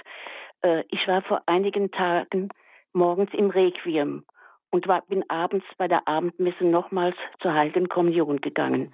Äh, 0.62 0.84
ich 0.90 1.08
war 1.08 1.22
vor 1.24 1.42
einigen 1.48 1.92
Tagen 1.92 2.50
morgens 2.94 3.32
im 3.34 3.50
Requiem 3.50 4.24
und 4.70 4.88
war, 4.88 5.02
bin 5.08 5.28
abends 5.30 5.66
bei 5.78 5.88
der 5.88 6.08
Abendmesse 6.08 6.66
nochmals 6.66 7.16
zur 7.42 7.54
Heiligen 7.54 7.90
Kommunion 7.90 8.42
gegangen. 8.42 8.94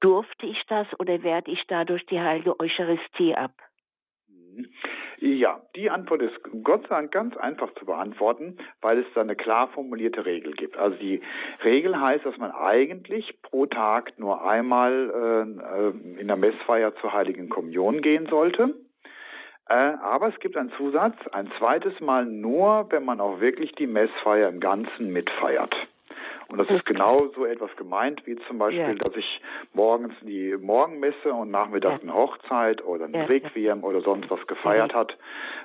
Durfte 0.00 0.46
ich 0.46 0.62
das 0.68 0.86
oder 0.98 1.22
werde 1.22 1.50
ich 1.50 1.64
dadurch 1.66 2.04
die 2.06 2.20
Heilige 2.20 2.58
Eucharistie 2.60 3.34
ab? 3.34 3.52
Ja, 5.18 5.60
die 5.76 5.90
Antwort 5.90 6.22
ist 6.22 6.38
Gott 6.62 6.82
sei 6.88 6.96
Dank 6.96 7.12
ganz 7.12 7.36
einfach 7.36 7.72
zu 7.74 7.86
beantworten, 7.86 8.58
weil 8.80 8.98
es 8.98 9.06
da 9.14 9.20
eine 9.20 9.36
klar 9.36 9.68
formulierte 9.68 10.26
Regel 10.26 10.52
gibt. 10.52 10.76
Also 10.76 10.96
die 10.98 11.20
Regel 11.64 11.98
heißt, 11.98 12.26
dass 12.26 12.36
man 12.38 12.50
eigentlich 12.52 13.40
pro 13.42 13.66
Tag 13.66 14.18
nur 14.18 14.44
einmal 14.44 15.54
äh, 16.16 16.20
in 16.20 16.26
der 16.26 16.36
Messfeier 16.36 16.94
zur 16.96 17.12
Heiligen 17.12 17.48
Kommunion 17.48 18.02
gehen 18.02 18.26
sollte. 18.26 18.74
Äh, 19.68 19.74
aber 19.74 20.28
es 20.28 20.38
gibt 20.40 20.56
einen 20.56 20.72
Zusatz, 20.76 21.16
ein 21.32 21.50
zweites 21.58 21.98
Mal 22.00 22.26
nur, 22.26 22.86
wenn 22.90 23.04
man 23.04 23.20
auch 23.20 23.40
wirklich 23.40 23.72
die 23.72 23.86
Messfeier 23.86 24.48
im 24.48 24.60
Ganzen 24.60 25.12
mitfeiert. 25.12 25.74
Und 26.48 26.58
das 26.58 26.68
ist 26.70 26.84
genau 26.84 27.28
so 27.34 27.44
etwas 27.44 27.74
gemeint, 27.76 28.26
wie 28.26 28.36
zum 28.46 28.58
Beispiel, 28.58 28.80
ja. 28.80 28.94
dass 28.94 29.14
ich 29.16 29.40
morgens 29.72 30.14
die 30.22 30.56
Morgenmesse 30.56 31.32
und 31.32 31.50
nachmittags 31.50 32.02
eine 32.02 32.14
Hochzeit 32.14 32.84
oder 32.84 33.06
ein 33.06 33.14
ja. 33.14 33.24
Requiem 33.24 33.84
oder 33.84 34.00
sonst 34.02 34.30
was 34.30 34.46
gefeiert 34.46 34.92
mhm. 34.92 34.98
hat. 34.98 35.18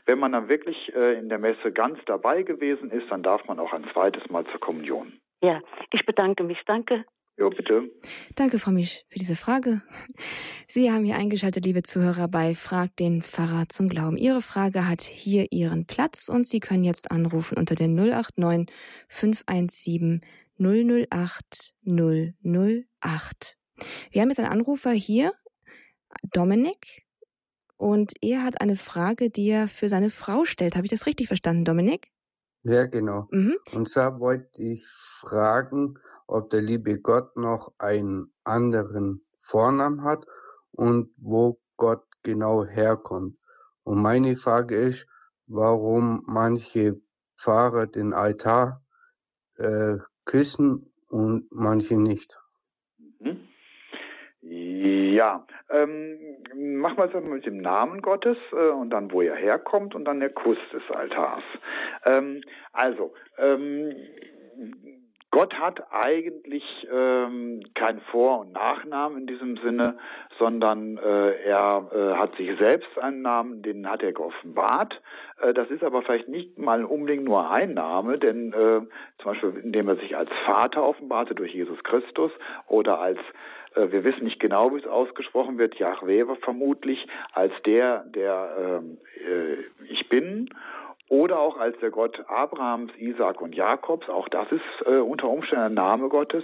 Wenn 0.06 0.20
man 0.20 0.32
dann 0.32 0.50
wirklich 0.50 0.94
äh, 0.96 1.20
in 1.20 1.30
der 1.30 1.40
Messe 1.40 1.72
ganz 1.72 2.00
dabei 2.06 2.44
gewesen 2.44 2.92
ist, 2.92 3.10
dann 3.12 3.24
darf 3.24 3.46
man 3.48 3.60
auch 3.60 3.74
ein 3.74 3.86
zweites 3.94 4.30
Mal 4.30 4.46
zur 4.46 4.60
Kommunion. 4.60 5.14
Ja, 5.42 5.62
ich 5.92 6.06
bedanke 6.06 6.44
mich. 6.44 6.60
Danke. 6.66 7.06
Ja, 7.40 7.48
bitte. 7.48 7.90
Danke, 8.36 8.60
Frau 8.60 8.72
Misch, 8.72 9.06
für 9.08 9.18
diese 9.18 9.38
Frage. 9.38 9.82
Sie 10.68 10.92
haben 10.92 11.06
hier 11.06 11.16
eingeschaltet, 11.16 11.66
liebe 11.66 11.84
Zuhörer, 11.84 12.28
bei 12.28 12.54
Frag 12.54 12.94
den 12.98 13.22
Pfarrer 13.22 13.70
zum 13.70 13.88
Glauben. 13.88 14.18
Ihre 14.18 14.42
Frage 14.42 14.90
hat 14.90 15.00
hier 15.00 15.48
ihren 15.52 15.86
Platz 15.86 16.28
und 16.28 16.46
Sie 16.46 16.60
können 16.60 16.84
jetzt 16.84 17.12
anrufen 17.12 17.58
unter 17.58 17.76
den 17.76 17.96
089 17.96 18.68
517 19.08 20.22
008 20.60 21.76
008. 21.84 23.58
Wir 24.12 24.22
haben 24.22 24.30
jetzt 24.30 24.40
einen 24.40 24.52
Anrufer 24.52 24.92
hier, 24.92 25.34
Dominik, 26.34 27.08
und 27.78 28.12
er 28.22 28.44
hat 28.44 28.60
eine 28.60 28.76
Frage, 28.76 29.30
die 29.30 29.50
er 29.50 29.70
für 29.70 29.88
seine 29.88 30.10
Frau 30.10 30.44
stellt. 30.44 30.76
Habe 30.76 30.86
ich 30.86 30.92
das 30.92 31.06
richtig 31.06 31.28
verstanden, 31.28 31.64
Dominik? 31.64 32.12
Ja, 32.64 32.86
genau. 32.88 33.28
Mhm. 33.32 33.56
Und 33.74 33.90
zwar 33.90 34.20
wollte 34.20 34.62
ich 34.62 34.86
fragen, 34.86 35.98
ob 36.28 36.50
der 36.50 36.62
liebe 36.62 37.00
Gott 37.00 37.38
noch 37.38 37.74
einen 37.78 38.34
anderen 38.44 39.26
Vornamen 39.38 40.04
hat 40.04 40.26
und 40.72 41.10
wo 41.16 41.62
Gott 41.78 42.04
genau 42.22 42.66
herkommt. 42.66 43.38
Und 43.84 44.02
meine 44.02 44.36
Frage 44.36 44.76
ist, 44.76 45.08
warum 45.48 46.22
manche 46.28 47.02
Pfarrer 47.38 47.88
den 47.88 48.14
Altar 48.14 48.84
äh, 49.56 49.98
küssen 50.30 50.86
und 51.10 51.48
manche 51.52 52.00
nicht. 52.00 52.40
Mhm. 53.20 53.48
Ja, 54.42 55.46
ähm, 55.70 56.20
machen 56.56 56.98
wir 56.98 57.06
es 57.06 57.16
einmal 57.16 57.34
mit 57.34 57.46
dem 57.48 57.58
Namen 57.58 58.02
Gottes 58.02 58.38
äh, 58.52 58.70
und 58.70 58.92
dann, 58.92 59.12
wo 59.12 59.22
er 59.22 59.36
herkommt 59.36 59.96
und 59.96 60.06
dann 60.06 60.20
der 60.20 60.30
Kuss 60.30 60.60
des 60.72 60.84
Altars. 60.96 61.44
Ähm, 62.06 62.42
also, 62.72 63.14
ähm, 63.40 63.92
Gott 65.32 65.54
hat 65.54 65.92
eigentlich 65.92 66.64
ähm, 66.92 67.62
keinen 67.76 68.02
Vor- 68.12 68.40
und 68.40 68.54
Nachnamen 68.54 69.20
in 69.20 69.28
diesem 69.28 69.58
Sinne, 69.58 69.98
sondern 70.40 70.98
äh, 70.98 71.44
er 71.44 71.88
äh, 71.94 72.18
hat 72.18 72.36
sich 72.36 72.58
selbst 72.58 72.98
einen 72.98 73.22
Namen, 73.22 73.62
den 73.62 73.88
hat 73.88 74.02
er 74.02 74.12
geoffenbart. 74.12 75.00
Äh, 75.40 75.54
das 75.54 75.70
ist 75.70 75.84
aber 75.84 76.02
vielleicht 76.02 76.30
nicht 76.30 76.58
mal 76.58 76.84
unbedingt 76.84 77.26
nur 77.26 77.50
ein 77.52 77.76
Name, 77.76 78.18
denn 78.18 78.54
äh, 78.54 78.82
zum 79.22 79.26
Beispiel 79.26 79.62
indem 79.64 79.88
er 79.90 79.98
sich 79.98 80.18
als 80.18 80.32
Vater 80.46 80.84
offenbarte 80.84 81.36
durch 81.36 81.54
Jesus 81.54 81.84
Christus 81.84 82.32
oder 82.68 83.00
als 83.00 83.20
äh, 83.76 83.92
wir 83.92 84.04
wissen 84.04 84.24
nicht 84.24 84.40
genau, 84.40 84.74
wie 84.74 84.80
es 84.80 84.88
ausgesprochen 84.88 85.58
wird, 85.58 85.76
Yahweh 85.76 86.26
vermutlich 86.42 87.08
als 87.34 87.54
der, 87.66 88.04
der 88.06 88.82
ähm, 88.82 88.98
äh, 89.16 89.84
ich 89.92 90.10
bin 90.10 90.50
oder 91.10 91.40
auch 91.40 91.58
als 91.58 91.78
der 91.80 91.90
Gott 91.90 92.24
Abrahams, 92.28 92.92
Isaac 92.98 93.42
und 93.42 93.56
Jakobs, 93.56 94.08
auch 94.10 94.30
das 94.30 94.50
ist 94.52 94.86
äh, 94.86 95.00
unter 95.00 95.28
Umständen 95.28 95.66
ein 95.66 95.74
Name 95.74 96.08
Gottes. 96.08 96.44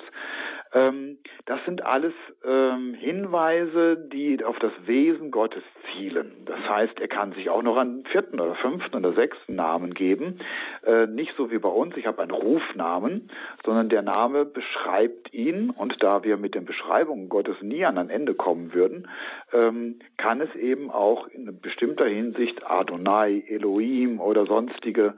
Ähm, 0.75 1.17
das 1.45 1.63
sind 1.65 1.85
alles 1.85 2.13
ähm, 2.43 2.93
Hinweise, 2.95 3.97
die 4.11 4.43
auf 4.43 4.59
das 4.59 4.73
Wesen 4.85 5.31
Gottes 5.31 5.63
zielen. 5.93 6.31
Das 6.45 6.59
heißt, 6.67 6.99
er 6.99 7.07
kann 7.07 7.31
sich 7.31 7.49
auch 7.49 7.63
noch 7.63 7.77
einen 7.77 8.03
vierten 8.05 8.39
oder 8.41 8.55
fünften 8.55 8.95
oder 8.97 9.13
sechsten 9.13 9.55
Namen 9.55 9.93
geben. 9.93 10.39
Äh, 10.85 11.07
nicht 11.07 11.33
so 11.37 11.49
wie 11.49 11.59
bei 11.59 11.69
uns, 11.69 11.95
ich 11.95 12.07
habe 12.07 12.21
einen 12.21 12.31
Rufnamen, 12.31 13.29
sondern 13.63 13.87
der 13.87 14.01
Name 14.01 14.43
beschreibt 14.43 15.33
ihn. 15.33 15.69
Und 15.69 16.03
da 16.03 16.23
wir 16.23 16.35
mit 16.35 16.55
den 16.55 16.65
Beschreibungen 16.65 17.29
Gottes 17.29 17.55
nie 17.61 17.85
an 17.85 17.97
ein 17.97 18.09
Ende 18.09 18.33
kommen 18.33 18.73
würden, 18.73 19.07
ähm, 19.53 19.99
kann 20.17 20.41
es 20.41 20.53
eben 20.55 20.91
auch 20.91 21.27
in 21.27 21.61
bestimmter 21.61 22.05
Hinsicht 22.05 22.69
Adonai, 22.69 23.43
Elohim 23.47 24.19
oder 24.19 24.45
sonstige 24.45 25.13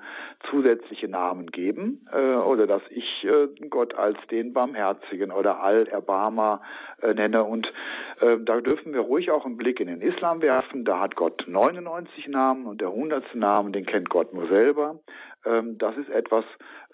zusätzliche 0.52 1.08
Namen 1.08 1.48
geben. 1.50 2.06
Äh, 2.14 2.36
oder 2.36 2.68
dass 2.68 2.84
ich 2.92 3.24
äh, 3.24 3.48
Gott 3.70 3.96
als 3.96 4.18
den 4.30 4.54
Barmherzigen 4.54 5.32
oder 5.32 5.47
oder 5.48 5.64
Al-Erbarmer 5.64 6.62
äh, 7.02 7.14
nenne. 7.14 7.44
Und 7.44 7.72
äh, 8.20 8.38
da 8.40 8.60
dürfen 8.62 8.94
wir 8.94 9.02
ruhig 9.02 9.32
auch 9.32 9.46
einen 9.46 9.58
Blick 9.58 9.80
in 9.80 9.88
den 9.88 10.02
Islam 10.02 10.42
werfen. 10.42 10.84
Da 10.86 11.00
hat 11.00 11.16
Gott 11.16 11.46
99 11.48 12.28
Namen 12.28 12.66
und 12.66 12.82
der 12.82 12.90
100. 12.90 13.36
Namen, 13.36 13.72
den 13.72 13.86
kennt 13.86 14.10
Gott 14.10 14.34
nur 14.34 14.48
selber. 14.48 15.00
Ähm, 15.46 15.78
das 15.78 15.96
ist 15.98 16.10
etwas, 16.10 16.44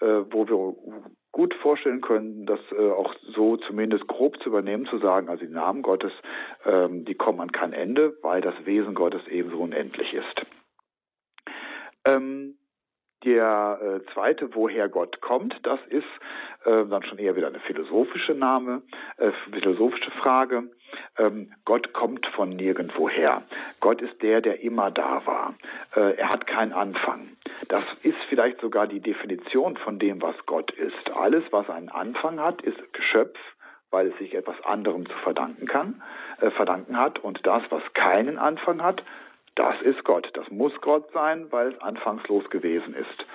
äh, 0.00 0.06
wo 0.30 0.48
wir 0.48 0.74
gut 1.32 1.54
vorstellen 1.54 2.00
können, 2.00 2.46
das 2.46 2.60
äh, 2.78 2.90
auch 2.90 3.12
so 3.34 3.56
zumindest 3.56 4.06
grob 4.06 4.40
zu 4.40 4.50
übernehmen, 4.50 4.86
zu 4.86 4.98
sagen, 4.98 5.28
also 5.28 5.44
die 5.44 5.52
Namen 5.52 5.82
Gottes, 5.82 6.12
ähm, 6.64 7.04
die 7.04 7.14
kommen 7.14 7.40
an 7.40 7.50
kein 7.50 7.72
Ende, 7.72 8.16
weil 8.22 8.40
das 8.40 8.54
Wesen 8.64 8.94
Gottes 8.94 9.26
ebenso 9.28 9.58
unendlich 9.58 10.14
ist. 10.14 10.46
Ähm, 12.04 12.56
der 13.24 13.78
äh, 13.80 14.12
zweite, 14.12 14.54
woher 14.54 14.88
Gott 14.88 15.20
kommt, 15.20 15.54
das 15.62 15.80
ist 15.88 16.04
äh, 16.64 16.84
dann 16.86 17.02
schon 17.04 17.18
eher 17.18 17.36
wieder 17.36 17.48
eine 17.48 17.60
philosophische 17.60 18.34
Name, 18.34 18.82
äh, 19.18 19.30
philosophische 19.50 20.10
Frage. 20.12 20.64
Ähm, 21.18 21.52
Gott 21.64 21.92
kommt 21.92 22.26
von 22.34 22.50
nirgendwoher. 22.50 23.42
Gott 23.80 24.00
ist 24.00 24.22
der, 24.22 24.40
der 24.40 24.60
immer 24.60 24.90
da 24.90 25.22
war. 25.26 25.54
Äh, 25.94 26.16
er 26.16 26.30
hat 26.30 26.46
keinen 26.46 26.72
Anfang. 26.72 27.36
Das 27.68 27.84
ist 28.02 28.18
vielleicht 28.28 28.60
sogar 28.60 28.86
die 28.86 29.00
Definition 29.00 29.76
von 29.76 29.98
dem, 29.98 30.22
was 30.22 30.36
Gott 30.46 30.70
ist. 30.72 31.10
Alles, 31.14 31.44
was 31.50 31.68
einen 31.68 31.88
Anfang 31.88 32.40
hat, 32.40 32.62
ist 32.62 32.92
Geschöpf, 32.92 33.38
weil 33.90 34.08
es 34.08 34.18
sich 34.18 34.34
etwas 34.34 34.60
anderem 34.64 35.06
zu 35.06 35.16
verdanken 35.18 35.66
kann, 35.66 36.02
äh, 36.40 36.50
verdanken 36.50 36.98
hat. 36.98 37.18
Und 37.18 37.46
das, 37.46 37.62
was 37.70 37.82
keinen 37.94 38.38
Anfang 38.38 38.82
hat, 38.82 39.02
das 39.54 39.80
ist 39.82 40.04
Gott. 40.04 40.28
Das 40.34 40.50
muss 40.50 40.72
Gott 40.80 41.10
sein, 41.12 41.50
weil 41.50 41.72
es 41.72 41.80
anfangslos 41.80 42.48
gewesen 42.50 42.94
ist. 42.94 43.26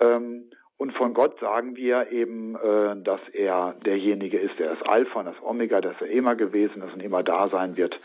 Ähm, 0.00 0.50
und 0.76 0.92
von 0.94 1.14
Gott 1.14 1.38
sagen 1.38 1.76
wir 1.76 2.10
eben, 2.10 2.56
äh, 2.56 3.00
dass 3.02 3.20
er 3.32 3.76
derjenige 3.84 4.38
ist, 4.38 4.58
der 4.58 4.74
das 4.74 4.82
Alpha 4.82 5.20
und 5.20 5.26
das 5.26 5.40
Omega, 5.42 5.80
dass 5.80 6.00
er 6.00 6.08
immer 6.08 6.34
gewesen 6.34 6.82
ist 6.82 6.94
und 6.94 7.00
immer 7.00 7.22
da 7.22 7.48
sein 7.50 7.76
wird. 7.76 7.98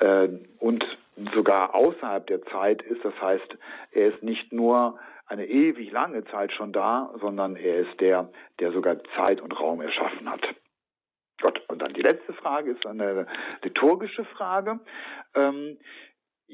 Äh, 0.00 0.28
und 0.58 0.84
sogar 1.32 1.74
außerhalb 1.74 2.26
der 2.26 2.42
Zeit 2.46 2.82
ist. 2.82 3.04
Das 3.04 3.14
heißt, 3.20 3.56
er 3.92 4.08
ist 4.08 4.22
nicht 4.22 4.52
nur 4.52 4.98
eine 5.26 5.46
ewig 5.46 5.92
lange 5.92 6.24
Zeit 6.24 6.52
schon 6.52 6.72
da, 6.72 7.14
sondern 7.20 7.56
er 7.56 7.78
ist 7.78 8.00
der, 8.00 8.30
der 8.58 8.72
sogar 8.72 8.96
Zeit 9.16 9.40
und 9.40 9.58
Raum 9.58 9.80
erschaffen 9.80 10.28
hat. 10.28 10.42
Gott. 11.40 11.62
Und 11.68 11.82
dann 11.82 11.92
die 11.92 12.02
letzte 12.02 12.32
Frage 12.32 12.70
ist 12.72 12.86
eine 12.86 13.26
liturgische 13.62 14.24
Frage. 14.24 14.80
Ähm, 15.34 15.78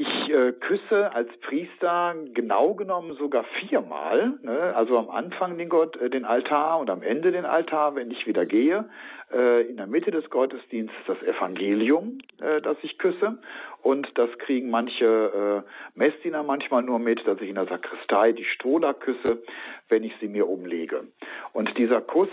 ich 0.00 0.30
äh, 0.30 0.52
küsse 0.52 1.14
als 1.14 1.28
Priester 1.42 2.14
genau 2.32 2.72
genommen 2.72 3.14
sogar 3.16 3.44
viermal, 3.60 4.32
ne? 4.42 4.74
also 4.74 4.96
am 4.96 5.10
Anfang 5.10 5.58
den 5.58 5.68
Gott, 5.68 5.94
äh, 6.00 6.08
den 6.08 6.24
Altar 6.24 6.78
und 6.78 6.88
am 6.88 7.02
Ende 7.02 7.32
den 7.32 7.44
Altar, 7.44 7.94
wenn 7.96 8.10
ich 8.10 8.26
wieder 8.26 8.46
gehe. 8.46 8.88
Äh, 9.30 9.68
in 9.68 9.76
der 9.76 9.86
Mitte 9.86 10.10
des 10.10 10.30
Gottesdienstes 10.30 10.98
das 11.06 11.22
Evangelium, 11.22 12.16
äh, 12.40 12.62
das 12.62 12.78
ich 12.80 12.96
küsse. 12.96 13.38
Und 13.82 14.08
das 14.14 14.30
kriegen 14.38 14.70
manche 14.70 15.64
äh, 15.66 15.98
Messdiener 15.98 16.44
manchmal 16.44 16.82
nur 16.82 16.98
mit, 16.98 17.26
dass 17.26 17.38
ich 17.42 17.50
in 17.50 17.56
der 17.56 17.66
Sakristei 17.66 18.32
die 18.32 18.46
Stola 18.46 18.94
küsse, 18.94 19.42
wenn 19.90 20.02
ich 20.02 20.14
sie 20.18 20.28
mir 20.28 20.48
umlege. 20.48 21.08
Und 21.52 21.76
dieser 21.76 22.00
Kuss 22.00 22.30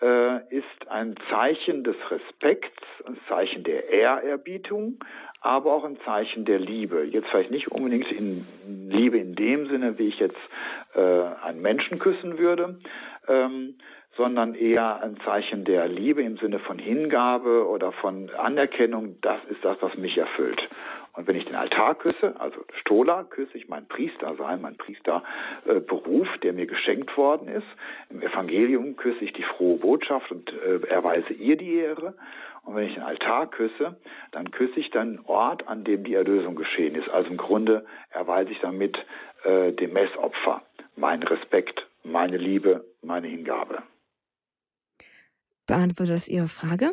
ist 0.00 0.88
ein 0.88 1.16
Zeichen 1.28 1.82
des 1.82 1.96
Respekts, 2.10 2.82
ein 3.06 3.18
Zeichen 3.28 3.64
der 3.64 3.88
Ehrerbietung, 3.88 4.98
aber 5.40 5.72
auch 5.72 5.84
ein 5.84 5.98
Zeichen 6.04 6.44
der 6.44 6.58
Liebe. 6.58 7.04
Jetzt 7.04 7.28
vielleicht 7.28 7.50
nicht 7.50 7.70
unbedingt 7.70 8.10
in 8.10 8.46
Liebe 8.88 9.18
in 9.18 9.34
dem 9.34 9.68
Sinne, 9.68 9.98
wie 9.98 10.08
ich 10.08 10.18
jetzt 10.18 10.38
äh, 10.94 11.00
einen 11.00 11.60
Menschen 11.62 11.98
küssen 11.98 12.38
würde, 12.38 12.78
ähm, 13.28 13.74
sondern 14.16 14.54
eher 14.54 15.00
ein 15.00 15.16
Zeichen 15.24 15.64
der 15.64 15.86
Liebe 15.86 16.22
im 16.22 16.38
Sinne 16.38 16.58
von 16.58 16.78
Hingabe 16.78 17.68
oder 17.68 17.92
von 17.92 18.30
Anerkennung. 18.30 19.16
Das 19.20 19.38
ist 19.48 19.64
das, 19.64 19.76
was 19.80 19.96
mich 19.96 20.18
erfüllt. 20.18 20.60
Und 21.18 21.26
wenn 21.26 21.34
ich 21.34 21.46
den 21.46 21.56
Altar 21.56 21.96
küsse, 21.96 22.38
also 22.38 22.64
Stola, 22.80 23.24
küsse 23.24 23.58
ich 23.58 23.68
mein 23.68 23.88
Priestersein, 23.88 24.60
mein 24.60 24.76
Priesterberuf, 24.76 26.28
äh, 26.32 26.38
der 26.44 26.52
mir 26.52 26.66
geschenkt 26.68 27.16
worden 27.16 27.48
ist. 27.48 27.66
Im 28.08 28.22
Evangelium 28.22 28.94
küsse 28.94 29.24
ich 29.24 29.32
die 29.32 29.42
frohe 29.42 29.78
Botschaft 29.78 30.30
und 30.30 30.48
äh, 30.52 30.78
erweise 30.86 31.32
ihr 31.32 31.56
die 31.56 31.74
Ehre. 31.74 32.14
Und 32.62 32.76
wenn 32.76 32.86
ich 32.86 32.94
den 32.94 33.02
Altar 33.02 33.50
küsse, 33.50 33.96
dann 34.30 34.52
küsse 34.52 34.78
ich 34.78 34.92
den 34.92 35.18
Ort, 35.24 35.66
an 35.66 35.82
dem 35.82 36.04
die 36.04 36.14
Erlösung 36.14 36.54
geschehen 36.54 36.94
ist. 36.94 37.08
Also 37.08 37.30
im 37.30 37.36
Grunde 37.36 37.84
erweise 38.10 38.52
ich 38.52 38.60
damit 38.60 38.96
äh, 39.42 39.72
dem 39.72 39.94
Messopfer 39.94 40.62
meinen 40.94 41.24
Respekt, 41.24 41.84
meine 42.04 42.36
Liebe, 42.36 42.84
meine 43.02 43.26
Hingabe. 43.26 43.82
Beantwortet 45.66 46.14
das 46.14 46.28
Ihre 46.28 46.46
Frage? 46.46 46.92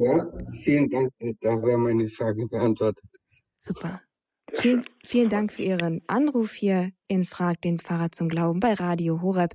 Ja, 0.00 0.26
vielen 0.62 0.88
Dank. 0.88 1.12
Da 1.42 1.62
wäre 1.62 1.76
meine 1.76 2.08
Frage 2.08 2.46
beantwortet. 2.46 3.04
Super. 3.58 4.00
Vielen, 4.54 4.86
vielen 5.04 5.28
Dank 5.28 5.52
für 5.52 5.62
Ihren 5.62 6.00
Anruf 6.06 6.54
hier 6.54 6.92
in 7.06 7.24
Frag 7.24 7.60
den 7.60 7.78
Pfarrer 7.78 8.10
zum 8.10 8.30
Glauben 8.30 8.60
bei 8.60 8.72
Radio 8.72 9.20
Horeb. 9.20 9.52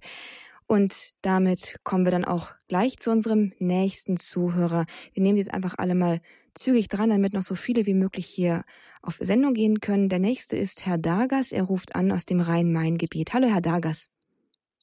Und 0.67 1.15
damit 1.23 1.79
kommen 1.83 2.05
wir 2.05 2.11
dann 2.11 2.25
auch 2.25 2.51
gleich 2.67 2.99
zu 2.99 3.09
unserem 3.09 3.53
nächsten 3.57 4.17
Zuhörer. 4.17 4.85
Wir 5.13 5.23
nehmen 5.23 5.39
jetzt 5.39 5.51
einfach 5.51 5.79
alle 5.79 5.95
mal 5.95 6.21
zügig 6.53 6.89
dran, 6.89 7.09
damit 7.09 7.33
noch 7.33 7.41
so 7.41 7.55
viele 7.55 7.87
wie 7.87 7.95
möglich 7.95 8.27
hier 8.27 8.65
auf 9.01 9.15
Sendung 9.15 9.55
gehen 9.55 9.79
können. 9.79 10.09
Der 10.09 10.19
nächste 10.19 10.57
ist 10.57 10.85
Herr 10.85 10.99
Dargas. 10.99 11.53
Er 11.53 11.63
ruft 11.63 11.95
an 11.95 12.11
aus 12.11 12.25
dem 12.25 12.39
Rhein-Main-Gebiet. 12.39 13.33
Hallo, 13.33 13.47
Herr 13.47 13.61
Dargas. 13.61 14.11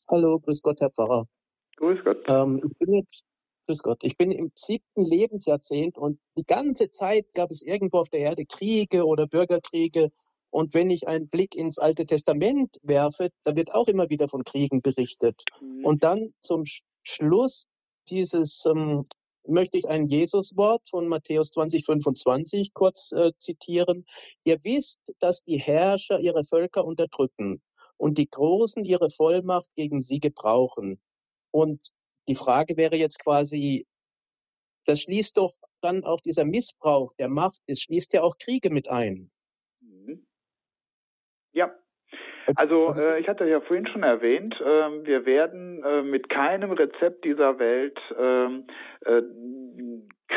Hallo, 0.09 0.41
grüß 0.41 0.61
Gott, 0.61 0.81
Herr 0.81 0.91
Pfarrer. 0.91 1.29
Grüß 1.77 2.01
Gott. 2.03 2.25
Ähm, 2.27 2.61
ich 2.65 2.79
bin 2.79 2.95
jetzt 2.95 3.25
Grüß 3.67 3.83
Gott. 3.83 4.03
Ich 4.03 4.17
bin 4.17 4.33
im 4.33 4.51
siebten 4.55 5.05
Lebensjahrzehnt 5.05 5.97
und 5.97 6.19
die 6.37 6.45
ganze 6.45 6.91
Zeit 6.91 7.33
gab 7.35 7.51
es 7.51 7.63
irgendwo 7.63 7.99
auf 7.99 8.09
der 8.09 8.21
Erde 8.21 8.45
Kriege 8.45 9.05
oder 9.05 9.27
Bürgerkriege. 9.27 10.11
Und 10.51 10.75
wenn 10.75 10.91
ich 10.91 11.09
einen 11.09 11.29
Blick 11.29 11.55
ins 11.55 11.79
Alte 11.79 12.05
Testament 12.05 12.79
werfe, 12.83 13.31
da 13.45 13.57
wird 13.57 13.73
auch 13.73 13.89
immer 13.89 14.11
wieder 14.11 14.29
von 14.29 14.45
Kriegen 14.45 14.83
berichtet. 14.83 15.45
Mhm. 15.61 15.85
Und 15.85 16.05
dann 16.05 16.35
zum 16.41 16.65
Schluss 17.03 17.69
dieses 18.09 18.67
ähm, 18.67 19.07
möchte 19.47 19.79
ich 19.79 19.89
ein 19.89 20.07
Jesuswort 20.07 20.89
von 20.89 21.09
Matthäus 21.09 21.51
20, 21.51 21.85
25 21.85 22.75
kurz 22.75 23.13
äh, 23.13 23.33
zitieren. 23.39 24.05
Ihr 24.45 24.63
wisst, 24.63 25.15
dass 25.21 25.43
die 25.43 25.59
Herrscher 25.59 26.21
ihre 26.21 26.45
Völker 26.45 26.85
unterdrücken 26.85 27.63
und 27.97 28.19
die 28.19 28.29
Großen 28.29 28.85
ihre 28.85 29.11
Vollmacht 29.11 29.75
gegen 29.75 30.03
sie 30.03 30.21
gebrauchen. 30.21 31.01
Und 31.51 31.93
die 32.29 32.35
Frage 32.35 32.77
wäre 32.77 32.97
jetzt 32.97 33.23
quasi, 33.23 33.87
das 34.87 35.01
schließt 35.01 35.37
doch 35.37 35.53
dann 35.81 36.05
auch 36.05 36.20
dieser 36.20 36.45
Missbrauch 36.45 37.12
der 37.18 37.29
Macht, 37.29 37.61
es 37.66 37.83
schließt 37.83 38.12
ja 38.12 38.23
auch 38.23 38.37
Kriege 38.39 38.70
mit 38.70 38.89
ein. 38.89 39.31
Mhm. 39.81 40.27
Ja. 41.53 41.75
Also 42.57 42.95
äh, 42.95 43.20
ich 43.20 43.29
hatte 43.29 43.49
ja 43.49 43.61
vorhin 43.61 43.87
schon 43.87 44.03
erwähnt, 44.03 44.55
äh, 44.61 44.64
wir 44.64 45.25
werden 45.27 45.83
äh, 45.85 46.03
mit 46.03 46.29
keinem 46.29 46.73
Rezept 46.73 47.25
dieser 47.25 47.59
Welt 47.59 47.99
ähm, 48.18 48.66
äh, 49.03 49.23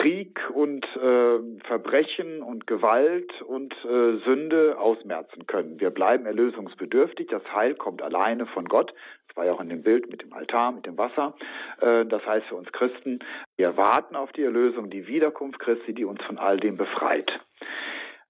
Krieg 0.02 0.40
und 0.54 0.86
äh, 0.96 1.40
Verbrechen 1.66 2.42
und 2.42 2.68
Gewalt 2.68 3.42
und 3.44 3.74
äh, 3.86 4.18
Sünde 4.26 4.78
ausmerzen 4.78 5.48
können. 5.48 5.80
Wir 5.80 5.90
bleiben 5.90 6.26
erlösungsbedürftig. 6.26 7.28
Das 7.28 7.44
Heil 7.54 7.76
kommt 7.76 8.02
alleine 8.02 8.46
von 8.48 8.66
Gott. 8.66 8.94
Das 9.28 9.38
war 9.38 9.46
ja 9.46 9.54
auch 9.54 9.62
in 9.62 9.70
dem 9.70 9.84
Bild 9.84 10.10
mit 10.10 10.22
dem 10.22 10.34
Altar, 10.34 10.72
mit 10.74 10.86
dem 10.86 10.98
Wasser. 10.98 11.34
Äh, 11.82 12.06
das 12.06 12.26
heißt 12.26 12.48
für 12.48 12.56
uns 12.56 12.72
Christen, 12.72 13.20
wir 13.58 13.78
warten 13.78 14.16
auf 14.16 14.32
die 14.34 14.44
Erlösung, 14.44 14.90
die 14.90 15.08
Wiederkunft 15.08 15.60
Christi, 15.60 15.94
die 15.94 16.06
uns 16.06 16.22
von 16.24 16.38
all 16.38 16.58
dem 16.58 16.78
befreit. 16.78 17.32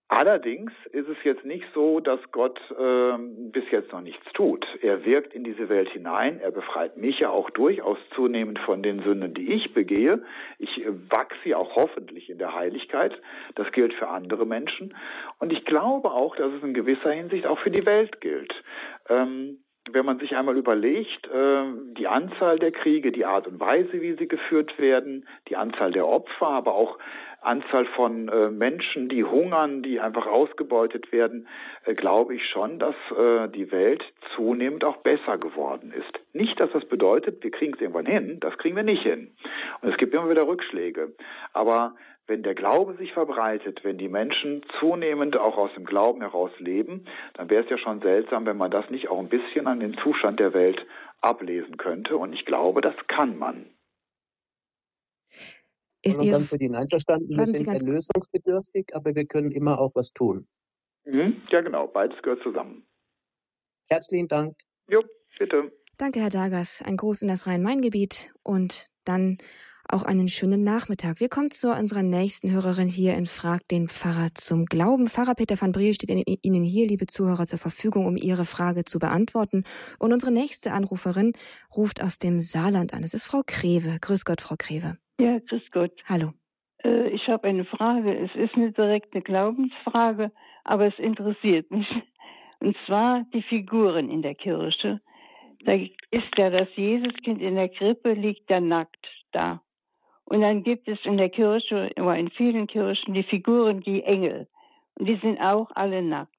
Allerdings 0.07 0.71
ist 0.91 1.09
es 1.09 1.17
jetzt 1.23 1.45
nicht 1.45 1.65
so, 1.73 1.99
dass 1.99 2.19
Gott 2.31 2.59
äh, 2.69 3.17
bis 3.51 3.63
jetzt 3.71 3.91
noch 3.91 4.01
nichts 4.01 4.23
tut. 4.33 4.63
Er 4.81 5.03
wirkt 5.03 5.33
in 5.33 5.43
diese 5.43 5.67
Welt 5.67 5.89
hinein, 5.89 6.39
er 6.39 6.51
befreit 6.51 6.95
mich 6.95 7.19
ja 7.19 7.31
auch 7.31 7.49
durchaus 7.49 7.97
zunehmend 8.13 8.59
von 8.59 8.83
den 8.83 9.01
Sünden, 9.01 9.33
die 9.33 9.51
ich 9.51 9.73
begehe. 9.73 10.23
Ich 10.59 10.85
äh, 10.85 10.91
wachse 11.09 11.49
ja 11.49 11.57
auch 11.57 11.75
hoffentlich 11.75 12.29
in 12.29 12.37
der 12.37 12.53
Heiligkeit. 12.53 13.19
Das 13.55 13.71
gilt 13.71 13.93
für 13.95 14.07
andere 14.07 14.45
Menschen. 14.45 14.95
Und 15.39 15.51
ich 15.51 15.65
glaube 15.65 16.11
auch, 16.11 16.35
dass 16.35 16.53
es 16.53 16.61
in 16.61 16.75
gewisser 16.75 17.11
Hinsicht 17.11 17.47
auch 17.47 17.57
für 17.57 17.71
die 17.71 17.85
Welt 17.87 18.21
gilt. 18.21 18.53
Ähm, 19.09 19.57
wenn 19.91 20.05
man 20.05 20.19
sich 20.19 20.35
einmal 20.35 20.57
überlegt, 20.57 21.27
äh, 21.27 21.63
die 21.97 22.07
Anzahl 22.07 22.59
der 22.59 22.71
Kriege, 22.71 23.11
die 23.11 23.25
Art 23.25 23.47
und 23.47 23.59
Weise, 23.59 24.01
wie 24.01 24.13
sie 24.13 24.27
geführt 24.27 24.77
werden, 24.79 25.27
die 25.47 25.55
Anzahl 25.55 25.91
der 25.91 26.07
Opfer, 26.07 26.47
aber 26.47 26.73
auch 26.73 26.97
Anzahl 27.45 27.85
von 27.95 28.27
äh, 28.27 28.49
Menschen, 28.49 29.09
die 29.09 29.23
hungern, 29.23 29.83
die 29.83 29.99
einfach 29.99 30.25
ausgebeutet 30.27 31.11
werden, 31.11 31.47
äh, 31.85 31.93
glaube 31.93 32.35
ich 32.35 32.47
schon, 32.49 32.79
dass 32.79 32.95
äh, 33.17 33.47
die 33.49 33.71
Welt 33.71 34.03
zunehmend 34.35 34.83
auch 34.83 34.97
besser 34.97 35.37
geworden 35.37 35.91
ist. 35.91 36.19
Nicht, 36.33 36.59
dass 36.59 36.71
das 36.71 36.85
bedeutet, 36.85 37.43
wir 37.43 37.51
kriegen 37.51 37.73
es 37.73 37.81
irgendwann 37.81 38.05
hin, 38.05 38.39
das 38.39 38.57
kriegen 38.57 38.75
wir 38.75 38.83
nicht 38.83 39.03
hin. 39.03 39.31
Und 39.81 39.89
es 39.89 39.97
gibt 39.97 40.13
immer 40.13 40.29
wieder 40.29 40.47
Rückschläge. 40.47 41.13
Aber 41.53 41.95
wenn 42.27 42.41
der 42.41 42.55
Glaube 42.55 42.93
sich 42.95 43.13
verbreitet, 43.13 43.83
wenn 43.83 43.97
die 43.97 44.09
Menschen 44.09 44.63
zunehmend 44.79 45.37
auch 45.37 45.57
aus 45.57 45.73
dem 45.75 45.85
Glauben 45.85 46.21
heraus 46.21 46.51
leben, 46.57 47.05
dann 47.35 47.49
wäre 47.49 47.63
es 47.63 47.69
ja 47.69 47.77
schon 47.77 48.01
seltsam, 48.01 48.45
wenn 48.45 48.57
man 48.57 48.71
das 48.71 48.89
nicht 48.89 49.09
auch 49.09 49.19
ein 49.19 49.29
bisschen 49.29 49.67
an 49.67 49.79
den 49.79 49.95
Zustand 49.97 50.39
der 50.39 50.53
Welt 50.53 50.83
ablesen 51.21 51.77
könnte. 51.77 52.17
Und 52.17 52.33
ich 52.33 52.45
glaube, 52.45 52.81
das 52.81 52.95
kann 53.07 53.37
man. 53.37 53.67
Ist 56.05 56.19
und 56.19 56.29
ganz 56.29 56.49
für 56.49 56.57
die 56.59 56.69
einverstanden, 56.69 57.35
wir 57.35 57.45
sind 57.47 57.67
erlösungsbedürftig, 57.67 58.93
aber 58.93 59.15
wir 59.15 59.25
können 59.25 59.51
immer 59.51 59.79
auch 59.79 59.91
was 59.95 60.11
tun. 60.11 60.47
Mhm, 61.05 61.41
ja, 61.49 61.61
genau, 61.61 61.87
beides 61.87 62.21
gehört 62.21 62.43
zusammen. 62.43 62.85
Herzlichen 63.87 64.27
Dank. 64.27 64.55
Jo, 64.87 65.01
bitte. 65.39 65.71
Danke, 65.97 66.19
Herr 66.19 66.29
Dagas. 66.29 66.83
Ein 66.83 66.97
Gruß 66.97 67.23
in 67.23 67.27
das 67.27 67.47
Rhein-Main-Gebiet 67.47 68.31
und 68.43 68.87
dann 69.03 69.39
auch 69.87 70.03
einen 70.03 70.27
schönen 70.27 70.63
Nachmittag. 70.63 71.19
Wir 71.19 71.29
kommen 71.29 71.51
zu 71.51 71.71
unserer 71.71 72.03
nächsten 72.03 72.51
Hörerin 72.51 72.87
hier 72.87 73.15
in 73.15 73.25
Frag 73.25 73.67
den 73.67 73.87
Pfarrer 73.87 74.29
zum 74.33 74.65
Glauben. 74.65 75.07
Pfarrer 75.07 75.35
Peter 75.35 75.59
van 75.59 75.71
Briel 75.71 75.93
steht 75.93 76.09
Ihnen 76.09 76.63
hier, 76.63 76.87
liebe 76.87 77.05
Zuhörer, 77.05 77.45
zur 77.45 77.59
Verfügung, 77.59 78.05
um 78.05 78.17
Ihre 78.17 78.45
Frage 78.45 78.83
zu 78.83 78.99
beantworten. 78.99 79.63
Und 79.99 80.13
unsere 80.13 80.31
nächste 80.31 80.71
Anruferin 80.71 81.33
ruft 81.75 82.01
aus 82.01 82.19
dem 82.19 82.39
Saarland 82.39 82.93
an. 82.93 83.03
Es 83.03 83.13
ist 83.13 83.25
Frau 83.25 83.41
Krewe. 83.45 83.97
Grüß 84.01 84.25
Gott, 84.25 84.41
Frau 84.41 84.55
Krewe. 84.57 84.97
Ja, 85.19 85.39
grüß 85.39 85.71
Gott. 85.71 85.93
Hallo. 86.07 86.33
Äh, 86.83 87.09
ich 87.09 87.27
habe 87.27 87.47
eine 87.47 87.65
Frage. 87.65 88.17
Es 88.17 88.35
ist 88.35 88.57
nicht 88.57 88.77
direkt 88.77 89.13
eine 89.13 89.23
Glaubensfrage, 89.23 90.31
aber 90.63 90.87
es 90.87 90.99
interessiert 90.99 91.71
mich. 91.71 91.87
Und 92.59 92.75
zwar 92.85 93.25
die 93.33 93.41
Figuren 93.43 94.09
in 94.09 94.21
der 94.21 94.35
Kirche. 94.35 95.01
Da 95.63 95.73
ist 95.73 96.37
ja 96.37 96.49
das 96.49 96.67
Jesuskind 96.75 97.41
in 97.41 97.55
der 97.55 97.69
Krippe, 97.69 98.13
liegt 98.13 98.49
da 98.51 98.59
nackt 98.59 99.07
da. 99.31 99.61
Und 100.25 100.41
dann 100.41 100.63
gibt 100.63 100.87
es 100.87 100.99
in 101.05 101.17
der 101.17 101.29
Kirche, 101.29 101.91
oder 101.97 102.17
in 102.17 102.29
vielen 102.31 102.67
Kirchen, 102.67 103.13
die 103.13 103.23
Figuren, 103.23 103.81
die 103.81 104.03
Engel. 104.03 104.47
Und 104.95 105.07
die 105.07 105.17
sind 105.17 105.39
auch 105.39 105.69
alle 105.75 106.01
nackt. 106.01 106.31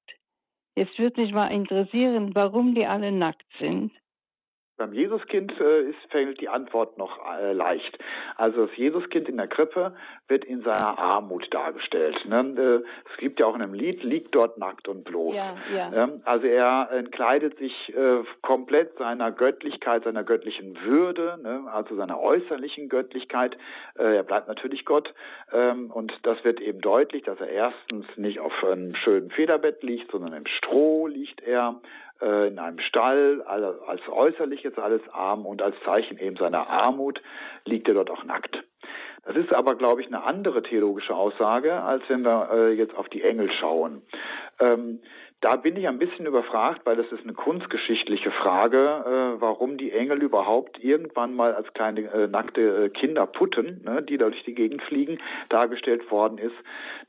Jetzt 0.75 0.97
würde 0.99 1.21
mich 1.21 1.33
mal 1.33 1.47
interessieren, 1.47 2.35
warum 2.35 2.75
die 2.75 2.85
alle 2.85 3.11
nackt 3.11 3.47
sind. 3.59 3.91
Beim 4.77 4.93
Jesuskind 4.93 5.59
äh, 5.59 5.89
ist, 5.89 5.97
fällt 6.11 6.39
die 6.39 6.49
Antwort 6.49 6.99
noch 6.99 7.19
äh, 7.39 7.51
leicht. 7.51 7.97
Also 8.35 8.67
das 8.67 8.77
Jesuskind 8.77 9.27
in 9.27 9.37
der 9.37 9.47
Krippe 9.47 9.95
wird 10.27 10.45
in 10.45 10.61
seiner 10.61 10.99
Armut 10.99 11.51
dargestellt. 11.51 12.15
Ne? 12.25 12.83
Äh, 12.83 12.87
es 13.11 13.17
gibt 13.17 13.39
ja 13.39 13.47
auch 13.47 13.55
in 13.55 13.63
einem 13.63 13.73
Lied, 13.73 14.03
liegt 14.03 14.35
dort 14.35 14.59
nackt 14.59 14.87
und 14.87 15.03
bloß. 15.03 15.35
Ja, 15.35 15.55
ja. 15.75 16.03
Ähm, 16.03 16.21
also 16.25 16.45
er 16.45 16.89
entkleidet 16.91 17.57
sich 17.57 17.73
äh, 17.95 18.23
komplett 18.43 18.95
seiner 18.99 19.31
Göttlichkeit, 19.31 20.03
seiner 20.03 20.23
göttlichen 20.23 20.77
Würde, 20.83 21.39
ne? 21.41 21.63
also 21.71 21.95
seiner 21.95 22.19
äußerlichen 22.19 22.87
Göttlichkeit. 22.87 23.57
Äh, 23.97 24.17
er 24.17 24.23
bleibt 24.23 24.47
natürlich 24.47 24.85
Gott. 24.85 25.11
Ähm, 25.51 25.89
und 25.89 26.13
das 26.21 26.43
wird 26.43 26.61
eben 26.61 26.81
deutlich, 26.81 27.23
dass 27.23 27.39
er 27.39 27.49
erstens 27.49 28.05
nicht 28.15 28.39
auf 28.39 28.53
einem 28.63 28.93
schönen 28.93 29.31
Federbett 29.31 29.81
liegt, 29.81 30.11
sondern 30.11 30.33
im 30.33 30.45
Stroh 30.45 31.07
liegt 31.07 31.41
er 31.41 31.81
äh, 32.21 32.47
in 32.47 32.59
einem 32.59 32.79
Stall, 32.79 33.41
als 33.43 34.01
äußerliches 34.07 34.77
alles 34.77 35.01
arm 35.11 35.45
und 35.45 35.61
als 35.61 35.75
Zeichen 35.85 36.17
eben 36.17 36.37
seiner 36.37 36.69
Armut 36.69 37.21
liegt 37.65 37.87
er 37.87 37.93
dort 37.95 38.09
auch 38.09 38.23
nackt. 38.23 38.63
Das 39.25 39.35
ist 39.35 39.51
aber, 39.53 39.75
glaube 39.75 40.01
ich, 40.01 40.07
eine 40.07 40.23
andere 40.23 40.63
theologische 40.63 41.13
Aussage, 41.13 41.73
als 41.73 42.01
wenn 42.07 42.23
wir 42.23 42.49
äh, 42.51 42.73
jetzt 42.73 42.95
auf 42.95 43.09
die 43.09 43.23
Engel 43.23 43.51
schauen. 43.59 44.01
Ähm, 44.59 45.01
da 45.47 45.55
bin 45.55 45.77
ich 45.77 45.87
ein 45.87 45.97
bisschen 45.97 46.25
überfragt, 46.25 46.81
weil 46.83 46.97
das 46.97 47.09
ist 47.09 47.23
eine 47.23 47.31
kunstgeschichtliche 47.31 48.31
Frage, 48.31 49.37
äh, 49.37 49.41
warum 49.41 49.77
die 49.77 49.93
Engel 49.93 50.21
überhaupt 50.21 50.83
irgendwann 50.83 51.37
mal 51.37 51.53
als 51.53 51.71
kleine 51.73 52.01
äh, 52.01 52.27
nackte 52.27 52.59
äh, 52.59 52.89
Kinder 52.89 53.25
putten, 53.25 53.81
ne, 53.85 54.01
die 54.01 54.17
da 54.17 54.29
durch 54.29 54.43
die 54.43 54.53
Gegend 54.53 54.81
fliegen, 54.81 55.19
dargestellt 55.47 56.11
worden 56.11 56.37
ist. 56.37 56.55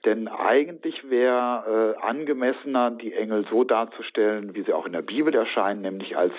Denn 0.04 0.28
eigentlich 0.28 1.10
wäre 1.10 1.96
äh, 1.98 2.00
angemessener, 2.00 2.92
die 2.92 3.12
Engel 3.12 3.44
so 3.50 3.64
darzustellen, 3.64 4.54
wie 4.54 4.62
sie 4.62 4.72
auch 4.72 4.86
in 4.86 4.92
der 4.92 5.02
Bibel 5.02 5.34
erscheinen, 5.34 5.82
nämlich 5.82 6.16
als 6.16 6.32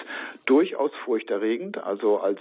durchaus 0.46 0.92
furchterregend, 1.04 1.84
also 1.84 2.20
als 2.20 2.40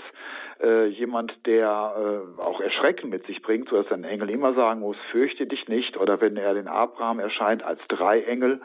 äh, 0.61 0.87
jemand, 0.87 1.35
der 1.47 2.25
äh, 2.37 2.41
auch 2.41 2.61
Erschrecken 2.61 3.11
mit 3.11 3.27
sich 3.27 3.43
bringt, 3.43 3.69
so 3.69 3.81
dass 3.81 3.93
ein 3.93 4.05
Engel 4.05 4.31
immer 4.31 4.55
sagen 4.55 4.81
muss, 4.81 4.97
fürchte 5.11 5.47
dich 5.47 5.69
nicht, 5.69 5.97
oder 5.97 6.21
wenn 6.21 6.37
er 6.37 6.55
den 6.55 6.69
Abraham 6.69 7.21
erscheint 7.21 7.63
als 7.63 7.81
drei 7.89 8.23
Engel, 8.23 8.61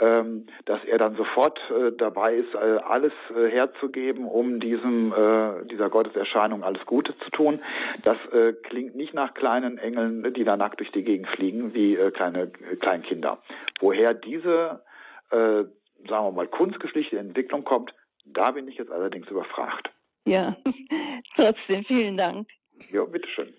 ähm, 0.00 0.46
dass 0.64 0.84
er 0.84 0.98
dann 0.98 1.16
sofort 1.16 1.58
äh, 1.70 1.92
dabei 1.96 2.34
ist, 2.34 2.54
äh, 2.54 2.58
alles 2.58 3.12
äh, 3.34 3.48
herzugeben, 3.50 4.26
um 4.26 4.60
diesem 4.60 5.12
äh, 5.12 5.64
dieser 5.66 5.90
Gotteserscheinung 5.90 6.64
alles 6.64 6.84
Gute 6.86 7.16
zu 7.18 7.30
tun. 7.30 7.60
Das 8.02 8.16
äh, 8.32 8.52
klingt 8.52 8.96
nicht 8.96 9.14
nach 9.14 9.34
kleinen 9.34 9.78
Engeln, 9.78 10.32
die 10.34 10.44
da 10.44 10.56
nackt 10.56 10.80
durch 10.80 10.92
die 10.92 11.04
Gegend 11.04 11.28
fliegen, 11.28 11.74
wie 11.74 11.96
äh, 11.96 12.10
kleine 12.10 12.42
äh, 12.42 12.76
Kleinkinder. 12.76 13.38
Woher 13.80 14.14
diese, 14.14 14.82
äh, 15.30 15.64
sagen 16.08 16.26
wir 16.26 16.32
mal, 16.32 16.48
kunstgeschichtliche 16.48 17.18
Entwicklung 17.18 17.64
kommt, 17.64 17.92
da 18.24 18.50
bin 18.50 18.68
ich 18.68 18.76
jetzt 18.76 18.92
allerdings 18.92 19.28
überfragt. 19.28 19.90
Ja, 20.28 20.56
trotzdem 21.36 21.84
vielen 21.84 22.18
Dank. 22.18 22.48
Ja, 22.92 23.04
bitteschön. 23.04 23.52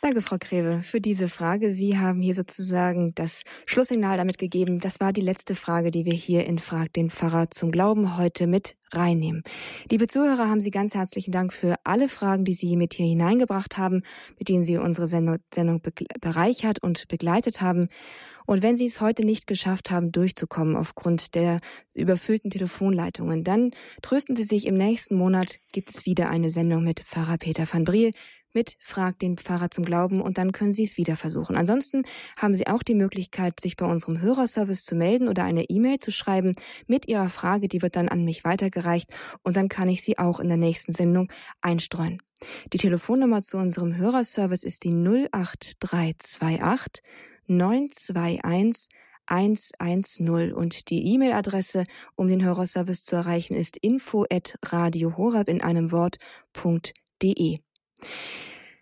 Danke, 0.00 0.22
Frau 0.22 0.36
Greve, 0.38 0.82
für 0.82 1.00
diese 1.00 1.28
Frage. 1.28 1.72
Sie 1.72 1.98
haben 1.98 2.20
hier 2.20 2.34
sozusagen 2.34 3.14
das 3.16 3.42
Schlusssignal 3.66 4.16
damit 4.16 4.38
gegeben. 4.38 4.78
Das 4.78 5.00
war 5.00 5.12
die 5.12 5.20
letzte 5.20 5.54
Frage, 5.56 5.90
die 5.90 6.04
wir 6.04 6.12
hier 6.12 6.46
in 6.46 6.58
Frag 6.58 6.92
den 6.92 7.10
Pfarrer 7.10 7.50
zum 7.50 7.72
Glauben 7.72 8.16
heute 8.16 8.46
mit 8.46 8.76
reinnehmen. 8.92 9.42
Liebe 9.90 10.06
Zuhörer, 10.06 10.48
haben 10.48 10.60
Sie 10.60 10.70
ganz 10.70 10.94
herzlichen 10.94 11.32
Dank 11.32 11.52
für 11.52 11.74
alle 11.84 12.08
Fragen, 12.08 12.44
die 12.44 12.52
Sie 12.52 12.76
mit 12.76 12.94
hier 12.94 13.06
hineingebracht 13.06 13.76
haben, 13.76 14.02
mit 14.38 14.48
denen 14.48 14.64
Sie 14.64 14.78
unsere 14.78 15.06
Sendung 15.08 15.82
bereichert 16.20 16.82
und 16.82 17.08
begleitet 17.08 17.60
haben. 17.60 17.88
Und 18.46 18.62
wenn 18.62 18.76
Sie 18.76 18.86
es 18.86 19.00
heute 19.02 19.24
nicht 19.24 19.46
geschafft 19.46 19.90
haben, 19.90 20.10
durchzukommen 20.10 20.74
aufgrund 20.74 21.34
der 21.34 21.60
überfüllten 21.94 22.50
Telefonleitungen, 22.50 23.44
dann 23.44 23.72
trösten 24.00 24.36
Sie 24.36 24.44
sich, 24.44 24.66
im 24.66 24.76
nächsten 24.76 25.16
Monat 25.16 25.58
gibt 25.72 25.90
es 25.90 26.06
wieder 26.06 26.30
eine 26.30 26.48
Sendung 26.48 26.82
mit 26.82 27.00
Pfarrer 27.00 27.36
Peter 27.36 27.66
van 27.70 27.84
Briel 27.84 28.12
mit 28.58 28.76
Frag 28.80 29.20
den 29.20 29.38
Pfarrer 29.38 29.70
zum 29.70 29.84
Glauben 29.84 30.20
und 30.20 30.36
dann 30.36 30.50
können 30.50 30.72
Sie 30.72 30.82
es 30.82 30.96
wieder 30.96 31.14
versuchen. 31.14 31.56
Ansonsten 31.56 32.02
haben 32.36 32.54
Sie 32.54 32.66
auch 32.66 32.82
die 32.82 32.96
Möglichkeit, 32.96 33.60
sich 33.60 33.76
bei 33.76 33.86
unserem 33.86 34.20
Hörerservice 34.20 34.84
zu 34.84 34.96
melden 34.96 35.28
oder 35.28 35.44
eine 35.44 35.70
E-Mail 35.70 35.98
zu 35.98 36.10
schreiben 36.10 36.56
mit 36.88 37.06
Ihrer 37.06 37.28
Frage. 37.28 37.68
Die 37.68 37.82
wird 37.82 37.94
dann 37.94 38.08
an 38.08 38.24
mich 38.24 38.42
weitergereicht 38.42 39.14
und 39.44 39.56
dann 39.56 39.68
kann 39.68 39.88
ich 39.88 40.02
sie 40.02 40.18
auch 40.18 40.40
in 40.40 40.48
der 40.48 40.56
nächsten 40.56 40.92
Sendung 40.92 41.30
einstreuen. 41.60 42.20
Die 42.72 42.78
Telefonnummer 42.78 43.42
zu 43.42 43.58
unserem 43.58 43.96
Hörerservice 43.96 44.64
ist 44.64 44.82
die 44.82 44.90
08328 44.90 47.04
921 47.46 48.88
110 49.26 50.52
und 50.52 50.90
die 50.90 51.14
E-Mail-Adresse, 51.14 51.86
um 52.16 52.26
den 52.26 52.42
Hörerservice 52.42 53.04
zu 53.04 53.14
erreichen, 53.14 53.54
ist 53.54 53.76
info 53.76 54.24
at 54.28 54.58
radiohorab 54.64 55.48
in 55.48 55.60
einem 55.60 55.92
Wort.de. 55.92 57.60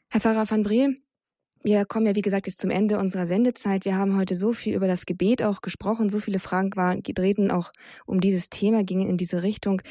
Herr 0.09 0.21
Pfarrer 0.21 0.49
van 0.49 0.63
Breel, 0.63 0.97
wir 1.63 1.85
kommen 1.85 2.07
ja, 2.07 2.15
wie 2.15 2.23
gesagt, 2.23 2.47
jetzt 2.47 2.61
zum 2.61 2.71
Ende 2.71 2.99
unserer 2.99 3.27
Sendezeit. 3.27 3.85
Wir 3.85 3.97
haben 3.97 4.17
heute 4.17 4.37
so 4.37 4.53
viel 4.53 4.77
über 4.77 4.87
das 4.87 5.05
Gebet 5.05 5.43
auch 5.43 5.63
gesprochen, 5.63 6.09
so 6.09 6.21
viele 6.21 6.39
Fragen 6.39 6.71
waren, 6.77 7.03
drehten 7.03 7.51
auch 7.51 7.73
um 8.07 8.21
dieses 8.21 8.51
Thema, 8.51 8.85
gingen 8.85 9.09
in 9.09 9.17
diese 9.17 9.43
Richtung. 9.43 9.83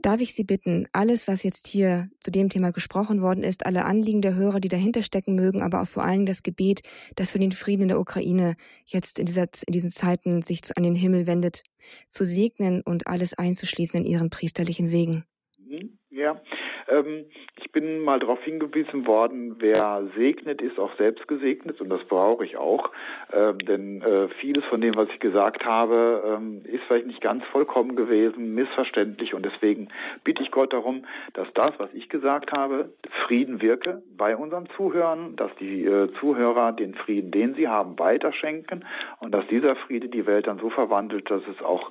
Darf 0.00 0.20
ich 0.20 0.34
Sie 0.34 0.44
bitten, 0.44 0.86
alles, 0.92 1.28
was 1.28 1.42
jetzt 1.42 1.66
hier 1.66 2.08
zu 2.20 2.30
dem 2.30 2.48
Thema 2.48 2.70
gesprochen 2.70 3.20
worden 3.20 3.44
ist, 3.44 3.66
alle 3.66 3.84
Anliegen 3.84 4.22
der 4.22 4.34
Hörer, 4.34 4.60
die 4.60 4.68
dahinter 4.68 5.02
stecken 5.02 5.34
mögen, 5.34 5.62
aber 5.62 5.82
auch 5.82 5.86
vor 5.86 6.02
allem 6.02 6.26
das 6.26 6.42
Gebet, 6.42 6.80
das 7.14 7.32
für 7.32 7.38
den 7.38 7.52
Frieden 7.52 7.82
in 7.82 7.88
der 7.88 8.00
Ukraine 8.00 8.56
jetzt 8.84 9.18
in, 9.18 9.26
dieser, 9.26 9.48
in 9.66 9.72
diesen 9.72 9.90
Zeiten 9.90 10.42
sich 10.42 10.60
an 10.76 10.82
den 10.82 10.94
Himmel 10.94 11.26
wendet, 11.26 11.62
zu 12.08 12.24
segnen 12.24 12.82
und 12.82 13.06
alles 13.06 13.34
einzuschließen 13.34 14.00
in 14.00 14.06
Ihren 14.06 14.30
priesterlichen 14.30 14.86
Segen? 14.86 15.24
Mhm, 15.58 15.98
ja, 16.10 16.40
Ähm, 16.88 17.26
ich 17.56 17.72
bin 17.72 18.00
mal 18.00 18.18
darauf 18.18 18.42
hingewiesen 18.42 19.06
worden, 19.06 19.56
wer 19.58 20.04
segnet, 20.16 20.62
ist 20.62 20.78
auch 20.78 20.94
selbst 20.96 21.26
gesegnet 21.28 21.80
und 21.80 21.88
das 21.88 22.04
brauche 22.04 22.44
ich 22.44 22.56
auch. 22.56 22.90
Ähm, 23.32 23.58
denn 23.58 24.02
äh, 24.02 24.28
vieles 24.40 24.64
von 24.66 24.80
dem, 24.80 24.94
was 24.96 25.08
ich 25.10 25.20
gesagt 25.20 25.64
habe, 25.64 26.22
ähm, 26.36 26.62
ist 26.64 26.84
vielleicht 26.84 27.06
nicht 27.06 27.20
ganz 27.20 27.44
vollkommen 27.46 27.96
gewesen, 27.96 28.54
missverständlich 28.54 29.34
und 29.34 29.44
deswegen 29.44 29.88
bitte 30.24 30.42
ich 30.42 30.50
Gott 30.50 30.72
darum, 30.72 31.04
dass 31.34 31.48
das, 31.54 31.72
was 31.78 31.92
ich 31.92 32.08
gesagt 32.08 32.52
habe, 32.52 32.90
Frieden 33.26 33.60
wirke 33.60 34.02
bei 34.16 34.36
unseren 34.36 34.68
Zuhörern, 34.76 35.36
dass 35.36 35.50
die 35.56 35.84
äh, 35.84 36.12
Zuhörer 36.20 36.72
den 36.72 36.94
Frieden, 36.94 37.30
den 37.30 37.54
sie 37.54 37.68
haben, 37.68 37.98
weiterschenken 37.98 38.84
und 39.20 39.32
dass 39.32 39.46
dieser 39.48 39.76
Friede 39.76 40.08
die 40.08 40.26
Welt 40.26 40.46
dann 40.46 40.58
so 40.58 40.70
verwandelt, 40.70 41.30
dass 41.30 41.42
es 41.48 41.62
auch 41.62 41.90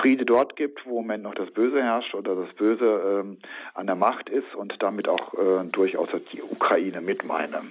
Friede 0.00 0.24
dort 0.24 0.56
gibt, 0.56 0.84
wo 0.86 1.00
im 1.00 1.06
Moment 1.08 1.24
noch 1.24 1.34
das 1.34 1.50
Böse 1.50 1.82
herrscht 1.82 2.14
oder 2.14 2.34
das 2.34 2.52
Böse 2.54 3.22
ähm, 3.24 3.38
an 3.74 3.86
der 3.86 3.96
Macht 4.28 4.30
ist 4.30 4.54
und 4.54 4.74
damit 4.80 5.08
auch 5.08 5.34
äh, 5.34 5.64
durchaus 5.70 6.08
die 6.32 6.42
Ukraine 6.42 7.00
mit 7.00 7.24
meine. 7.24 7.62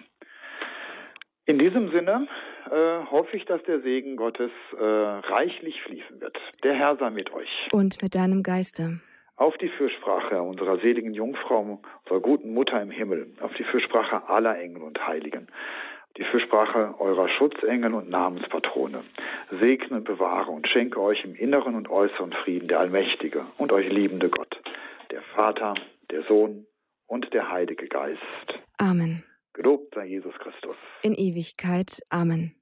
In 1.46 1.60
diesem 1.60 1.92
Sinne 1.92 2.28
äh, 2.70 3.06
hoffe 3.10 3.38
ich, 3.38 3.46
dass 3.46 3.64
der 3.64 3.80
Segen 3.80 4.18
Gottes 4.18 4.52
äh, 4.78 4.84
reichlich 4.84 5.82
fließen 5.84 6.20
wird. 6.20 6.38
Der 6.64 6.74
Herr 6.74 6.98
sei 6.98 7.10
mit 7.10 7.34
euch. 7.34 7.70
Und 7.72 8.02
mit 8.02 8.16
deinem 8.16 8.44
Geiste. 8.44 9.00
Auf 9.38 9.58
die 9.58 9.70
Fürsprache 9.70 10.42
unserer 10.42 10.78
seligen 10.80 11.14
Jungfrau, 11.14 11.80
unserer 12.04 12.20
guten 12.22 12.54
Mutter 12.54 12.82
im 12.82 12.92
Himmel, 12.92 13.28
auf 13.40 13.54
die 13.54 13.64
Fürsprache 13.64 14.28
aller 14.28 14.60
Engel 14.60 14.82
und 14.82 15.08
Heiligen, 15.08 15.48
die 16.18 16.24
Fürsprache 16.24 16.96
eurer 17.00 17.30
Schutzengel 17.30 17.94
und 17.94 18.10
Namenspatrone. 18.10 19.04
Segne, 19.60 20.02
bewahre 20.02 20.52
und 20.52 20.68
schenke 20.68 21.00
euch 21.00 21.24
im 21.24 21.36
inneren 21.36 21.76
und 21.76 21.90
äußeren 21.90 22.34
Frieden 22.34 22.68
der 22.68 22.80
allmächtige 22.80 23.46
und 23.58 23.72
euch 23.72 23.88
liebende 23.90 24.30
Gott, 24.30 24.60
der 25.12 25.22
Vater, 25.36 25.76
der 26.12 26.24
Sohn 26.28 26.66
und 27.06 27.34
der 27.34 27.50
Heilige 27.52 27.88
Geist. 27.88 28.20
Amen. 28.78 29.24
Gelobt 29.54 29.96
sei 29.96 30.06
Jesus 30.06 30.34
Christus. 30.40 30.76
In 31.02 31.14
Ewigkeit. 31.14 32.02
Amen. 32.10 32.54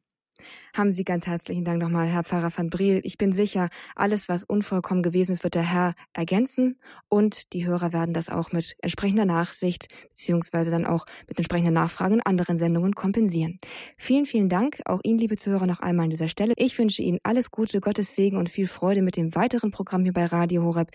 Haben 0.75 0.91
Sie 0.91 1.05
ganz 1.05 1.25
herzlichen 1.25 1.63
Dank 1.63 1.81
nochmal, 1.81 2.07
Herr 2.07 2.23
Pfarrer 2.23 2.51
van 2.55 2.69
Briel. 2.69 2.99
Ich 3.03 3.17
bin 3.17 3.31
sicher, 3.31 3.69
alles, 3.95 4.27
was 4.27 4.43
unvollkommen 4.43 5.01
gewesen 5.01 5.31
ist, 5.31 5.43
wird 5.43 5.55
der 5.55 5.63
Herr 5.63 5.93
ergänzen 6.13 6.79
und 7.07 7.53
die 7.53 7.65
Hörer 7.65 7.93
werden 7.93 8.13
das 8.13 8.29
auch 8.29 8.51
mit 8.51 8.75
entsprechender 8.81 9.25
Nachsicht 9.25 9.87
beziehungsweise 10.09 10.71
dann 10.71 10.85
auch 10.85 11.05
mit 11.27 11.37
entsprechender 11.37 11.71
Nachfrage 11.71 12.15
in 12.15 12.21
anderen 12.21 12.57
Sendungen 12.57 12.93
kompensieren. 12.93 13.59
Vielen, 13.97 14.25
vielen 14.25 14.49
Dank. 14.49 14.81
Auch 14.85 14.99
Ihnen, 15.03 15.17
liebe 15.17 15.37
Zuhörer, 15.37 15.67
noch 15.67 15.79
einmal 15.79 16.05
an 16.05 16.09
dieser 16.09 16.27
Stelle. 16.27 16.53
Ich 16.57 16.77
wünsche 16.77 17.01
Ihnen 17.01 17.19
alles 17.23 17.51
Gute, 17.51 17.79
Gottes 17.79 18.15
Segen 18.15 18.37
und 18.37 18.49
viel 18.49 18.67
Freude 18.67 19.01
mit 19.01 19.15
dem 19.15 19.35
weiteren 19.35 19.71
Programm 19.71 20.03
hier 20.03 20.13
bei 20.13 20.25
Radio 20.25 20.63
Horeb. 20.63 20.89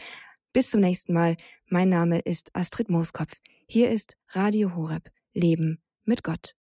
Bis 0.52 0.70
zum 0.70 0.80
nächsten 0.80 1.12
Mal. 1.12 1.36
Mein 1.68 1.88
Name 1.88 2.18
ist 2.18 2.56
Astrid 2.56 2.90
Mooskopf. 2.90 3.40
Hier 3.68 3.88
ist 3.90 4.16
Radio 4.30 4.74
Horeb. 4.74 5.10
Leben 5.32 5.80
mit 6.04 6.24
Gott. 6.24 6.56